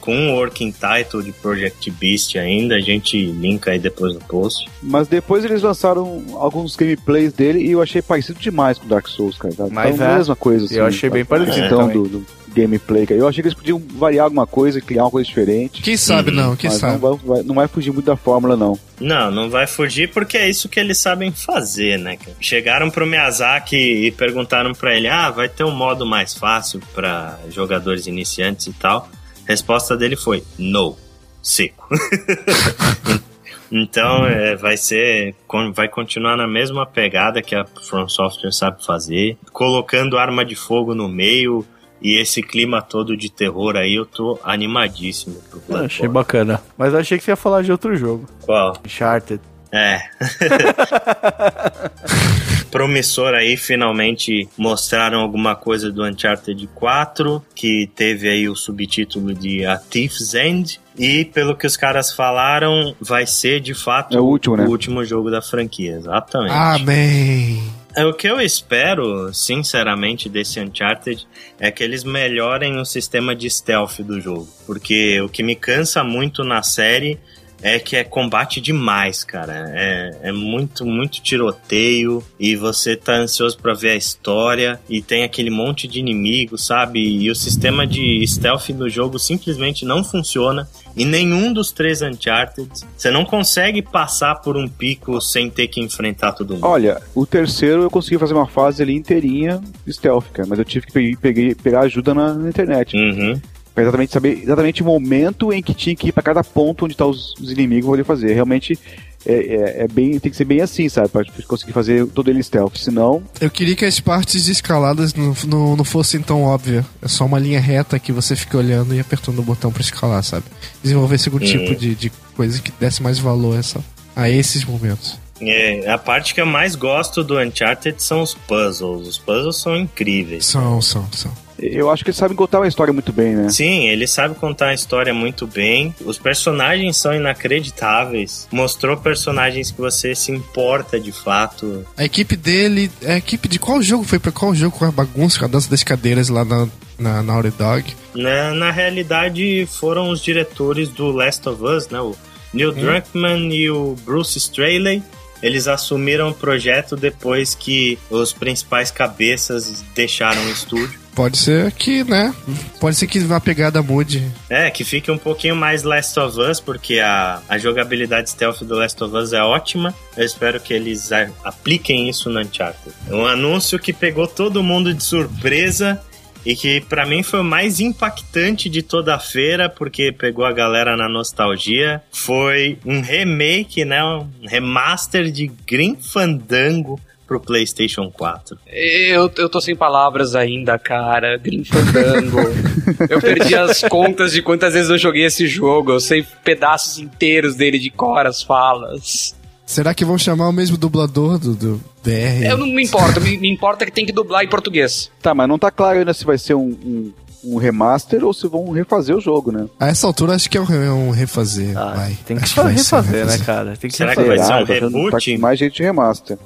com 0.00 0.14
um 0.14 0.34
working 0.34 0.72
title 0.72 1.20
de 1.22 1.32
Project 1.32 1.90
Beast 1.90 2.36
ainda, 2.36 2.76
a 2.76 2.80
gente 2.80 3.26
linka 3.26 3.72
aí 3.72 3.78
depois 3.78 4.14
no 4.14 4.20
post. 4.20 4.70
Mas 4.80 5.08
depois 5.08 5.44
eles 5.44 5.62
lançaram 5.62 6.22
alguns 6.34 6.76
gameplays 6.76 7.32
dele 7.32 7.60
e 7.60 7.72
eu 7.72 7.82
achei 7.82 8.00
parecido 8.00 8.38
demais 8.38 8.78
com 8.78 8.86
Dark 8.86 9.08
Souls, 9.08 9.36
cara. 9.36 9.54
Tá? 9.54 9.66
Mas 9.68 9.96
então, 9.96 10.06
é, 10.06 10.12
a 10.12 10.18
mesma 10.18 10.36
coisa. 10.36 10.66
Assim, 10.66 10.76
eu 10.76 10.86
achei 10.86 11.10
bem 11.10 11.24
parecido. 11.24 11.66
Então, 11.66 11.88
do, 11.88 12.08
do, 12.08 12.26
gameplay. 12.54 13.06
Eu 13.10 13.28
achei 13.28 13.42
que 13.42 13.48
eles 13.48 13.58
podiam 13.58 13.78
variar 13.78 14.24
alguma 14.24 14.46
coisa, 14.46 14.80
criar 14.80 15.04
uma 15.04 15.10
coisa 15.10 15.26
diferente. 15.26 15.82
Quem 15.82 15.96
sabe 15.96 16.30
uhum. 16.30 16.36
não, 16.36 16.56
quem 16.56 16.70
Mas 16.70 16.78
sabe. 16.78 17.02
Não 17.02 17.16
vai, 17.16 17.42
não 17.42 17.54
vai 17.54 17.68
fugir 17.68 17.92
muito 17.92 18.06
da 18.06 18.16
fórmula, 18.16 18.56
não. 18.56 18.78
Não, 19.00 19.30
não 19.30 19.50
vai 19.50 19.66
fugir 19.66 20.10
porque 20.10 20.36
é 20.36 20.48
isso 20.48 20.68
que 20.68 20.78
eles 20.78 20.98
sabem 20.98 21.32
fazer, 21.32 21.98
né? 21.98 22.16
Chegaram 22.40 22.90
pro 22.90 23.06
Miyazaki 23.06 23.76
e 23.76 24.10
perguntaram 24.12 24.72
para 24.72 24.94
ele: 24.94 25.08
ah, 25.08 25.30
vai 25.30 25.48
ter 25.48 25.64
um 25.64 25.74
modo 25.74 26.06
mais 26.06 26.34
fácil 26.34 26.80
para 26.94 27.38
jogadores 27.50 28.06
iniciantes 28.06 28.66
e 28.66 28.72
tal. 28.72 29.08
A 29.46 29.50
resposta 29.50 29.96
dele 29.96 30.16
foi: 30.16 30.42
no, 30.58 30.96
seco. 31.42 31.88
Então 33.76 34.24
é, 34.24 34.54
vai 34.54 34.76
ser. 34.76 35.34
Vai 35.74 35.88
continuar 35.88 36.36
na 36.36 36.46
mesma 36.46 36.86
pegada 36.86 37.42
que 37.42 37.56
a 37.56 37.64
From 37.64 38.08
Software 38.08 38.52
sabe 38.52 38.84
fazer. 38.84 39.36
Colocando 39.52 40.16
arma 40.16 40.44
de 40.44 40.54
fogo 40.54 40.94
no 40.94 41.08
meio. 41.08 41.66
E 42.02 42.20
esse 42.20 42.42
clima 42.42 42.82
todo 42.82 43.16
de 43.16 43.30
terror 43.30 43.76
aí, 43.76 43.94
eu 43.94 44.04
tô 44.04 44.38
animadíssimo 44.42 45.36
pro 45.48 45.60
Bloodborne. 45.60 45.86
Achei 45.86 46.08
bacana. 46.08 46.60
Mas 46.76 46.94
achei 46.94 47.18
que 47.18 47.24
você 47.24 47.30
ia 47.30 47.36
falar 47.36 47.62
de 47.62 47.72
outro 47.72 47.96
jogo. 47.96 48.26
Qual? 48.42 48.76
Uncharted. 48.84 49.40
É. 49.72 50.02
Promissor 52.70 53.34
aí, 53.34 53.56
finalmente 53.56 54.48
mostraram 54.56 55.20
alguma 55.20 55.54
coisa 55.54 55.90
do 55.90 56.04
Uncharted 56.04 56.68
4, 56.74 57.42
que 57.54 57.88
teve 57.94 58.28
aí 58.28 58.48
o 58.48 58.54
subtítulo 58.54 59.34
de 59.34 59.64
A 59.64 59.76
Thief's 59.76 60.34
End. 60.34 60.80
E 60.96 61.24
pelo 61.24 61.56
que 61.56 61.66
os 61.66 61.76
caras 61.76 62.12
falaram, 62.12 62.94
vai 63.00 63.26
ser 63.26 63.60
de 63.60 63.74
fato 63.74 64.16
é 64.16 64.20
o, 64.20 64.24
último, 64.24 64.56
né? 64.56 64.64
o 64.64 64.70
último 64.70 65.04
jogo 65.04 65.30
da 65.30 65.42
franquia, 65.42 65.96
exatamente. 65.96 66.52
Amém. 66.52 67.62
É, 67.96 68.04
o 68.04 68.12
que 68.12 68.28
eu 68.28 68.40
espero, 68.40 69.32
sinceramente, 69.32 70.28
desse 70.28 70.58
Uncharted 70.60 71.26
é 71.60 71.70
que 71.70 71.82
eles 71.82 72.02
melhorem 72.02 72.76
o 72.78 72.84
sistema 72.84 73.36
de 73.36 73.48
stealth 73.48 74.00
do 74.00 74.20
jogo. 74.20 74.48
Porque 74.66 75.20
o 75.20 75.28
que 75.28 75.44
me 75.44 75.54
cansa 75.54 76.02
muito 76.02 76.42
na 76.42 76.62
série 76.62 77.20
é 77.64 77.78
que 77.78 77.96
é 77.96 78.04
combate 78.04 78.60
demais, 78.60 79.24
cara. 79.24 79.72
É, 79.74 80.18
é 80.24 80.32
muito, 80.32 80.84
muito 80.84 81.22
tiroteio 81.22 82.22
e 82.38 82.54
você 82.54 82.94
tá 82.94 83.14
ansioso 83.14 83.56
para 83.56 83.72
ver 83.72 83.92
a 83.92 83.96
história 83.96 84.78
e 84.86 85.00
tem 85.00 85.24
aquele 85.24 85.48
monte 85.48 85.88
de 85.88 85.98
inimigos, 85.98 86.66
sabe? 86.66 87.00
E 87.00 87.30
o 87.30 87.34
sistema 87.34 87.86
de 87.86 88.22
stealth 88.26 88.68
do 88.68 88.86
jogo 88.90 89.18
simplesmente 89.18 89.86
não 89.86 90.04
funciona 90.04 90.68
em 90.94 91.06
nenhum 91.06 91.54
dos 91.54 91.72
três 91.72 92.02
Uncharted. 92.02 92.68
Você 92.94 93.10
não 93.10 93.24
consegue 93.24 93.80
passar 93.80 94.34
por 94.36 94.58
um 94.58 94.68
pico 94.68 95.18
sem 95.22 95.48
ter 95.48 95.68
que 95.68 95.80
enfrentar 95.80 96.32
todo 96.32 96.54
mundo. 96.54 96.66
Olha, 96.66 97.00
o 97.14 97.24
terceiro 97.24 97.84
eu 97.84 97.90
consegui 97.90 98.18
fazer 98.18 98.34
uma 98.34 98.46
fase 98.46 98.82
ali 98.82 98.94
inteirinha 98.94 99.62
stealth, 99.88 100.26
cara, 100.34 100.46
mas 100.46 100.58
eu 100.58 100.66
tive 100.66 100.86
que 100.86 101.16
pegar, 101.16 101.54
pegar 101.62 101.80
ajuda 101.80 102.12
na, 102.12 102.34
na 102.34 102.48
internet. 102.50 102.94
Uhum. 102.94 103.40
Pra 103.74 103.82
exatamente 103.82 104.12
saber 104.12 104.40
exatamente 104.42 104.82
o 104.82 104.86
momento 104.86 105.52
em 105.52 105.62
que 105.62 105.74
tinha 105.74 105.96
que 105.96 106.08
ir 106.08 106.12
para 106.12 106.22
cada 106.22 106.44
ponto 106.44 106.84
onde 106.84 106.96
tá 106.96 107.04
os, 107.04 107.34
os 107.40 107.50
inimigos 107.50 107.90
poder 107.90 108.04
fazer. 108.04 108.32
Realmente 108.32 108.78
é, 109.26 109.32
é, 109.32 109.82
é, 109.84 109.88
bem, 109.88 110.18
tem 110.18 110.30
que 110.30 110.36
ser 110.36 110.44
bem 110.44 110.60
assim, 110.60 110.88
sabe? 110.88 111.08
Pra 111.08 111.24
conseguir 111.48 111.72
fazer 111.72 112.06
todo 112.06 112.30
ele 112.30 112.42
stealth. 112.42 112.76
Senão. 112.76 113.22
Eu 113.40 113.50
queria 113.50 113.74
que 113.74 113.84
as 113.84 113.98
partes 113.98 114.48
escaladas 114.48 115.14
não, 115.14 115.34
não, 115.46 115.76
não 115.76 115.84
fossem 115.84 116.20
tão 116.20 116.42
óbvias. 116.42 116.84
É 117.02 117.08
só 117.08 117.24
uma 117.24 117.38
linha 117.38 117.60
reta 117.60 117.98
que 117.98 118.12
você 118.12 118.36
fica 118.36 118.58
olhando 118.58 118.94
e 118.94 119.00
apertando 119.00 119.38
o 119.38 119.42
botão 119.42 119.72
para 119.72 119.82
escalar, 119.82 120.22
sabe? 120.22 120.44
Desenvolver 120.82 121.18
algum 121.26 121.38
uhum. 121.38 121.44
tipo 121.44 121.74
de, 121.74 121.94
de 121.94 122.12
coisa 122.36 122.60
que 122.60 122.70
desse 122.78 123.02
mais 123.02 123.18
valor 123.18 123.56
a, 123.56 123.58
essa, 123.58 123.84
a 124.14 124.28
esses 124.28 124.64
momentos. 124.64 125.18
É, 125.40 125.90
a 125.90 125.98
parte 125.98 126.34
que 126.34 126.40
eu 126.40 126.46
mais 126.46 126.74
gosto 126.74 127.24
do 127.24 127.38
Uncharted 127.38 128.02
são 128.02 128.22
os 128.22 128.34
puzzles. 128.34 129.08
Os 129.08 129.18
puzzles 129.18 129.56
são 129.56 129.76
incríveis. 129.76 130.46
São, 130.46 130.80
são, 130.80 131.06
são. 131.12 131.32
Eu 131.72 131.90
acho 131.90 132.04
que 132.04 132.10
eles 132.10 132.18
sabem 132.18 132.36
contar 132.36 132.60
uma 132.60 132.68
história 132.68 132.92
muito 132.92 133.12
bem, 133.12 133.34
né? 133.34 133.48
Sim, 133.48 133.88
ele 133.88 134.06
sabe 134.06 134.34
contar 134.34 134.68
a 134.68 134.74
história 134.74 135.14
muito 135.14 135.46
bem. 135.46 135.94
Os 136.04 136.18
personagens 136.18 136.96
são 136.96 137.14
inacreditáveis. 137.14 138.46
Mostrou 138.52 138.96
personagens 138.96 139.70
que 139.70 139.80
você 139.80 140.14
se 140.14 140.30
importa 140.30 141.00
de 141.00 141.12
fato. 141.12 141.86
A 141.96 142.04
equipe 142.04 142.36
dele. 142.36 142.90
A 143.06 143.16
equipe 143.16 143.48
de 143.48 143.58
qual 143.58 143.82
jogo 143.82 144.04
foi 144.04 144.18
pra 144.18 144.30
qual 144.30 144.54
jogo 144.54 144.76
com 144.76 144.84
a 144.84 144.90
bagunça, 144.90 145.38
com 145.38 145.44
a 145.46 145.48
dança 145.48 145.70
das 145.70 145.82
cadeiras 145.82 146.28
lá 146.28 146.44
na, 146.44 146.68
na 146.98 147.22
Naughty 147.22 147.50
Dog? 147.50 147.94
Na, 148.14 148.52
na 148.52 148.70
realidade, 148.70 149.66
foram 149.66 150.10
os 150.10 150.20
diretores 150.20 150.88
do 150.90 151.10
Last 151.10 151.48
of 151.48 151.62
Us, 151.62 151.88
né? 151.88 152.00
O 152.00 152.14
Neil 152.52 152.70
hum. 152.70 152.74
Druckmann 152.74 153.52
e 153.52 153.70
o 153.70 153.96
Bruce 154.04 154.38
Straley 154.38 155.02
eles 155.44 155.68
assumiram 155.68 156.30
o 156.30 156.34
projeto 156.34 156.96
depois 156.96 157.54
que 157.54 157.98
os 158.08 158.32
principais 158.32 158.90
cabeças 158.90 159.84
deixaram 159.94 160.42
o 160.46 160.50
estúdio. 160.50 160.98
Pode 161.14 161.36
ser 161.36 161.70
que, 161.72 162.02
né? 162.02 162.34
Pode 162.80 162.96
ser 162.96 163.06
que 163.06 163.18
a 163.30 163.38
pegada 163.38 163.82
mude. 163.82 164.26
É, 164.48 164.70
que 164.70 164.82
fique 164.82 165.10
um 165.10 165.18
pouquinho 165.18 165.54
mais 165.54 165.82
Last 165.82 166.18
of 166.18 166.40
Us, 166.40 166.60
porque 166.60 166.98
a, 166.98 167.42
a 167.46 167.58
jogabilidade 167.58 168.30
stealth 168.30 168.62
do 168.62 168.74
Last 168.74 169.04
of 169.04 169.14
Us 169.14 169.34
é 169.34 169.42
ótima. 169.42 169.94
Eu 170.16 170.24
espero 170.24 170.58
que 170.58 170.72
eles 170.72 171.12
a, 171.12 171.28
apliquem 171.44 172.08
isso 172.08 172.30
no 172.30 172.40
Uncharted. 172.40 172.94
Um 173.10 173.26
anúncio 173.26 173.78
que 173.78 173.92
pegou 173.92 174.26
todo 174.26 174.62
mundo 174.62 174.94
de 174.94 175.04
surpresa 175.04 176.00
e 176.44 176.54
que 176.54 176.80
para 176.80 177.06
mim 177.06 177.22
foi 177.22 177.40
o 177.40 177.44
mais 177.44 177.80
impactante 177.80 178.68
de 178.68 178.82
toda 178.82 179.14
a 179.14 179.18
feira, 179.18 179.68
porque 179.68 180.12
pegou 180.12 180.44
a 180.44 180.52
galera 180.52 180.96
na 180.96 181.08
nostalgia. 181.08 182.02
Foi 182.10 182.78
um 182.84 183.00
remake, 183.00 183.84
né, 183.84 184.04
um 184.04 184.28
remaster 184.46 185.30
de 185.30 185.50
Grim 185.66 185.96
Fandango 185.96 187.00
pro 187.26 187.40
PlayStation 187.40 188.10
4. 188.10 188.58
Eu, 188.66 189.32
eu 189.36 189.48
tô 189.48 189.60
sem 189.60 189.74
palavras 189.74 190.34
ainda, 190.36 190.78
cara. 190.78 191.38
Grim 191.38 191.64
Fandango. 191.64 192.38
eu 193.08 193.20
perdi 193.20 193.54
as 193.54 193.80
contas 193.82 194.32
de 194.32 194.42
quantas 194.42 194.74
vezes 194.74 194.90
eu 194.90 194.98
joguei 194.98 195.24
esse 195.24 195.46
jogo. 195.46 195.92
Eu 195.92 196.00
sei 196.00 196.24
pedaços 196.44 196.98
inteiros 196.98 197.54
dele 197.54 197.78
de 197.78 197.90
cor, 197.90 198.26
as 198.26 198.42
falas. 198.42 199.34
Será 199.66 199.94
que 199.94 200.04
vão 200.04 200.18
chamar 200.18 200.48
o 200.48 200.52
mesmo 200.52 200.76
dublador 200.76 201.38
do, 201.38 201.54
do 201.54 201.80
BR? 202.02 202.44
Eu 202.44 202.58
não 202.58 202.66
me 202.66 202.84
importo, 202.84 203.20
me, 203.20 203.38
me 203.38 203.50
importa 203.50 203.86
que 203.86 203.92
tem 203.92 204.04
que 204.04 204.12
dublar 204.12 204.44
em 204.44 204.48
português. 204.48 205.10
Tá, 205.22 205.34
mas 205.34 205.48
não 205.48 205.58
tá 205.58 205.70
claro 205.70 205.98
ainda 205.98 206.12
se 206.12 206.24
vai 206.24 206.36
ser 206.36 206.54
um, 206.54 206.68
um, 206.84 207.12
um 207.44 207.56
remaster 207.56 208.24
ou 208.24 208.34
se 208.34 208.46
vão 208.46 208.70
refazer 208.70 209.16
o 209.16 209.20
jogo, 209.20 209.50
né? 209.50 209.66
A 209.80 209.88
essa 209.88 210.06
altura 210.06 210.34
acho 210.34 210.50
que 210.50 210.58
é 210.58 210.60
um, 210.60 211.10
refazer. 211.10 211.76
Ah, 211.76 211.94
vai. 211.94 212.18
Tem 212.26 212.36
que, 212.36 212.44
que 212.44 212.60
refazer, 212.60 213.26
né, 213.26 213.38
cara? 213.38 213.76
Tem 213.76 213.90
que 213.90 213.96
Será 213.96 214.10
refazer. 214.10 214.32
que 214.32 214.36
vai 214.36 214.46
ser 214.46 214.52
um 214.52 214.56
ah, 214.56 214.66
tá 214.66 214.74
reboot? 214.74 215.34
Tá 215.34 215.40
mais 215.40 215.58
jeito 215.58 215.74
de 215.74 215.82
remaster. 215.82 216.38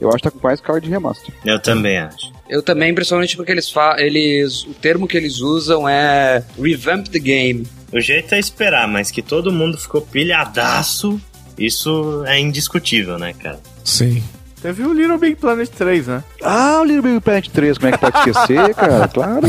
Eu 0.00 0.08
acho 0.08 0.18
que 0.18 0.22
tá 0.22 0.30
com 0.30 0.40
mais 0.42 0.60
cara 0.60 0.80
de 0.80 0.88
remaster. 0.88 1.34
Eu 1.44 1.60
também 1.60 1.98
acho. 1.98 2.32
Eu 2.48 2.62
também, 2.62 2.94
principalmente 2.94 3.36
porque 3.36 3.52
eles, 3.52 3.72
eles 3.98 4.64
o 4.64 4.74
termo 4.74 5.06
que 5.06 5.16
eles 5.16 5.40
usam 5.40 5.88
é 5.88 6.42
revamp 6.58 7.06
the 7.08 7.18
game. 7.18 7.66
O 7.92 8.00
jeito 8.00 8.34
é 8.34 8.38
esperar, 8.38 8.88
mas 8.88 9.10
que 9.10 9.20
todo 9.20 9.52
mundo 9.52 9.76
ficou 9.76 10.00
pilhadaço 10.00 11.20
isso 11.58 12.24
é 12.26 12.38
indiscutível, 12.38 13.18
né, 13.18 13.32
cara? 13.32 13.60
Sim. 13.84 14.22
Teve 14.60 14.82
o 14.82 14.92
Little 14.92 15.16
Big 15.16 15.36
Planet 15.36 15.68
3, 15.70 16.06
né? 16.06 16.22
Ah, 16.42 16.80
o 16.82 16.84
Little 16.84 17.02
Big 17.02 17.20
Planet 17.20 17.48
3, 17.48 17.78
como 17.78 17.88
é 17.88 17.92
que 17.92 17.98
pode 17.98 18.18
esquecer, 18.18 18.74
cara? 18.76 19.08
Claro. 19.08 19.46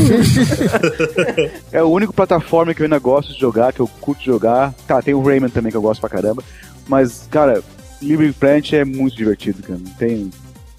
é 1.70 1.82
o 1.82 1.88
único 1.88 2.14
plataforma 2.14 2.72
que 2.72 2.80
eu 2.80 2.84
ainda 2.84 2.98
gosto 2.98 3.34
de 3.34 3.38
jogar, 3.38 3.74
que 3.74 3.80
eu 3.80 3.86
curto 4.00 4.24
jogar. 4.24 4.72
Tá, 4.86 5.02
tem 5.02 5.12
o 5.12 5.22
Rayman 5.22 5.50
também 5.50 5.70
que 5.70 5.76
eu 5.76 5.82
gosto 5.82 6.00
pra 6.00 6.08
caramba. 6.08 6.42
Mas, 6.88 7.28
cara, 7.30 7.62
Little 8.00 8.18
Big 8.26 8.32
Planet 8.32 8.72
é 8.72 8.84
muito 8.86 9.14
divertido, 9.14 9.62
cara. 9.62 9.78
Não 9.78 9.92
tem, 9.94 10.30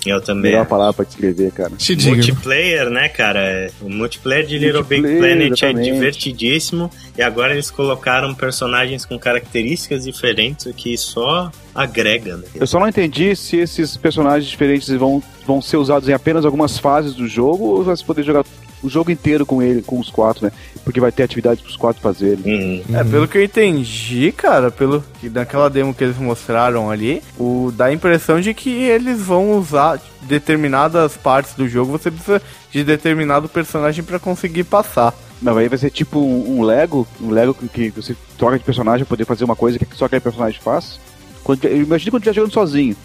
eu 0.10 0.22
também. 0.22 0.52
Melhor 0.52 0.66
palavra 0.66 0.94
pra 0.94 1.06
descrever, 1.06 1.52
cara. 1.52 1.72
Multiplayer, 2.06 2.90
né, 2.90 3.10
cara? 3.10 3.72
O 3.82 3.90
multiplayer 3.90 4.46
de 4.46 4.58
Little 4.58 4.84
Big 4.84 5.02
Planet 5.02 5.42
é 5.42 5.46
exatamente. 5.46 5.90
é 5.90 5.94
divertidíssimo. 5.94 6.92
E 7.18 7.22
agora 7.22 7.54
eles 7.54 7.70
colocaram 7.70 8.34
personagens 8.34 9.06
com 9.06 9.18
características 9.18 10.04
diferentes, 10.04 10.66
o 10.66 10.74
que 10.74 10.98
só 10.98 11.52
agrega, 11.74 12.38
né? 12.38 12.44
Eu 12.56 12.68
só 12.68 12.80
não 12.80 12.88
entendi 12.88 13.36
se 13.36 13.58
esses 13.58 13.98
personagens 13.98 14.50
diferentes 14.50 14.90
vão, 14.90 15.22
vão 15.46 15.62
ser 15.62 15.78
usados 15.78 16.08
em 16.08 16.14
apenas 16.14 16.46
algumas 16.46 16.78
fases 16.78 17.14
do 17.14 17.28
jogo 17.28 17.66
ou 17.66 17.84
vai 17.84 17.96
se 17.96 18.04
poder 18.04 18.24
jogar 18.24 18.46
o 18.84 18.90
jogo 18.90 19.10
inteiro 19.10 19.46
com 19.46 19.62
ele, 19.62 19.82
com 19.82 20.00
os 20.00 20.10
quatro, 20.10 20.46
né? 20.46 20.52
Porque 20.84 21.00
vai 21.00 21.12
ter 21.12 21.24
atividades 21.24 21.64
pros 21.64 21.78
quatro 21.78 22.02
fazerem. 22.02 22.44
Uhum. 22.46 22.96
É, 22.96 23.04
pelo 23.04 23.28
que 23.28 23.38
eu 23.38 23.44
entendi, 23.44 24.32
cara, 24.32 24.70
pelo 24.70 25.04
que 25.20 25.30
daquela 25.30 25.70
demo 25.70 25.94
que 25.94 26.04
eles 26.04 26.18
mostraram 26.18 26.92
ali, 26.92 27.22
o 27.38 27.72
dá 27.74 27.86
a 27.86 27.94
impressão 27.94 28.42
de 28.42 28.54
que 28.54 28.70
eles 28.70 29.22
vão 29.22 29.58
usar 29.58 30.02
determinadas 30.24 31.16
partes 31.16 31.54
do 31.54 31.68
jogo, 31.68 31.92
você 31.92 32.12
precisa 32.12 32.42
de 32.72 32.84
determinado 32.84 33.48
personagem 33.48 34.04
para 34.04 34.20
conseguir 34.20 34.66
passar. 34.66 35.14
Não, 35.42 35.58
aí 35.58 35.68
vai 35.68 35.78
ser 35.78 35.90
tipo 35.90 36.20
um, 36.20 36.60
um 36.60 36.62
Lego, 36.62 37.08
um 37.22 37.30
Lego 37.30 37.54
que 37.54 37.90
você 37.90 38.16
troca 38.38 38.58
de 38.58 38.64
personagem 38.64 39.06
pra 39.06 39.10
poder 39.10 39.26
fazer 39.26 39.44
uma 39.44 39.56
coisa 39.56 39.78
que 39.78 39.96
só 39.96 40.06
aquele 40.06 40.22
personagem 40.22 40.60
faz. 40.62 41.00
Quando, 41.44 41.66
imagina 41.66 42.12
quando 42.12 42.22
estiver 42.22 42.36
jogando 42.36 42.54
sozinho. 42.54 42.96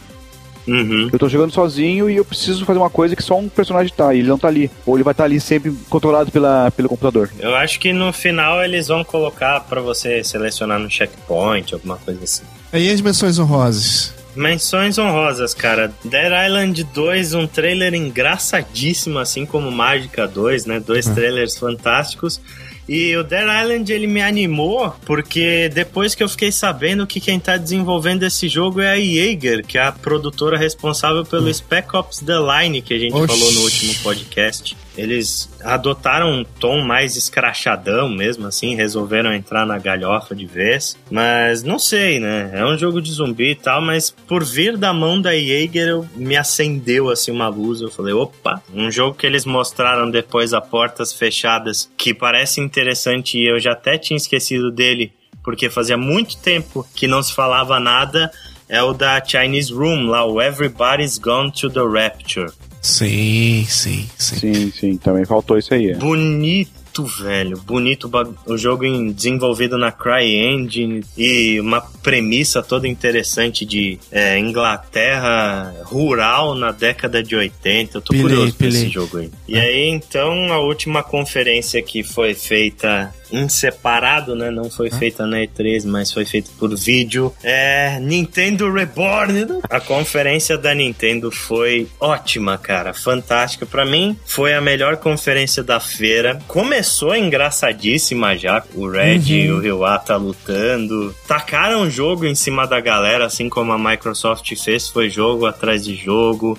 Uhum. 0.69 1.09
Eu 1.11 1.19
tô 1.19 1.29
jogando 1.29 1.53
sozinho 1.53 2.11
e 2.11 2.17
eu 2.17 2.25
preciso 2.25 2.65
fazer 2.67 2.79
uma 2.79 2.91
coisa 2.91 3.17
que 3.17 3.23
só 3.23 3.39
um 3.39 3.49
personagem 3.49 3.93
tá, 3.97 4.15
e 4.15 4.19
ele 4.19 4.29
não 4.29 4.39
tá 4.39 4.49
ali. 4.49 4.71
Ou 4.85 4.97
ele 4.97 5.03
vai 5.03 5.13
estar 5.13 5.25
tá 5.25 5.27
ali 5.27 5.41
sempre 5.41 5.73
controlado 5.89 6.31
pela, 6.31 6.71
pelo 6.71 6.91
computador. 6.91 7.31
Eu 7.41 7.57
acho 7.57 7.81
que 7.81 7.93
no 7.93 8.13
final 8.13 8.63
eles 8.63 8.89
vão 8.89 9.03
colocar 9.03 9.61
para 9.61 9.81
você 9.81 10.23
selecionar 10.23 10.79
no 10.79 10.91
checkpoint, 10.91 11.73
alguma 11.73 11.97
coisa 11.97 12.23
assim. 12.23 12.43
Aí 12.73 12.91
as 12.91 13.01
menções 13.01 13.39
honrosas. 13.39 14.13
menções 14.37 14.99
honrosas, 14.99 15.55
cara. 15.55 15.91
Dead 16.05 16.33
Island 16.47 16.85
2, 16.85 17.35
um 17.35 17.47
trailer 17.47 17.95
engraçadíssimo, 17.95 19.19
assim 19.19 19.47
como 19.47 19.71
Mágica 19.71 20.29
2, 20.29 20.67
né? 20.67 20.81
Dois 20.81 21.07
uhum. 21.07 21.15
trailers 21.15 21.57
fantásticos. 21.57 22.41
E 22.89 23.15
o 23.17 23.23
Dead 23.23 23.43
Island 23.43 23.93
ele 23.93 24.07
me 24.07 24.23
animou 24.23 24.95
porque 25.05 25.69
depois 25.69 26.15
que 26.15 26.23
eu 26.23 26.29
fiquei 26.29 26.51
sabendo 26.51 27.07
que 27.07 27.21
quem 27.21 27.39
tá 27.39 27.57
desenvolvendo 27.59 28.23
esse 28.23 28.49
jogo 28.49 28.81
é 28.81 28.93
a 28.93 28.97
Jaeger, 28.97 29.65
que 29.65 29.77
é 29.77 29.83
a 29.83 29.93
produtora 29.93 30.57
responsável 30.57 31.25
pelo 31.25 31.49
hum. 31.49 31.53
Spec 31.55 31.95
Ops 31.95 32.21
The 32.21 32.39
Line 32.39 32.81
que 32.81 32.95
a 32.95 32.99
gente 32.99 33.15
Oxi. 33.15 33.27
falou 33.27 33.53
no 33.53 33.61
último 33.61 33.95
podcast. 34.03 34.75
Eles 34.99 35.49
adotaram 35.63 36.29
um 36.33 36.45
tom 36.45 36.83
mais 36.83 37.15
escrachadão 37.15 38.09
mesmo, 38.09 38.49
assim, 38.49 38.75
resolveram 38.75 39.33
entrar 39.33 39.65
na 39.65 39.79
galhofa 39.79 40.35
de 40.35 40.45
vez. 40.45 40.99
Mas 41.09 41.63
não 41.63 41.79
sei, 41.79 42.19
né? 42.19 42.51
É 42.53 42.67
um 42.67 42.77
jogo 42.77 43.01
de 43.01 43.13
zumbi 43.13 43.53
e 43.53 43.55
tal, 43.55 43.81
mas 43.81 44.11
por 44.11 44.45
vir 44.45 44.77
da 44.77 44.93
mão 44.93 45.21
da 45.21 45.31
Jaeger, 45.31 46.03
me 46.17 46.37
acendeu 46.37 47.11
assim 47.11 47.31
uma 47.31 47.47
luz. 47.47 47.81
Eu 47.81 47.91
falei, 47.91 48.13
opa, 48.13 48.61
um 48.75 48.91
jogo 48.91 49.17
que 49.17 49.27
eles 49.27 49.45
mostraram 49.45 50.11
depois 50.11 50.53
a 50.53 50.61
portas 50.61 51.13
fechadas, 51.13 51.89
que 51.97 52.13
parece 52.13 52.61
interessante 52.61 53.39
e 53.39 53.47
eu 53.47 53.61
já 53.61 53.73
até 53.73 53.97
tinha 53.97 54.17
esquecido 54.17 54.73
dele, 54.73 55.13
porque 55.45 55.71
fazia 55.71 55.97
muito 55.97 56.37
tempo 56.39 56.85
que 56.93 57.07
não 57.07 57.23
se 57.23 57.33
falava 57.33 57.79
nada. 57.79 58.33
É 58.69 58.83
o 58.83 58.93
da 58.93 59.25
Chinese 59.25 59.73
Room, 59.73 60.09
lá, 60.09 60.27
o 60.27 60.43
Everybody's 60.43 61.17
Gone 61.17 61.51
to 61.53 61.71
the 61.71 61.81
Rapture. 61.81 62.53
Sim, 62.89 63.67
sim, 63.69 64.09
sim. 64.17 64.37
Sim, 64.37 64.71
sim, 64.71 64.97
também 64.97 65.25
faltou 65.27 65.59
isso 65.59 65.75
aí. 65.75 65.91
É. 65.91 65.95
Bonito, 65.95 67.05
velho. 67.05 67.59
Bonito 67.59 68.11
o 68.47 68.57
jogo 68.57 68.85
em, 68.85 69.13
desenvolvido 69.13 69.77
na 69.77 69.93
CryEngine 69.93 71.05
e 71.17 71.61
uma 71.61 71.83
premissa 72.03 72.63
toda 72.63 72.89
interessante 72.89 73.67
de 73.67 73.99
é, 74.11 74.39
Inglaterra 74.39 75.75
rural 75.85 76.55
na 76.55 76.73
década 76.73 77.23
de 77.23 77.37
80. 77.37 77.99
Eu 77.99 78.01
tô 78.01 78.13
pilei, 78.13 78.23
curioso 78.23 78.55
pilei. 78.55 78.83
esse 78.83 78.89
jogo 78.89 79.19
aí. 79.19 79.31
E 79.47 79.59
aí, 79.59 79.89
então, 79.91 80.51
a 80.51 80.59
última 80.59 81.03
conferência 81.03 81.83
que 81.83 82.03
foi 82.03 82.33
feita 82.33 83.15
em 83.31 83.49
separado, 83.49 84.35
né? 84.35 84.51
Não 84.51 84.71
foi 84.71 84.91
feita 84.91 85.27
na 85.27 85.39
E3, 85.39 85.85
mas 85.87 86.13
foi 86.13 86.25
feita 86.25 86.51
por 86.59 86.75
vídeo. 86.77 87.33
É 87.43 87.99
Nintendo 88.01 88.73
Reborn. 88.73 89.61
A 89.69 89.81
conferência 89.81 90.57
da 90.57 90.75
Nintendo 90.75 91.31
foi 91.31 91.89
ótima, 92.01 92.59
cara. 92.59 92.93
Fantástica. 92.95 93.67
Para 93.67 93.85
mim, 93.85 94.17
foi 94.27 94.55
a 94.55 94.61
melhor 94.61 94.97
conferência 94.97 95.63
da 95.63 95.81
feira. 95.81 96.41
Começou 96.47 97.15
engraçadíssima 97.15 98.37
já. 98.37 98.63
O 98.75 98.89
Red 98.89 99.19
uhum. 99.19 99.29
e 99.29 99.53
o 99.53 99.61
Ryuata 99.61 100.17
lutando. 100.17 101.15
Tacaram 101.27 101.83
o 101.83 101.91
jogo 101.91 102.25
em 102.25 102.35
cima 102.35 102.67
da 102.67 102.81
galera, 102.81 103.27
assim 103.27 103.49
como 103.49 103.73
a 103.73 103.79
Microsoft 103.79 104.55
fez. 104.57 104.89
Foi 104.89 105.11
jogo 105.11 105.47
atrás 105.47 105.85
de 105.85 105.95
jogo 105.95 106.59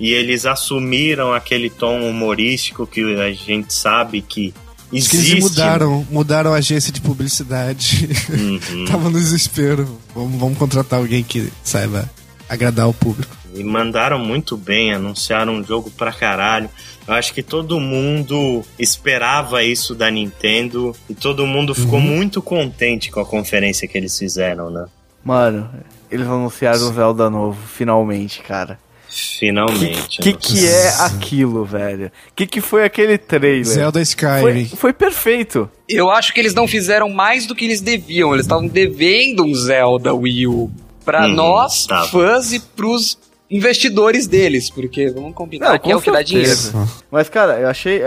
e 0.00 0.14
eles 0.14 0.46
assumiram 0.46 1.32
aquele 1.32 1.68
tom 1.68 2.00
humorístico 2.08 2.86
que 2.86 3.02
a 3.20 3.30
gente 3.32 3.74
sabe 3.74 4.22
que 4.22 4.54
Existe. 4.92 5.10
que 5.10 5.32
eles 5.32 5.44
mudaram, 5.44 6.06
mudaram 6.10 6.52
a 6.52 6.56
agência 6.56 6.92
de 6.92 7.00
publicidade. 7.00 8.08
Uhum. 8.28 8.84
Tava 8.90 9.08
no 9.08 9.18
desespero. 9.18 9.98
Vamos, 10.14 10.38
vamos 10.38 10.58
contratar 10.58 10.98
alguém 10.98 11.22
que 11.22 11.52
saiba 11.62 12.10
agradar 12.48 12.88
o 12.88 12.94
público. 12.94 13.36
E 13.54 13.64
mandaram 13.64 14.18
muito 14.18 14.56
bem, 14.56 14.92
anunciaram 14.92 15.54
um 15.54 15.64
jogo 15.64 15.90
pra 15.90 16.12
caralho. 16.12 16.68
Eu 17.06 17.14
acho 17.14 17.32
que 17.34 17.42
todo 17.42 17.80
mundo 17.80 18.64
esperava 18.78 19.62
isso 19.62 19.94
da 19.94 20.10
Nintendo 20.10 20.94
e 21.08 21.14
todo 21.14 21.46
mundo 21.46 21.74
ficou 21.74 21.98
uhum. 21.98 22.04
muito 22.04 22.40
contente 22.40 23.10
com 23.10 23.20
a 23.20 23.26
conferência 23.26 23.88
que 23.88 23.98
eles 23.98 24.16
fizeram, 24.16 24.70
né? 24.70 24.86
Mano, 25.24 25.68
eles 26.10 26.26
anunciaram 26.26 26.88
o 26.88 26.92
Zelda 26.92 27.28
novo, 27.28 27.58
finalmente, 27.66 28.40
cara. 28.40 28.78
Finalmente. 29.10 30.20
O 30.20 30.22
que, 30.22 30.32
que, 30.32 30.54
que, 30.54 30.68
é 30.68 30.88
aquilo, 31.00 31.64
velho? 31.64 32.06
O 32.06 32.34
que, 32.34 32.46
que 32.46 32.60
foi 32.60 32.84
aquele 32.84 33.18
trailer? 33.18 33.64
Zelda 33.64 34.00
Skyrim. 34.00 34.66
Foi, 34.68 34.76
foi, 34.76 34.92
perfeito. 34.92 35.68
Eu 35.88 36.10
acho 36.10 36.32
que 36.32 36.38
eles 36.38 36.54
não 36.54 36.68
fizeram 36.68 37.08
mais 37.08 37.44
do 37.44 37.54
que 37.54 37.64
eles 37.64 37.80
deviam. 37.80 38.32
Eles 38.32 38.46
estavam 38.46 38.68
devendo 38.68 39.44
um 39.44 39.52
Zelda 39.52 40.14
Wii 40.14 40.46
U 40.46 40.70
pra 41.04 41.26
hum, 41.26 41.32
nós, 41.32 41.86
tá. 41.86 42.04
fãs, 42.04 42.52
e 42.52 42.60
pros 42.60 43.18
investidores 43.50 44.28
deles, 44.28 44.70
porque 44.70 45.10
vamos 45.10 45.34
combinar 45.34 45.70
não, 45.70 45.78
que 45.78 45.90
é 45.90 45.96
o 45.96 46.00
que 46.00 46.10
dá 46.10 46.22
dinheiro. 46.22 46.56
Mas, 47.10 47.28
cara, 47.28 47.58
eu 47.58 47.68
achei, 47.68 48.00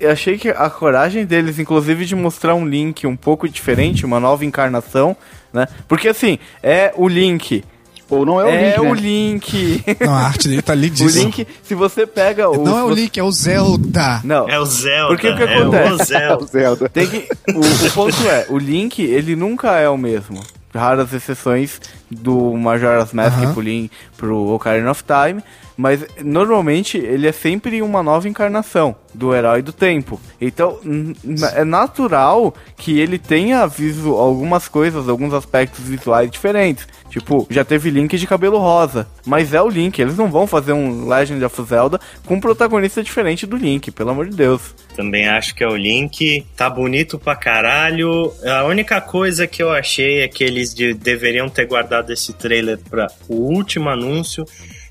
eu 0.00 0.10
achei 0.10 0.38
que 0.38 0.48
a 0.48 0.70
coragem 0.70 1.26
deles, 1.26 1.58
inclusive, 1.58 2.06
de 2.06 2.16
mostrar 2.16 2.54
um 2.54 2.66
Link 2.66 3.06
um 3.06 3.16
pouco 3.16 3.46
diferente, 3.46 4.06
uma 4.06 4.18
nova 4.18 4.46
encarnação, 4.46 5.14
né? 5.52 5.68
Porque, 5.86 6.08
assim, 6.08 6.38
é 6.62 6.92
o 6.96 7.06
Link 7.06 7.62
ou 8.10 8.24
não 8.24 8.40
é 8.40 8.44
o 8.44 8.48
é 8.48 8.60
Link. 8.60 8.74
É 8.74 8.80
né? 8.80 8.90
o 8.90 8.94
Link. 8.94 9.84
Não, 10.06 10.14
a 10.14 10.18
arte 10.20 10.48
dele 10.48 10.62
tá 10.62 10.74
lindíssima. 10.74 11.10
O 11.10 11.24
Link, 11.24 11.46
se 11.62 11.74
você 11.74 12.06
pega 12.06 12.48
o. 12.48 12.64
Não 12.64 12.78
é 12.78 12.84
o 12.84 12.90
Link, 12.90 13.18
é 13.18 13.22
o 13.22 13.30
Zelda. 13.30 14.20
Não. 14.24 14.48
É 14.48 14.58
o 14.58 14.64
Zelda. 14.64 15.08
Porque 15.08 15.28
o 15.28 15.36
que 15.36 15.42
acontece? 15.42 16.14
É 16.14 16.34
o 16.34 16.44
Zelda. 16.44 16.44
o 16.44 16.46
Zelda. 16.46 16.88
Tem 16.88 17.06
que, 17.06 17.28
o, 17.54 17.86
o 17.86 17.90
ponto 17.92 18.28
é, 18.28 18.46
o 18.48 18.58
Link, 18.58 19.02
ele 19.02 19.36
nunca 19.36 19.76
é 19.78 19.88
o 19.88 19.98
mesmo. 19.98 20.40
Raras 20.74 21.12
exceções 21.12 21.80
do 22.10 22.54
Majora's 22.56 23.12
Mask 23.12 23.38
uh 23.38 23.42
-huh. 23.42 23.52
pro, 23.52 23.62
Link, 23.62 23.90
pro 24.16 24.54
Ocarina 24.54 24.90
of 24.90 25.02
Time 25.04 25.42
mas 25.78 26.04
normalmente 26.24 26.98
ele 26.98 27.28
é 27.28 27.30
sempre 27.30 27.80
uma 27.80 28.02
nova 28.02 28.28
encarnação 28.28 28.96
do 29.14 29.32
herói 29.32 29.62
do 29.62 29.72
tempo. 29.72 30.20
Então 30.40 30.80
é 31.54 31.64
natural 31.64 32.52
que 32.76 32.98
ele 32.98 33.16
tenha 33.16 33.64
visto 33.68 34.12
algumas 34.14 34.66
coisas, 34.66 35.08
alguns 35.08 35.32
aspectos 35.32 35.84
visuais 35.84 36.28
diferentes. 36.32 36.86
Tipo, 37.08 37.46
já 37.48 37.64
teve 37.64 37.90
Link 37.90 38.18
de 38.18 38.26
cabelo 38.26 38.58
rosa, 38.58 39.06
mas 39.24 39.54
é 39.54 39.62
o 39.62 39.68
Link. 39.68 39.98
Eles 39.98 40.16
não 40.16 40.30
vão 40.30 40.46
fazer 40.46 40.72
um 40.72 41.08
Legend 41.08 41.42
of 41.44 41.62
Zelda 41.62 41.98
com 42.26 42.34
um 42.34 42.40
protagonista 42.40 43.02
diferente 43.02 43.46
do 43.46 43.56
Link, 43.56 43.90
pelo 43.90 44.10
amor 44.10 44.28
de 44.28 44.36
Deus. 44.36 44.74
Também 44.94 45.28
acho 45.28 45.54
que 45.54 45.64
é 45.64 45.68
o 45.68 45.76
Link. 45.76 46.44
Tá 46.56 46.68
bonito 46.68 47.18
pra 47.18 47.34
caralho. 47.34 48.32
A 48.44 48.64
única 48.64 49.00
coisa 49.00 49.46
que 49.46 49.62
eu 49.62 49.70
achei 49.70 50.20
é 50.20 50.28
que 50.28 50.44
eles 50.44 50.74
de, 50.74 50.92
deveriam 50.92 51.48
ter 51.48 51.66
guardado 51.66 51.97
esse 52.12 52.32
trailer 52.32 52.78
para 52.78 53.06
o 53.28 53.34
último 53.34 53.88
anúncio 53.88 54.44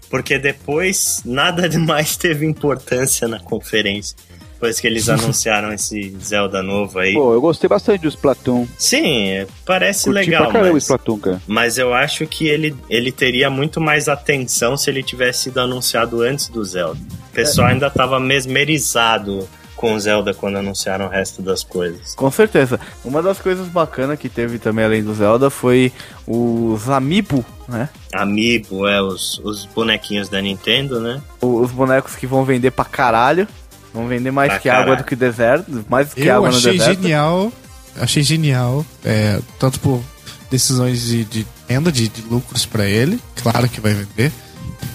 porque 0.10 0.38
depois 0.38 1.22
nada 1.26 1.68
demais 1.68 2.16
teve 2.18 2.46
importância 2.46 3.28
na 3.28 3.40
conferência. 3.40 4.16
Depois 4.54 4.80
que 4.80 4.88
eles 4.88 5.08
anunciaram 5.10 5.72
esse 5.72 6.16
Zelda 6.20 6.64
novo 6.64 6.98
aí. 7.00 7.14
Pô, 7.14 7.34
eu 7.34 7.42
gostei 7.42 7.70
bastante 7.70 8.02
do 8.02 8.08
Splatoon. 8.08 8.68
Sim, 8.78 9.46
parece 9.66 10.06
Curti 10.06 10.16
legal. 10.16 10.52
Pra 10.52 10.62
mas, 10.62 10.74
o 10.74 10.78
Splatoon, 10.78 11.20
cara. 11.20 11.42
mas 11.46 11.78
eu 11.78 11.94
acho 11.94 12.26
que 12.26 12.48
ele, 12.48 12.76
ele 12.90 13.12
teria 13.12 13.50
muito 13.50 13.80
mais 13.80 14.10
atenção 14.10 14.76
se 14.76 14.90
ele 14.90 15.04
tivesse 15.04 15.44
sido 15.44 15.60
anunciado 15.60 16.22
antes 16.22 16.50
do 16.50 16.64
Zelda. 16.64 17.00
O 17.30 17.34
pessoal 17.34 17.68
é. 17.68 17.74
ainda 17.74 17.90
tava 17.90 18.20
mesmerizado 18.20 19.48
com 19.78 19.98
Zelda 19.98 20.34
quando 20.34 20.58
anunciaram 20.58 21.06
o 21.06 21.10
resto 21.10 21.42
das 21.42 21.64
coisas. 21.64 22.16
Com 22.16 22.30
certeza. 22.32 22.80
Uma 23.06 23.22
das 23.22 23.40
coisas 23.40 23.68
bacanas 23.68 24.20
que 24.20 24.28
teve 24.28 24.58
também 24.60 24.84
além 24.84 25.04
do 25.04 25.14
Zelda 25.14 25.50
foi 25.50 25.94
os 26.26 26.90
Amiibo, 26.90 27.46
né? 27.70 27.88
Amiibo, 28.14 28.88
é, 28.88 29.02
os, 29.02 29.40
os 29.44 29.66
bonequinhos 29.66 30.28
da 30.28 30.42
Nintendo, 30.42 31.00
né? 31.00 31.22
Os 31.40 31.72
bonecos 31.72 32.16
que 32.16 32.26
vão 32.28 32.44
vender 32.44 32.72
pra 32.72 32.84
caralho. 32.84 33.48
Vão 33.94 34.08
vender 34.08 34.32
mais 34.32 34.50
pra 34.50 34.60
que 34.60 34.68
caralho. 34.68 34.84
água 34.92 34.96
do 34.98 35.04
que 35.06 35.16
deserto. 35.16 35.86
Mais 35.88 36.10
do 36.10 36.16
que 36.16 36.26
Eu 36.26 36.36
água 36.36 36.50
no 36.50 36.56
deserto. 36.56 36.82
achei 36.82 36.96
genial. 36.96 37.54
Achei 38.00 38.24
genial. 38.24 38.86
É, 39.06 39.40
tanto 39.60 39.80
por 39.80 40.02
decisões 40.50 41.02
de, 41.04 41.24
de 41.24 41.48
venda, 41.68 41.92
de, 41.92 42.08
de 42.08 42.22
lucros 42.24 42.66
para 42.66 42.86
ele. 42.86 43.20
Claro 43.42 43.70
que 43.70 43.80
vai 43.80 43.94
vender. 43.94 44.32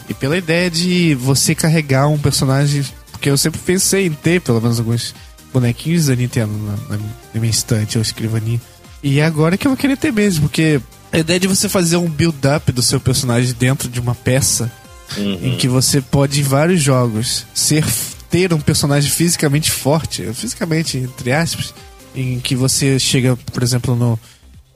E 0.08 0.14
pela 0.14 0.36
ideia 0.36 0.68
de 0.70 1.14
você 1.14 1.54
carregar 1.54 2.08
um 2.08 2.18
personagem 2.18 2.84
porque 3.22 3.30
eu 3.30 3.38
sempre 3.38 3.60
pensei 3.60 4.06
em 4.06 4.12
ter 4.12 4.40
pelo 4.40 4.60
menos 4.60 4.80
alguns 4.80 5.14
bonequinhos 5.54 6.06
da 6.06 6.16
Nintendo 6.16 6.52
na, 6.58 6.96
na 6.96 7.40
minha 7.40 7.48
estante 7.48 7.96
ou 7.96 8.02
escrivaninha. 8.02 8.60
E 9.00 9.20
agora 9.20 9.54
é 9.54 9.58
que 9.58 9.64
eu 9.64 9.70
vou 9.70 9.78
querer 9.78 9.96
ter 9.96 10.12
mesmo, 10.12 10.48
porque 10.48 10.80
a 11.12 11.18
ideia 11.18 11.38
de 11.38 11.46
você 11.46 11.68
fazer 11.68 11.98
um 11.98 12.10
build-up 12.10 12.72
do 12.72 12.82
seu 12.82 12.98
personagem 12.98 13.54
dentro 13.56 13.88
de 13.88 14.00
uma 14.00 14.12
peça 14.12 14.72
uhum. 15.16 15.38
em 15.40 15.56
que 15.56 15.68
você 15.68 16.00
pode, 16.00 16.40
em 16.40 16.42
vários 16.42 16.82
jogos, 16.82 17.46
ser 17.54 17.84
ter 18.28 18.52
um 18.52 18.60
personagem 18.60 19.08
fisicamente 19.08 19.70
forte, 19.70 20.24
fisicamente, 20.34 20.98
entre 20.98 21.30
aspas, 21.30 21.72
em 22.16 22.40
que 22.40 22.56
você 22.56 22.98
chega, 22.98 23.36
por 23.36 23.62
exemplo, 23.62 23.94
no, 23.94 24.18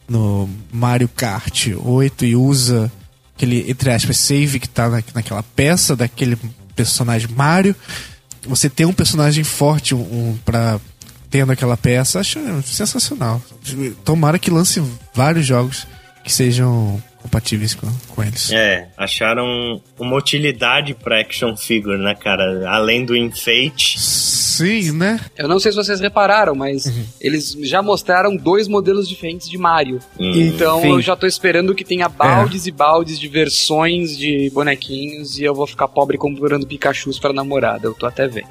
no 0.09 0.49
Mario 0.73 1.09
Kart 1.09 1.71
8 1.77 2.25
e 2.25 2.37
usa 2.37 2.93
aquele, 3.35 3.69
entre 3.69 3.91
aspas, 3.91 4.19
save 4.19 4.61
que 4.61 4.69
tá 4.69 4.89
na, 4.89 5.03
naquela 5.13 5.43
peça 5.43 5.97
daquele 5.97 6.39
personagem 6.77 7.29
Mario 7.35 7.75
você 8.47 8.69
ter 8.69 8.85
um 8.87 8.93
personagem 8.93 9.45
forte 9.45 9.95
um, 9.95 9.99
um 9.99 10.39
para 10.45 10.81
tendo 11.31 11.53
aquela 11.53 11.77
peça, 11.77 12.21
acho 12.21 12.39
sensacional. 12.63 13.43
Tomara 14.05 14.39
que 14.39 14.51
lance 14.51 14.83
vários 15.15 15.45
jogos 15.45 15.87
que 16.25 16.33
sejam 16.33 17.03
compatíveis 17.27 17.75
com, 17.75 17.89
com 18.09 18.23
eles. 18.23 18.51
É, 18.53 18.89
acharam 18.97 19.81
uma 19.99 20.17
utilidade 20.17 20.95
para 20.95 21.21
action 21.21 21.57
figure, 21.57 21.99
né, 21.99 22.15
cara? 22.15 22.69
Além 22.71 23.05
do 23.05 23.17
enfeite, 23.17 23.99
Sim, 24.01 24.93
né? 24.93 25.21
Eu 25.37 25.49
não 25.49 25.59
sei 25.61 25.71
se 25.71 25.77
vocês 25.77 26.01
repararam, 26.01 26.55
mas 26.55 26.87
Uhum. 26.87 27.05
eles 27.21 27.53
já 27.61 27.83
mostraram 27.83 28.35
dois 28.35 28.67
modelos 28.69 29.07
diferentes 29.07 29.49
de 29.49 29.59
Mario. 29.59 30.01
Então 30.19 30.81
Sim. 30.81 30.91
eu 30.93 31.03
já 31.03 31.15
tô 31.15 31.27
esperando 31.27 31.75
que 31.75 31.85
tenha 31.85 32.09
baldes 32.09 32.67
e 32.67 32.71
baldes 32.71 33.19
de 33.19 33.29
versões 33.29 34.17
de 34.17 34.49
bonequinhos 34.55 35.39
e 35.39 35.45
eu 35.45 35.55
vou 35.55 35.67
ficar 35.67 35.89
pobre 35.89 36.17
comprando 36.17 36.67
Pikachus 36.67 37.19
pra 37.19 37.33
namorada. 37.35 37.87
Eu 37.87 37.93
tô 37.95 38.07
até 38.07 38.27
vendo. 38.27 38.49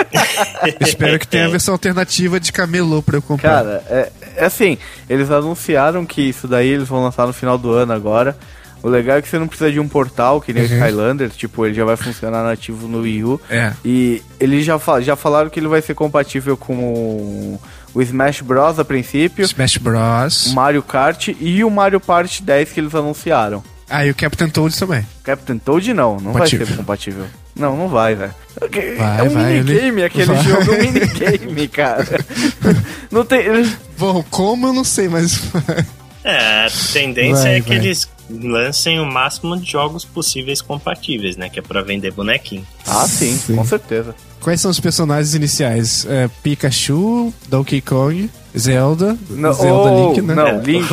Espero 0.80 1.18
que 1.18 1.26
tenha 1.26 1.46
a 1.46 1.50
versão 1.50 1.74
alternativa 1.74 2.38
de 2.40 2.52
camelô 2.52 3.02
pra 3.02 3.16
eu 3.16 3.22
comprar. 3.22 3.50
Cara, 3.64 3.82
é, 3.88 4.12
é 4.36 4.44
assim, 4.44 4.78
eles 5.08 5.30
anunciaram 5.30 6.04
que 6.06 6.22
isso 6.22 6.46
daí 6.48 6.68
eles 6.68 6.88
vão 6.88 7.02
lançar 7.02 7.26
no 7.26 7.32
final 7.32 7.56
do 7.58 7.70
ano 7.72 7.92
agora. 7.92 8.36
O 8.82 8.88
legal 8.88 9.18
é 9.18 9.22
que 9.22 9.28
você 9.28 9.38
não 9.38 9.46
precisa 9.46 9.70
de 9.70 9.78
um 9.78 9.86
portal, 9.86 10.40
que 10.40 10.54
nem 10.54 10.64
o 10.64 10.66
Uhum. 10.66 10.74
Skylander, 10.78 11.28
tipo, 11.28 11.66
ele 11.66 11.74
já 11.74 11.84
vai 11.84 11.96
funcionar 11.96 12.42
nativo 12.42 12.88
no 12.88 13.00
Wii 13.02 13.24
U. 13.24 13.40
É. 13.50 13.72
E 13.84 14.22
eles 14.40 14.64
já, 14.64 14.78
fa- 14.78 15.02
já 15.02 15.14
falaram 15.16 15.50
que 15.50 15.60
ele 15.60 15.68
vai 15.68 15.82
ser 15.82 15.94
compatível 15.94 16.56
com 16.56 16.72
o, 16.74 17.60
o 17.92 18.00
Smash 18.00 18.40
Bros. 18.40 18.78
a 18.78 18.84
princípio, 18.84 19.44
Smash 19.44 19.76
Bros. 19.76 20.46
o 20.46 20.54
Mario 20.54 20.82
Kart 20.82 21.28
e 21.38 21.62
o 21.62 21.68
Mario 21.70 22.00
Party 22.00 22.42
10 22.42 22.72
que 22.72 22.80
eles 22.80 22.94
anunciaram. 22.94 23.62
Ah, 23.86 24.06
e 24.06 24.10
o 24.10 24.14
Captain 24.14 24.48
Toad 24.48 24.74
também. 24.78 25.06
Captain 25.24 25.58
Toad 25.58 25.92
não, 25.92 26.12
não 26.14 26.32
vai 26.32 26.32
Compatível. 26.34 26.66
ser 26.66 26.76
compatível. 26.76 27.24
Não, 27.56 27.76
não 27.76 27.88
vai, 27.88 28.14
velho. 28.14 28.34
Vai, 28.98 29.20
é 29.20 29.22
um 29.22 29.28
vai, 29.30 29.52
minigame, 29.52 29.88
ele- 29.88 30.04
aquele 30.04 30.24
vai. 30.26 30.42
jogo 30.42 30.72
é 30.72 30.76
um 30.76 30.80
minigame, 30.80 31.68
cara. 31.68 32.24
não 33.10 33.24
tem... 33.24 33.44
Bom, 33.98 34.24
como 34.30 34.68
eu 34.68 34.72
não 34.72 34.84
sei, 34.84 35.08
mas. 35.08 35.40
É, 36.22 36.66
a 36.66 36.70
tendência 36.92 37.44
Vai, 37.44 37.56
é 37.56 37.60
que 37.62 37.72
eles 37.72 38.06
lancem 38.28 39.00
o 39.00 39.06
máximo 39.06 39.56
de 39.58 39.70
jogos 39.70 40.04
possíveis 40.04 40.60
compatíveis, 40.60 41.34
né? 41.38 41.48
Que 41.48 41.60
é 41.60 41.62
pra 41.62 41.80
vender 41.80 42.12
bonequinho. 42.12 42.66
Ah, 42.86 43.06
sim, 43.08 43.38
Sim. 43.38 43.56
com 43.56 43.64
certeza. 43.64 44.14
Quais 44.38 44.60
são 44.60 44.70
os 44.70 44.78
personagens 44.78 45.34
iniciais? 45.34 46.06
É, 46.06 46.28
Pikachu, 46.42 47.32
Donkey 47.48 47.80
Kong, 47.80 48.30
Zelda, 48.56 49.16
Não, 49.30 49.52
Zelda 49.54 49.90
oh, 49.90 50.08
Link, 50.08 50.20
né? 50.22 50.34
Não, 50.34 50.60
Link, 50.60 50.88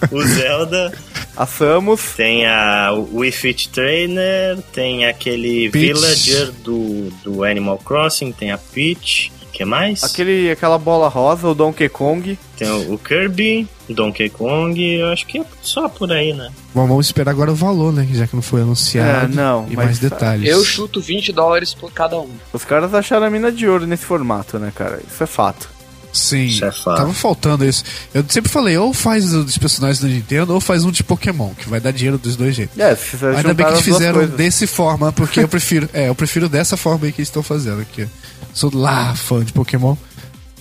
O 0.10 0.22
Zelda 0.22 0.92
a 1.36 1.46
Samus, 1.46 2.12
tem 2.16 2.46
a 2.46 2.92
o 2.92 3.18
Wii 3.18 3.32
Fit 3.32 3.68
Trainer, 3.70 4.58
tem 4.72 5.06
aquele 5.06 5.70
Peach. 5.70 5.86
Villager 5.86 6.52
do, 6.62 7.10
do 7.24 7.44
Animal 7.44 7.78
Crossing, 7.78 8.32
tem 8.32 8.52
a 8.52 8.58
Peach. 8.58 9.32
que 9.50 9.64
mais? 9.64 10.04
aquele, 10.04 10.50
aquela 10.50 10.76
bola 10.76 11.08
rosa, 11.08 11.48
o 11.48 11.54
Donkey 11.54 11.88
Kong. 11.88 12.38
Tem 12.58 12.68
o, 12.68 12.94
o 12.94 12.98
Kirby, 12.98 13.66
Donkey 13.88 14.28
Kong, 14.28 14.82
eu 14.82 15.08
acho 15.08 15.26
que 15.26 15.38
é 15.38 15.44
só 15.62 15.88
por 15.88 16.12
aí, 16.12 16.34
né? 16.34 16.50
Bom, 16.74 16.86
vamos 16.86 17.06
esperar 17.06 17.30
agora 17.30 17.52
o 17.52 17.54
valor, 17.54 17.92
né? 17.92 18.06
Já 18.12 18.26
que 18.26 18.34
não 18.34 18.42
foi 18.42 18.62
anunciado. 18.62 19.32
É, 19.32 19.34
não, 19.34 19.66
E 19.70 19.76
mas 19.76 19.86
mais 19.86 19.98
detalhes. 19.98 20.46
Eu 20.46 20.62
chuto 20.62 21.00
20 21.00 21.32
dólares 21.32 21.72
por 21.72 21.90
cada 21.90 22.20
um. 22.20 22.30
Os 22.52 22.64
caras 22.64 22.92
acharam 22.92 23.26
a 23.26 23.30
mina 23.30 23.50
de 23.50 23.66
ouro 23.66 23.86
nesse 23.86 24.04
formato, 24.04 24.58
né, 24.58 24.72
cara? 24.74 25.00
Isso 25.10 25.22
é 25.22 25.26
fato. 25.26 25.79
Sim, 26.12 26.58
tava 26.84 27.12
faltando 27.12 27.64
isso. 27.64 27.84
Eu 28.12 28.24
sempre 28.28 28.50
falei, 28.50 28.76
ou 28.76 28.92
faz 28.92 29.30
dos 29.30 29.56
personagens 29.58 30.00
do 30.00 30.08
Nintendo, 30.08 30.52
ou 30.54 30.60
faz 30.60 30.84
um 30.84 30.90
de 30.90 31.02
Pokémon, 31.04 31.50
que 31.54 31.68
vai 31.68 31.80
dar 31.80 31.92
dinheiro 31.92 32.18
dos 32.18 32.36
dois 32.36 32.54
jeitos. 32.54 32.76
É, 32.78 32.96
Ainda 33.36 33.54
bem 33.54 33.66
que 33.66 33.72
eles 33.72 33.82
fizeram 33.82 34.26
desse 34.26 34.66
forma, 34.66 35.12
porque 35.12 35.40
eu 35.40 35.48
prefiro. 35.48 35.88
É, 35.92 36.08
eu 36.08 36.14
prefiro 36.14 36.48
dessa 36.48 36.76
forma 36.76 37.06
aí 37.06 37.12
que 37.12 37.20
eles 37.20 37.28
estão 37.28 37.42
fazendo 37.42 37.80
aqui. 37.80 38.08
Sou 38.52 38.70
lá 38.74 39.14
fã 39.14 39.44
de 39.44 39.52
Pokémon. 39.52 39.94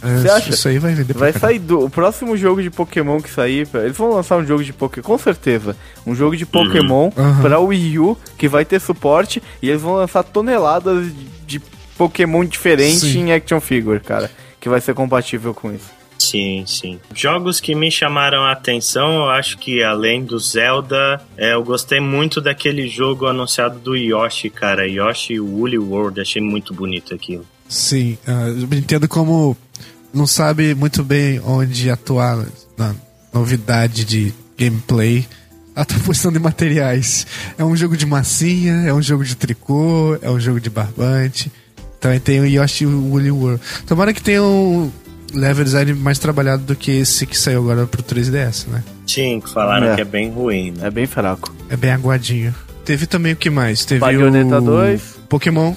Você 0.01 0.29
acha? 0.29 0.49
Isso 0.51 0.67
aí 0.69 0.79
vai 0.79 0.93
vender 0.93 1.13
Vai 1.13 1.33
sair 1.33 1.59
do. 1.59 1.83
O 1.83 1.89
próximo 1.89 2.37
jogo 2.37 2.61
de 2.63 2.69
Pokémon 2.69 3.19
que 3.19 3.29
sair. 3.29 3.67
Eles 3.73 3.97
vão 3.97 4.13
lançar 4.13 4.37
um 4.37 4.45
jogo 4.45 4.63
de 4.63 4.71
Pokémon, 4.71 5.03
com 5.05 5.17
certeza. 5.17 5.75
Um 6.05 6.15
jogo 6.15 6.37
de 6.37 6.45
Pokémon 6.45 7.09
Uhum. 7.17 7.41
pra 7.41 7.59
Wii 7.59 7.99
U 7.99 8.17
que 8.37 8.47
vai 8.47 8.63
ter 8.63 8.79
suporte 8.79 9.43
e 9.61 9.69
eles 9.69 9.81
vão 9.81 9.95
lançar 9.95 10.23
toneladas 10.23 11.05
de, 11.07 11.59
de 11.59 11.61
Pokémon 11.97 12.45
diferentes 12.45 13.01
Sim. 13.01 13.25
em 13.25 13.33
action 13.33 13.59
figure, 13.59 13.99
cara. 13.99 14.31
Que 14.59 14.69
vai 14.69 14.81
ser 14.81 14.93
compatível 14.93 15.53
com 15.53 15.73
isso. 15.73 15.99
Sim, 16.19 16.65
sim. 16.67 16.99
Jogos 17.15 17.61
que 17.61 17.73
me 17.73 17.89
chamaram 17.89 18.43
a 18.43 18.51
atenção, 18.51 19.15
eu 19.15 19.29
acho 19.29 19.57
que 19.57 19.81
além 19.81 20.23
do 20.23 20.37
Zelda, 20.37 21.21
é, 21.37 21.53
eu 21.53 21.63
gostei 21.63 22.01
muito 22.01 22.41
daquele 22.41 22.89
jogo 22.89 23.25
anunciado 23.25 23.79
do 23.79 23.95
Yoshi, 23.95 24.49
cara. 24.49 24.85
Yoshi 24.85 25.39
Woolly 25.39 25.77
World, 25.77 26.19
achei 26.19 26.41
muito 26.41 26.73
bonito 26.73 27.15
aquilo. 27.15 27.45
Sim, 27.69 28.17
eu 28.27 28.77
entendo 28.77 29.07
como 29.07 29.55
não 30.13 30.27
sabe 30.27 30.75
muito 30.75 31.03
bem 31.03 31.39
onde 31.39 31.89
atuar 31.89 32.45
na 32.77 32.95
novidade 33.33 34.03
de 34.03 34.33
gameplay. 34.57 35.25
Tá 35.75 35.85
postando 36.05 36.37
em 36.37 36.41
materiais. 36.41 37.25
É 37.57 37.63
um 37.63 37.73
jogo 37.73 37.95
de 37.95 38.05
massinha, 38.05 38.73
é 38.85 38.93
um 38.93 39.01
jogo 39.01 39.23
de 39.23 39.33
tricô, 39.35 40.17
é 40.21 40.29
um 40.29 40.37
jogo 40.37 40.59
de 40.59 40.69
barbante. 40.69 41.49
Também 41.99 42.19
tem 42.19 42.39
o 42.39 42.45
Yoshi 42.45 42.85
Woolly 42.85 43.31
World. 43.31 43.61
Tomara 43.85 44.13
que 44.13 44.21
tenha 44.21 44.41
um 44.41 44.89
level 45.33 45.63
design 45.63 45.93
mais 45.93 46.17
trabalhado 46.17 46.63
do 46.63 46.75
que 46.75 46.91
esse 46.91 47.25
que 47.25 47.37
saiu 47.37 47.59
agora 47.61 47.85
pro 47.85 48.01
3DS, 48.01 48.67
né? 48.67 48.83
Sim, 49.05 49.41
que 49.41 49.49
falaram 49.51 49.87
É. 49.91 49.95
que 49.95 50.01
é 50.01 50.05
bem 50.05 50.29
ruim, 50.31 50.71
né? 50.71 50.87
É 50.87 50.91
bem 50.91 51.05
fraco. 51.05 51.53
É 51.69 51.75
bem 51.75 51.91
aguadinho. 51.91 52.53
Teve 52.85 53.05
também 53.05 53.33
o 53.33 53.35
que 53.35 53.49
mais? 53.49 53.85
Teve 53.85 53.99
Bayonetta 53.99 54.57
o 54.57 54.61
2. 54.61 55.19
Pokémon 55.27 55.75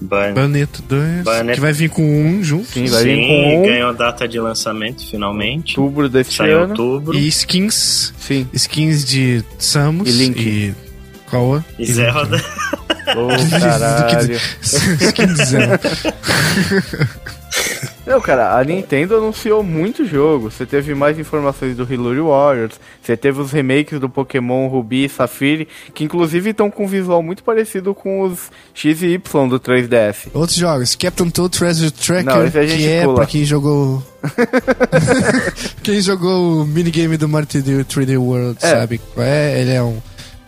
Ban- 0.00 0.34
Bayonetta 0.34 0.80
2, 0.88 1.22
Bayonetta- 1.24 1.54
que 1.54 1.60
vai 1.60 1.72
vir 1.72 1.88
com 1.90 2.02
um 2.02 2.42
junto. 2.42 2.66
Sim, 2.66 2.86
vai 2.86 3.02
vir 3.04 3.16
Sim, 3.16 3.26
com 3.28 3.60
um 3.60 3.66
ganhou 3.66 3.94
data 3.94 4.28
de 4.28 4.38
lançamento 4.38 5.08
finalmente. 5.08 5.78
outubro 5.80 6.08
deste 6.08 6.36
Sai 6.36 6.50
em 6.50 6.54
ano. 6.54 6.68
outubro. 6.70 7.16
E 7.16 7.26
skins 7.28 8.12
Sim. 8.18 8.46
skins 8.52 9.04
de 9.04 9.42
Samus 9.58 10.08
E 10.08 10.12
Link. 10.12 10.38
e 10.40 10.74
Koa 11.30 11.64
E 11.78 11.86
Zelda. 11.86 12.38
Caralho. 12.38 12.78
De 15.26 15.44
Zelda. 15.44 15.80
Não, 18.06 18.20
cara, 18.20 18.58
a 18.58 18.64
Nintendo 18.64 19.16
anunciou 19.16 19.62
muito 19.62 20.04
jogo. 20.04 20.50
Você 20.50 20.66
teve 20.66 20.94
mais 20.94 21.18
informações 21.18 21.76
do 21.76 21.84
Hyrule 21.84 22.20
Warriors. 22.20 22.74
Você 23.00 23.16
teve 23.16 23.40
os 23.40 23.52
remakes 23.52 24.00
do 24.00 24.08
Pokémon 24.08 24.66
Ruby 24.68 25.04
e 25.04 25.08
Safire, 25.08 25.68
que 25.94 26.02
inclusive 26.04 26.50
estão 26.50 26.68
com 26.70 26.84
um 26.84 26.88
visual 26.88 27.22
muito 27.22 27.44
parecido 27.44 27.94
com 27.94 28.22
os 28.22 28.50
X 28.74 29.02
e 29.02 29.06
Y 29.14 29.48
do 29.48 29.60
3DS. 29.60 30.28
Outros 30.34 30.58
jogos, 30.58 30.96
Captain 30.96 31.30
Toad 31.30 31.56
Treasure 31.56 31.90
Tracker, 31.92 32.24
Não, 32.24 32.50
que 32.50 32.86
é 32.88 33.02
pula. 33.04 33.14
pra 33.14 33.26
quem 33.26 33.44
jogou 33.44 34.02
quem 35.82 36.00
jogou 36.00 36.62
o 36.62 36.66
minigame 36.66 37.16
do 37.16 37.28
Mario 37.28 37.48
3D, 37.48 37.84
3D 37.84 38.16
World, 38.18 38.58
É. 38.62 38.70
sabe? 38.70 39.00
É, 39.16 39.60
ele 39.60 39.72
é 39.72 39.82
um, 39.82 39.98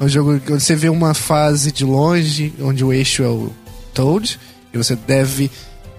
um 0.05 0.09
jogo 0.09 0.33
onde 0.33 0.63
você 0.63 0.75
vê 0.75 0.89
uma 0.89 1.15
fase 1.15 1.73
de 1.73 1.85
longe, 1.85 2.53
onde 2.61 2.85
o 2.85 2.93
eixo 2.93 3.23
é 3.23 3.29
o 3.29 3.53
Toad, 3.93 4.39
e 4.73 4.79
você 4.79 4.95
deve 4.95 5.51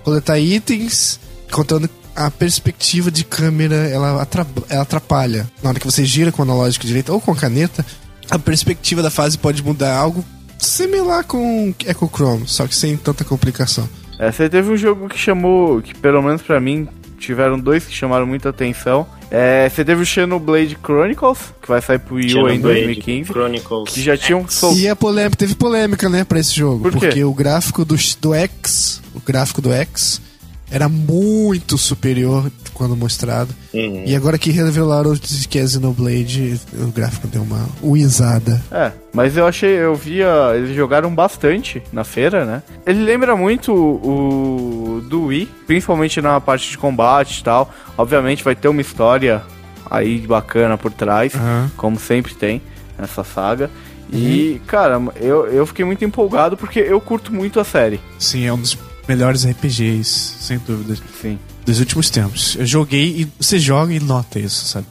coletar 0.04 0.40
itens, 0.40 1.20
contando 1.52 1.90
a 2.16 2.32
perspectiva 2.32 3.12
de 3.12 3.26
câmera, 3.26 3.76
ela, 3.76 4.28
ela 4.70 4.82
atrapalha. 4.82 5.50
Na 5.62 5.70
hora 5.70 5.80
que 5.80 5.86
você 5.86 6.06
gira 6.06 6.32
com 6.32 6.42
o 6.42 6.46
analógico 6.46 6.86
direito 6.86 7.12
ou 7.12 7.20
com 7.20 7.32
a 7.32 7.36
caneta, 7.36 7.86
a 8.30 8.40
perspectiva 8.40 9.02
da 9.02 9.10
fase 9.10 9.38
pode 9.38 9.64
mudar 9.64 9.96
algo 9.96 10.24
similar 10.58 11.24
com 11.26 11.74
Echo 11.86 12.10
Chrome, 12.14 12.48
só 12.48 12.66
que 12.66 12.76
sem 12.76 12.96
tanta 12.96 13.24
complicação. 13.24 13.88
É, 14.18 14.32
você 14.32 14.48
teve 14.48 14.72
um 14.72 14.78
jogo 14.78 15.10
que 15.10 15.18
chamou, 15.18 15.82
que 15.82 15.94
pelo 15.94 16.22
menos 16.22 16.42
pra 16.42 16.60
mim, 16.60 16.88
tiveram 17.26 17.60
dois 17.60 17.86
que 17.86 17.94
chamaram 17.94 18.26
muita 18.26 18.50
atenção. 18.50 19.08
É, 19.32 19.68
você 19.70 19.84
teve 19.84 20.02
o 20.02 20.06
Xenoblade 20.06 20.78
Chronicles, 20.84 21.40
que 21.62 21.68
vai 21.68 21.82
sair 21.82 22.00
pro 22.00 22.16
Wii 22.16 22.26
U 22.26 22.28
em 22.28 22.32
Xenoblade 22.32 22.62
2015. 22.62 23.32
Chronicles. 23.32 23.94
Que 23.94 24.02
já 24.02 24.18
tinham 24.18 24.48
soltado. 24.48 24.82
E 24.82 24.88
a 24.88 24.96
polêmica, 24.96 25.36
teve 25.36 25.56
polêmica, 25.56 26.08
né, 26.08 26.24
pra 26.24 26.40
esse 26.40 26.56
jogo. 26.56 26.84
Por 26.84 26.94
quê? 26.94 27.08
porque 27.08 27.24
o 27.24 27.34
gráfico 27.34 27.84
do, 27.84 27.96
do 28.22 28.34
X, 28.34 29.02
o 29.14 29.20
gráfico 29.20 29.62
do 29.62 29.74
X, 29.74 30.22
era 30.70 30.88
muito 30.88 31.78
superior 31.78 32.52
quando 32.76 32.96
mostrado. 32.96 33.56
Uhum. 33.74 34.04
E 34.06 34.16
agora 34.16 34.38
que 34.38 34.52
revelaram 34.52 35.14
que 35.50 35.58
é 35.58 35.66
Xenoblade, 35.66 36.60
o 36.74 36.88
gráfico 36.88 37.28
deu 37.28 37.42
uma 37.42 37.68
uizada. 37.82 38.62
É, 38.72 38.92
mas 39.14 39.36
eu 39.36 39.48
achei, 39.48 39.72
eu 39.72 39.96
via, 39.96 40.52
eles 40.56 40.76
jogaram 40.76 41.14
bastante 41.14 41.82
na 41.92 42.04
feira, 42.04 42.46
né? 42.46 42.62
Ele 42.86 43.02
lembra 43.04 43.36
muito 43.36 43.74
o, 43.74 44.98
o 44.98 45.02
do 45.02 45.26
Wii, 45.26 45.50
principalmente 45.66 46.22
na 46.22 46.40
parte 46.40 46.70
de 46.70 46.78
combate 46.78 47.40
e 47.40 47.44
tal. 47.44 47.74
Obviamente 47.98 48.44
vai 48.44 48.56
ter 48.56 48.68
uma 48.68 48.82
história 48.82 49.42
aí 49.90 50.20
bacana 50.20 50.78
por 50.78 50.92
trás, 50.92 51.34
Aham. 51.34 51.72
como 51.78 51.98
sempre 51.98 52.36
tem 52.36 52.62
nessa 53.00 53.24
saga. 53.24 53.70
E, 54.14 54.62
cara, 54.68 55.02
eu, 55.16 55.48
eu 55.48 55.66
fiquei 55.66 55.84
muito 55.84 56.06
empolgado 56.06 56.56
porque 56.56 56.80
eu 56.80 57.02
curto 57.02 57.34
muito 57.34 57.60
a 57.60 57.64
série. 57.64 58.00
Sim, 58.20 58.46
é 58.46 58.54
um 58.54 58.60
dos 58.60 58.78
melhores 59.08 59.46
RPGs, 59.46 60.36
sem 60.40 60.58
dúvida, 60.60 60.96
Sim. 61.22 61.40
Dos 61.66 61.80
últimos 61.80 62.10
tempos. 62.10 62.56
Eu 62.60 62.66
joguei 62.66 63.22
e 63.22 63.28
você 63.40 63.60
joga 63.60 63.94
e 63.94 64.00
nota 64.00 64.40
isso, 64.40 64.66
sabe? 64.66 64.86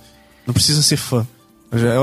Não 0.47 0.53
precisa 0.53 0.83
ser 0.83 0.97
fã. 0.97 1.27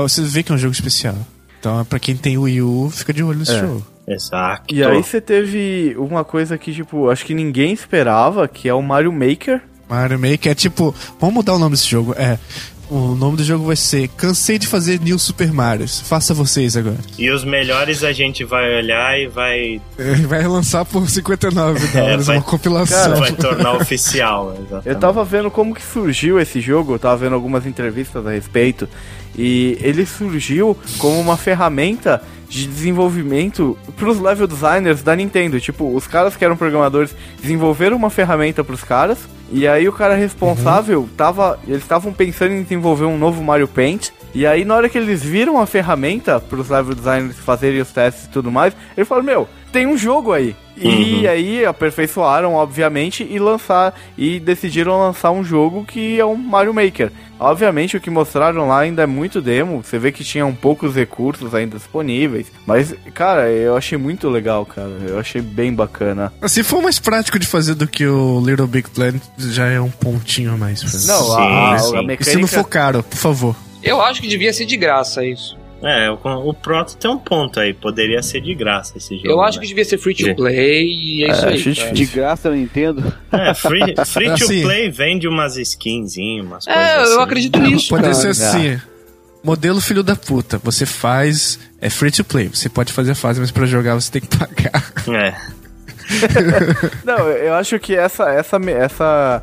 Você 0.02 0.22
vê 0.22 0.42
que 0.42 0.52
é 0.52 0.54
um 0.54 0.58
jogo 0.58 0.72
especial. 0.74 1.16
Então, 1.58 1.84
pra 1.84 1.98
quem 1.98 2.16
tem 2.16 2.36
o 2.36 2.42
Wii 2.42 2.62
U, 2.62 2.90
fica 2.90 3.12
de 3.12 3.22
olho 3.22 3.38
nesse 3.38 3.52
É. 3.54 3.60
jogo. 3.60 3.86
Exato. 4.06 4.74
E 4.74 4.82
aí 4.82 5.00
você 5.02 5.20
teve 5.20 5.94
uma 5.96 6.24
coisa 6.24 6.58
que, 6.58 6.74
tipo, 6.74 7.08
acho 7.08 7.24
que 7.24 7.34
ninguém 7.34 7.72
esperava, 7.72 8.48
que 8.48 8.68
é 8.68 8.74
o 8.74 8.82
Mario 8.82 9.12
Maker. 9.12 9.62
Mario 9.88 10.18
Maker 10.18 10.50
é 10.50 10.54
tipo. 10.54 10.92
Vamos 11.20 11.34
mudar 11.36 11.54
o 11.54 11.58
nome 11.58 11.76
desse 11.76 11.88
jogo. 11.88 12.12
É. 12.18 12.36
O 12.90 13.14
nome 13.14 13.38
do 13.38 13.44
jogo 13.44 13.64
vai 13.64 13.76
ser 13.76 14.06
Cansei 14.08 14.58
de 14.58 14.66
fazer 14.66 15.00
New 15.00 15.18
Super 15.18 15.50
Mario. 15.50 15.88
Faça 15.88 16.34
vocês 16.34 16.76
agora. 16.76 16.98
E 17.16 17.30
os 17.30 17.42
melhores 17.42 18.04
a 18.04 18.12
gente 18.12 18.44
vai 18.44 18.76
olhar 18.76 19.18
e 19.18 19.28
vai. 19.28 19.80
Vai 20.28 20.46
lançar 20.46 20.84
por 20.84 21.08
59 21.08 21.86
dólares, 21.86 22.26
vai- 22.26 22.36
uma 22.36 22.42
compilação. 22.42 23.16
vai 23.16 23.32
tornar 23.32 23.72
oficial. 23.76 24.52
Exatamente. 24.58 24.88
Eu 24.92 24.96
tava 24.96 25.24
vendo 25.24 25.50
como 25.50 25.74
que 25.74 25.82
surgiu 25.82 26.38
esse 26.38 26.60
jogo, 26.60 26.92
eu 26.94 26.98
tava 26.98 27.16
vendo 27.16 27.34
algumas 27.34 27.64
entrevistas 27.66 28.26
a 28.26 28.30
respeito, 28.30 28.86
e 29.36 29.78
ele 29.80 30.04
surgiu 30.04 30.76
como 30.98 31.18
uma 31.18 31.36
ferramenta 31.38 32.20
de 32.48 32.66
desenvolvimento 32.66 33.78
pros 33.96 34.20
level 34.20 34.46
designers 34.46 35.02
da 35.02 35.16
Nintendo. 35.16 35.58
Tipo, 35.58 35.94
os 35.96 36.06
caras 36.06 36.36
que 36.36 36.44
eram 36.44 36.56
programadores 36.58 37.14
desenvolveram 37.40 37.96
uma 37.96 38.10
ferramenta 38.10 38.62
pros 38.62 38.82
caras, 38.84 39.18
e 39.52 39.68
aí 39.68 39.86
o 39.86 39.92
cara 39.92 40.14
responsável 40.14 41.06
tava. 41.14 41.58
Eles 41.68 41.82
estavam 41.82 42.10
pensando 42.10 42.52
em 42.52 42.62
desenvolver 42.62 43.04
um 43.04 43.18
novo 43.18 43.42
Mario 43.42 43.68
Paint. 43.68 44.08
E 44.34 44.46
aí, 44.46 44.64
na 44.64 44.74
hora 44.74 44.88
que 44.88 44.96
eles 44.96 45.22
viram 45.22 45.60
a 45.60 45.66
ferramenta 45.66 46.40
pros 46.40 46.70
level 46.70 46.94
designers 46.94 47.38
fazerem 47.38 47.82
os 47.82 47.92
testes 47.92 48.24
e 48.24 48.30
tudo 48.30 48.50
mais, 48.50 48.74
ele 48.96 49.04
falou: 49.04 49.22
Meu, 49.22 49.46
tem 49.70 49.86
um 49.86 49.96
jogo 49.96 50.32
aí. 50.32 50.56
E 50.76 50.88
Uhum. 51.24 51.28
aí 51.30 51.64
aperfeiçoaram, 51.66 52.54
obviamente, 52.54 53.26
e 53.28 53.38
lançar 53.38 53.94
e 54.16 54.40
decidiram 54.40 54.98
lançar 54.98 55.30
um 55.30 55.44
jogo 55.44 55.84
que 55.84 56.18
é 56.18 56.24
um 56.24 56.34
Mario 56.36 56.72
Maker. 56.74 57.12
Obviamente 57.38 57.96
o 57.96 58.00
que 58.00 58.08
mostraram 58.08 58.68
lá 58.68 58.78
ainda 58.80 59.02
é 59.02 59.06
muito 59.06 59.40
demo, 59.40 59.82
você 59.82 59.98
vê 59.98 60.12
que 60.12 60.22
tinham 60.24 60.54
poucos 60.54 60.94
recursos 60.94 61.54
ainda 61.54 61.76
disponíveis, 61.76 62.46
mas 62.64 62.94
cara, 63.12 63.50
eu 63.50 63.76
achei 63.76 63.98
muito 63.98 64.28
legal, 64.28 64.64
cara. 64.64 64.90
Eu 65.06 65.18
achei 65.18 65.42
bem 65.42 65.74
bacana. 65.74 66.32
Se 66.46 66.62
for 66.62 66.80
mais 66.80 66.98
prático 67.00 67.38
de 67.38 67.46
fazer 67.46 67.74
do 67.74 67.86
que 67.86 68.06
o 68.06 68.40
Little 68.44 68.66
Big 68.68 68.88
Planet, 68.90 69.20
já 69.36 69.66
é 69.66 69.80
um 69.80 69.90
pontinho 69.90 70.52
a 70.54 70.56
mais. 70.56 70.80
pra- 70.82 71.14
Não, 71.14 71.24
Sim, 71.24 71.32
a, 71.36 71.72
a, 71.74 71.78
sim. 71.78 71.96
a 71.96 72.02
E 72.02 72.06
mecânica 72.06 72.24
se 72.24 72.36
não 72.38 72.46
for 72.48 72.64
caro, 72.64 73.02
por 73.02 73.16
favor. 73.18 73.56
Eu 73.82 74.00
acho 74.00 74.20
que 74.22 74.28
devia 74.28 74.52
ser 74.52 74.64
de 74.64 74.76
graça 74.76 75.24
isso. 75.24 75.56
É, 75.82 76.10
o, 76.10 76.14
o 76.48 76.54
Proto 76.54 76.96
tem 76.96 77.10
um 77.10 77.18
ponto 77.18 77.58
aí. 77.58 77.74
Poderia 77.74 78.22
ser 78.22 78.40
de 78.40 78.54
graça 78.54 78.96
esse 78.98 79.16
jogo. 79.16 79.28
Eu 79.28 79.42
acho 79.42 79.58
né? 79.58 79.62
que 79.62 79.68
devia 79.68 79.84
ser 79.84 79.98
free 79.98 80.14
to 80.14 80.28
É. 80.28 80.34
play 80.34 80.84
e 80.86 81.24
é, 81.24 81.30
isso 81.32 81.46
aí. 81.46 81.54
achei 81.54 81.74
cara. 81.74 81.92
De 81.92 82.06
graça 82.06 82.50
na 82.50 82.56
Nintendo. 82.56 83.12
É, 83.32 83.52
free, 83.54 83.80
free 84.06 84.26
to 84.28 84.32
Assim. 84.44 84.62
play 84.62 84.90
vende 84.90 85.26
umas 85.26 85.56
skinzinhas, 85.56 86.46
umas 86.46 86.66
É, 86.68 86.72
coisas 86.74 87.02
assim. 87.02 87.12
eu 87.14 87.20
acredito 87.20 87.58
nisso. 87.58 87.88
Pode 87.88 88.02
cara. 88.02 88.14
ser 88.14 88.28
assim. 88.28 88.80
Modelo 89.42 89.80
filho 89.80 90.04
da 90.04 90.14
puta. 90.14 90.58
Você 90.58 90.86
faz. 90.86 91.58
É 91.80 91.90
free 91.90 92.12
to 92.12 92.22
play. 92.22 92.46
Você 92.48 92.68
pode 92.68 92.92
fazer 92.92 93.10
a 93.10 93.14
fase, 93.16 93.40
mas 93.40 93.50
pra 93.50 93.66
jogar 93.66 93.94
você 93.96 94.12
tem 94.12 94.22
que 94.22 94.36
pagar. 94.38 94.92
É. 95.12 95.34
Não, 97.04 97.28
eu 97.28 97.54
acho 97.54 97.78
que 97.78 97.94
essa 97.94 98.28
essa 98.30 98.56
essa 98.70 99.42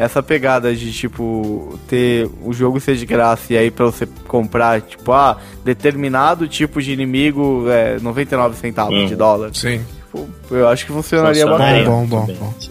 essa 0.00 0.22
pegada 0.22 0.74
de 0.74 0.92
tipo 0.92 1.78
ter 1.88 2.28
o 2.42 2.52
jogo 2.52 2.80
ser 2.80 2.96
de 2.96 3.04
graça 3.04 3.52
e 3.52 3.58
aí 3.58 3.70
pra 3.70 3.84
você 3.86 4.06
comprar, 4.26 4.80
tipo, 4.80 5.12
ah, 5.12 5.36
determinado 5.64 6.48
tipo 6.48 6.80
de 6.80 6.92
inimigo 6.92 7.66
é 7.68 7.98
99 8.00 8.56
centavos 8.56 8.94
Hum. 8.98 9.06
de 9.06 9.14
dólar. 9.16 9.50
Sim. 9.54 9.84
Tipo, 10.06 10.28
eu 10.50 10.66
acho 10.68 10.86
que 10.86 10.92
funcionaria 10.92 11.46
bastante. 11.46 11.84
Bom, 11.84 12.06
bom, 12.06 12.24
muito 12.26 12.38
bom. 12.38 12.54
sim. 12.58 12.70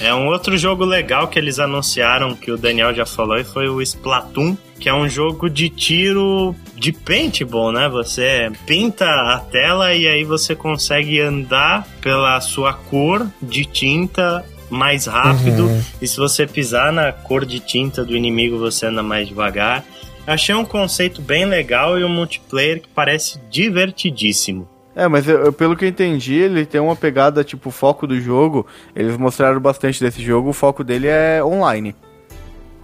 É 0.00 0.14
um 0.14 0.28
outro 0.28 0.56
jogo 0.56 0.84
legal 0.84 1.26
que 1.28 1.38
eles 1.38 1.58
anunciaram 1.58 2.34
que 2.34 2.50
o 2.52 2.56
Daniel 2.56 2.94
já 2.94 3.04
falou 3.04 3.36
e 3.36 3.44
foi 3.44 3.68
o 3.68 3.82
Splatoon, 3.82 4.56
que 4.78 4.88
é 4.88 4.94
um 4.94 5.08
jogo 5.08 5.50
de 5.50 5.68
tiro 5.68 6.54
de 6.76 6.92
paintball, 6.92 7.72
né? 7.72 7.88
Você 7.88 8.50
pinta 8.64 9.04
a 9.06 9.40
tela 9.40 9.92
e 9.94 10.06
aí 10.06 10.22
você 10.24 10.54
consegue 10.54 11.20
andar 11.20 11.86
pela 12.00 12.40
sua 12.40 12.72
cor 12.72 13.26
de 13.42 13.64
tinta 13.64 14.44
mais 14.70 15.06
rápido. 15.06 15.66
Uhum. 15.66 15.82
E 16.00 16.06
se 16.06 16.16
você 16.16 16.46
pisar 16.46 16.92
na 16.92 17.12
cor 17.12 17.44
de 17.44 17.60
tinta 17.60 18.04
do 18.04 18.16
inimigo, 18.16 18.58
você 18.58 18.86
anda 18.86 19.02
mais 19.02 19.26
devagar. 19.28 19.84
Achei 20.26 20.54
um 20.54 20.64
conceito 20.64 21.22
bem 21.22 21.44
legal 21.46 21.98
e 21.98 22.04
um 22.04 22.08
multiplayer 22.08 22.80
que 22.82 22.88
parece 22.88 23.38
divertidíssimo. 23.50 24.68
É, 24.94 25.06
mas 25.06 25.28
eu- 25.28 25.44
eu- 25.46 25.52
pelo 25.52 25.76
que 25.76 25.84
eu 25.84 25.88
entendi, 25.88 26.34
ele 26.34 26.66
tem 26.66 26.80
uma 26.80 26.96
pegada, 26.96 27.44
tipo, 27.44 27.68
o 27.68 27.72
foco 27.72 28.06
do 28.06 28.20
jogo. 28.20 28.66
Eles 28.96 29.16
mostraram 29.16 29.60
bastante 29.60 30.00
desse 30.02 30.20
jogo, 30.20 30.50
o 30.50 30.52
foco 30.52 30.82
dele 30.82 31.06
é 31.06 31.42
online. 31.42 31.94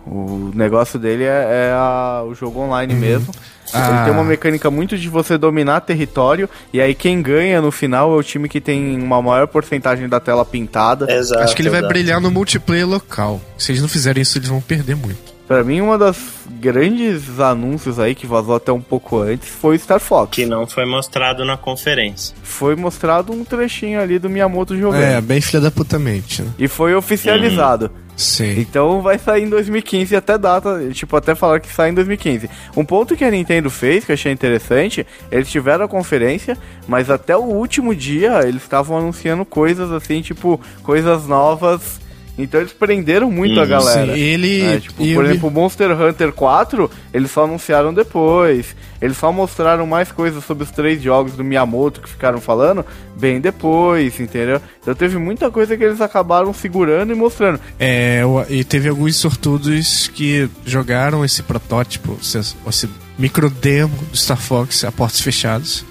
O 0.06 0.50
negócio 0.54 0.98
dele 0.98 1.24
é, 1.24 1.70
é 1.70 1.72
a- 1.74 2.22
o 2.26 2.34
jogo 2.34 2.60
online 2.60 2.92
mesmo. 2.94 3.32
Ele 3.72 3.82
Ah. 3.82 4.02
tem 4.04 4.12
uma 4.12 4.22
mecânica 4.22 4.70
muito 4.70 4.96
de 4.98 5.08
você 5.08 5.38
dominar 5.38 5.80
território, 5.80 6.48
e 6.72 6.80
aí 6.80 6.94
quem 6.94 7.22
ganha 7.22 7.60
no 7.62 7.72
final 7.72 8.12
é 8.14 8.16
o 8.16 8.22
time 8.22 8.48
que 8.48 8.60
tem 8.60 9.00
uma 9.00 9.20
maior 9.22 9.46
porcentagem 9.48 10.08
da 10.08 10.20
tela 10.20 10.44
pintada. 10.44 11.10
Exato. 11.10 11.42
Acho 11.42 11.56
que 11.56 11.62
ele 11.62 11.70
vai 11.70 11.80
exato. 11.80 11.92
brilhar 11.92 12.20
no 12.20 12.30
multiplayer 12.30 12.86
local. 12.86 13.40
Se 13.56 13.72
eles 13.72 13.80
não 13.80 13.88
fizerem 13.88 14.22
isso, 14.22 14.36
eles 14.38 14.48
vão 14.48 14.60
perder 14.60 14.94
muito. 14.94 15.32
Pra 15.48 15.62
mim, 15.62 15.80
uma 15.82 15.98
das 15.98 16.16
grandes 16.60 17.38
anúncios 17.38 17.98
aí, 17.98 18.14
que 18.14 18.26
vazou 18.26 18.54
até 18.54 18.72
um 18.72 18.80
pouco 18.80 19.18
antes, 19.20 19.46
foi 19.48 19.76
o 19.76 19.78
Star 19.78 20.00
Fox. 20.00 20.30
Que 20.34 20.46
não 20.46 20.66
foi 20.66 20.86
mostrado 20.86 21.44
na 21.44 21.56
conferência. 21.56 22.34
Foi 22.42 22.74
mostrado 22.74 23.30
um 23.32 23.44
trechinho 23.44 24.00
ali 24.00 24.18
do 24.18 24.30
Miyamoto 24.30 24.74
jogando. 24.76 25.02
É, 25.02 25.20
bem 25.20 25.40
filha 25.42 25.60
da 25.60 25.70
puta 25.70 25.98
mente, 25.98 26.40
né? 26.42 26.48
E 26.58 26.66
foi 26.66 26.94
oficializado. 26.94 27.90
Sim. 28.16 28.60
Então 28.60 29.02
vai 29.02 29.18
sair 29.18 29.44
em 29.44 29.48
2015 29.48 30.14
até 30.14 30.38
data, 30.38 30.88
tipo, 30.92 31.16
até 31.16 31.34
falar 31.34 31.60
que 31.60 31.68
sai 31.68 31.90
em 31.90 31.94
2015. 31.94 32.48
Um 32.76 32.84
ponto 32.84 33.16
que 33.16 33.24
a 33.24 33.30
Nintendo 33.30 33.68
fez, 33.70 34.04
que 34.04 34.12
eu 34.12 34.14
achei 34.14 34.32
interessante, 34.32 35.06
eles 35.30 35.50
tiveram 35.50 35.84
a 35.84 35.88
conferência, 35.88 36.56
mas 36.86 37.10
até 37.10 37.36
o 37.36 37.42
último 37.42 37.94
dia 37.94 38.40
eles 38.46 38.62
estavam 38.62 38.98
anunciando 38.98 39.44
coisas 39.44 39.90
assim, 39.90 40.22
tipo, 40.22 40.60
coisas 40.82 41.26
novas. 41.26 42.00
Então 42.36 42.60
eles 42.60 42.72
prenderam 42.72 43.30
muito 43.30 43.60
a 43.60 43.64
galera. 43.64 44.12
Sim, 44.14 44.18
ele- 44.20 44.62
né? 44.62 44.80
Tipo, 44.80 44.96
por 45.14 45.24
o- 45.24 45.26
exemplo, 45.26 45.50
Monster 45.52 45.90
Hunter 46.00 46.32
4, 46.32 46.90
eles 47.12 47.30
só 47.30 47.44
anunciaram 47.44 47.94
depois. 47.94 48.74
Eles 49.00 49.16
só 49.16 49.30
mostraram 49.30 49.86
mais 49.86 50.10
coisas 50.10 50.44
sobre 50.44 50.64
os 50.64 50.70
três 50.70 51.00
jogos 51.00 51.34
do 51.34 51.44
Miyamoto 51.44 52.00
que 52.00 52.08
ficaram 52.08 52.40
falando 52.40 52.84
bem 53.16 53.40
depois, 53.40 54.18
entendeu? 54.18 54.60
Então 54.82 54.94
teve 54.94 55.16
muita 55.18 55.50
coisa 55.50 55.76
que 55.76 55.84
eles 55.84 56.00
acabaram 56.00 56.52
segurando 56.52 57.12
e 57.12 57.14
mostrando. 57.14 57.60
É, 57.78 58.22
e 58.48 58.64
teve 58.64 58.88
alguns 58.88 59.14
sortudos 59.16 60.08
que 60.08 60.48
jogaram 60.66 61.24
esse 61.24 61.42
protótipo, 61.42 62.18
esse, 62.20 62.38
esse 62.66 62.88
micro 63.18 63.48
demo 63.48 63.94
do 64.10 64.16
Star 64.16 64.38
Fox 64.38 64.82
a 64.84 64.90
portas 64.90 65.20
fechadas. 65.20 65.84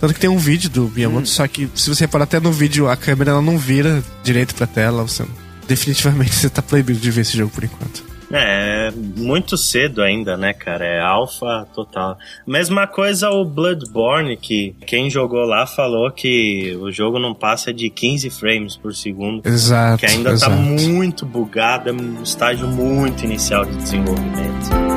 Tanto 0.00 0.12
que 0.14 0.20
tem 0.20 0.28
um 0.28 0.38
vídeo 0.38 0.68
do 0.68 0.90
Miyamoto, 0.94 1.28
só 1.28 1.46
que 1.46 1.68
se 1.74 1.88
você 1.88 2.04
reparar 2.04 2.24
até 2.24 2.40
no 2.40 2.50
vídeo, 2.50 2.88
a 2.88 2.96
câmera 2.96 3.30
ela 3.30 3.42
não 3.42 3.56
vira 3.56 4.02
direito 4.24 4.54
pra 4.54 4.66
tela. 4.66 5.02
Você, 5.02 5.22
definitivamente 5.66 6.34
você 6.34 6.48
tá 6.48 6.62
proibido 6.62 6.98
de 6.98 7.10
ver 7.10 7.22
esse 7.22 7.36
jogo 7.36 7.50
por 7.52 7.64
enquanto. 7.64 8.16
É, 8.32 8.90
muito 9.16 9.56
cedo 9.56 10.02
ainda, 10.02 10.36
né, 10.36 10.52
cara? 10.52 10.84
É 10.84 11.00
alfa 11.00 11.66
total. 11.74 12.18
Mesma 12.46 12.86
coisa 12.86 13.30
o 13.30 13.44
Bloodborne, 13.44 14.36
que 14.36 14.74
quem 14.84 15.08
jogou 15.08 15.44
lá 15.44 15.66
falou 15.66 16.10
que 16.10 16.76
o 16.80 16.90
jogo 16.90 17.18
não 17.18 17.34
passa 17.34 17.72
de 17.72 17.88
15 17.88 18.30
frames 18.30 18.76
por 18.76 18.94
segundo. 18.94 19.46
Exato. 19.46 19.98
Que 19.98 20.06
ainda 20.06 20.30
exato. 20.30 20.56
tá 20.56 20.60
muito 20.60 21.24
bugado, 21.24 21.88
é 21.88 21.92
um 21.92 22.22
estágio 22.22 22.66
muito 22.66 23.24
inicial 23.24 23.64
de 23.64 23.76
desenvolvimento. 23.76 24.95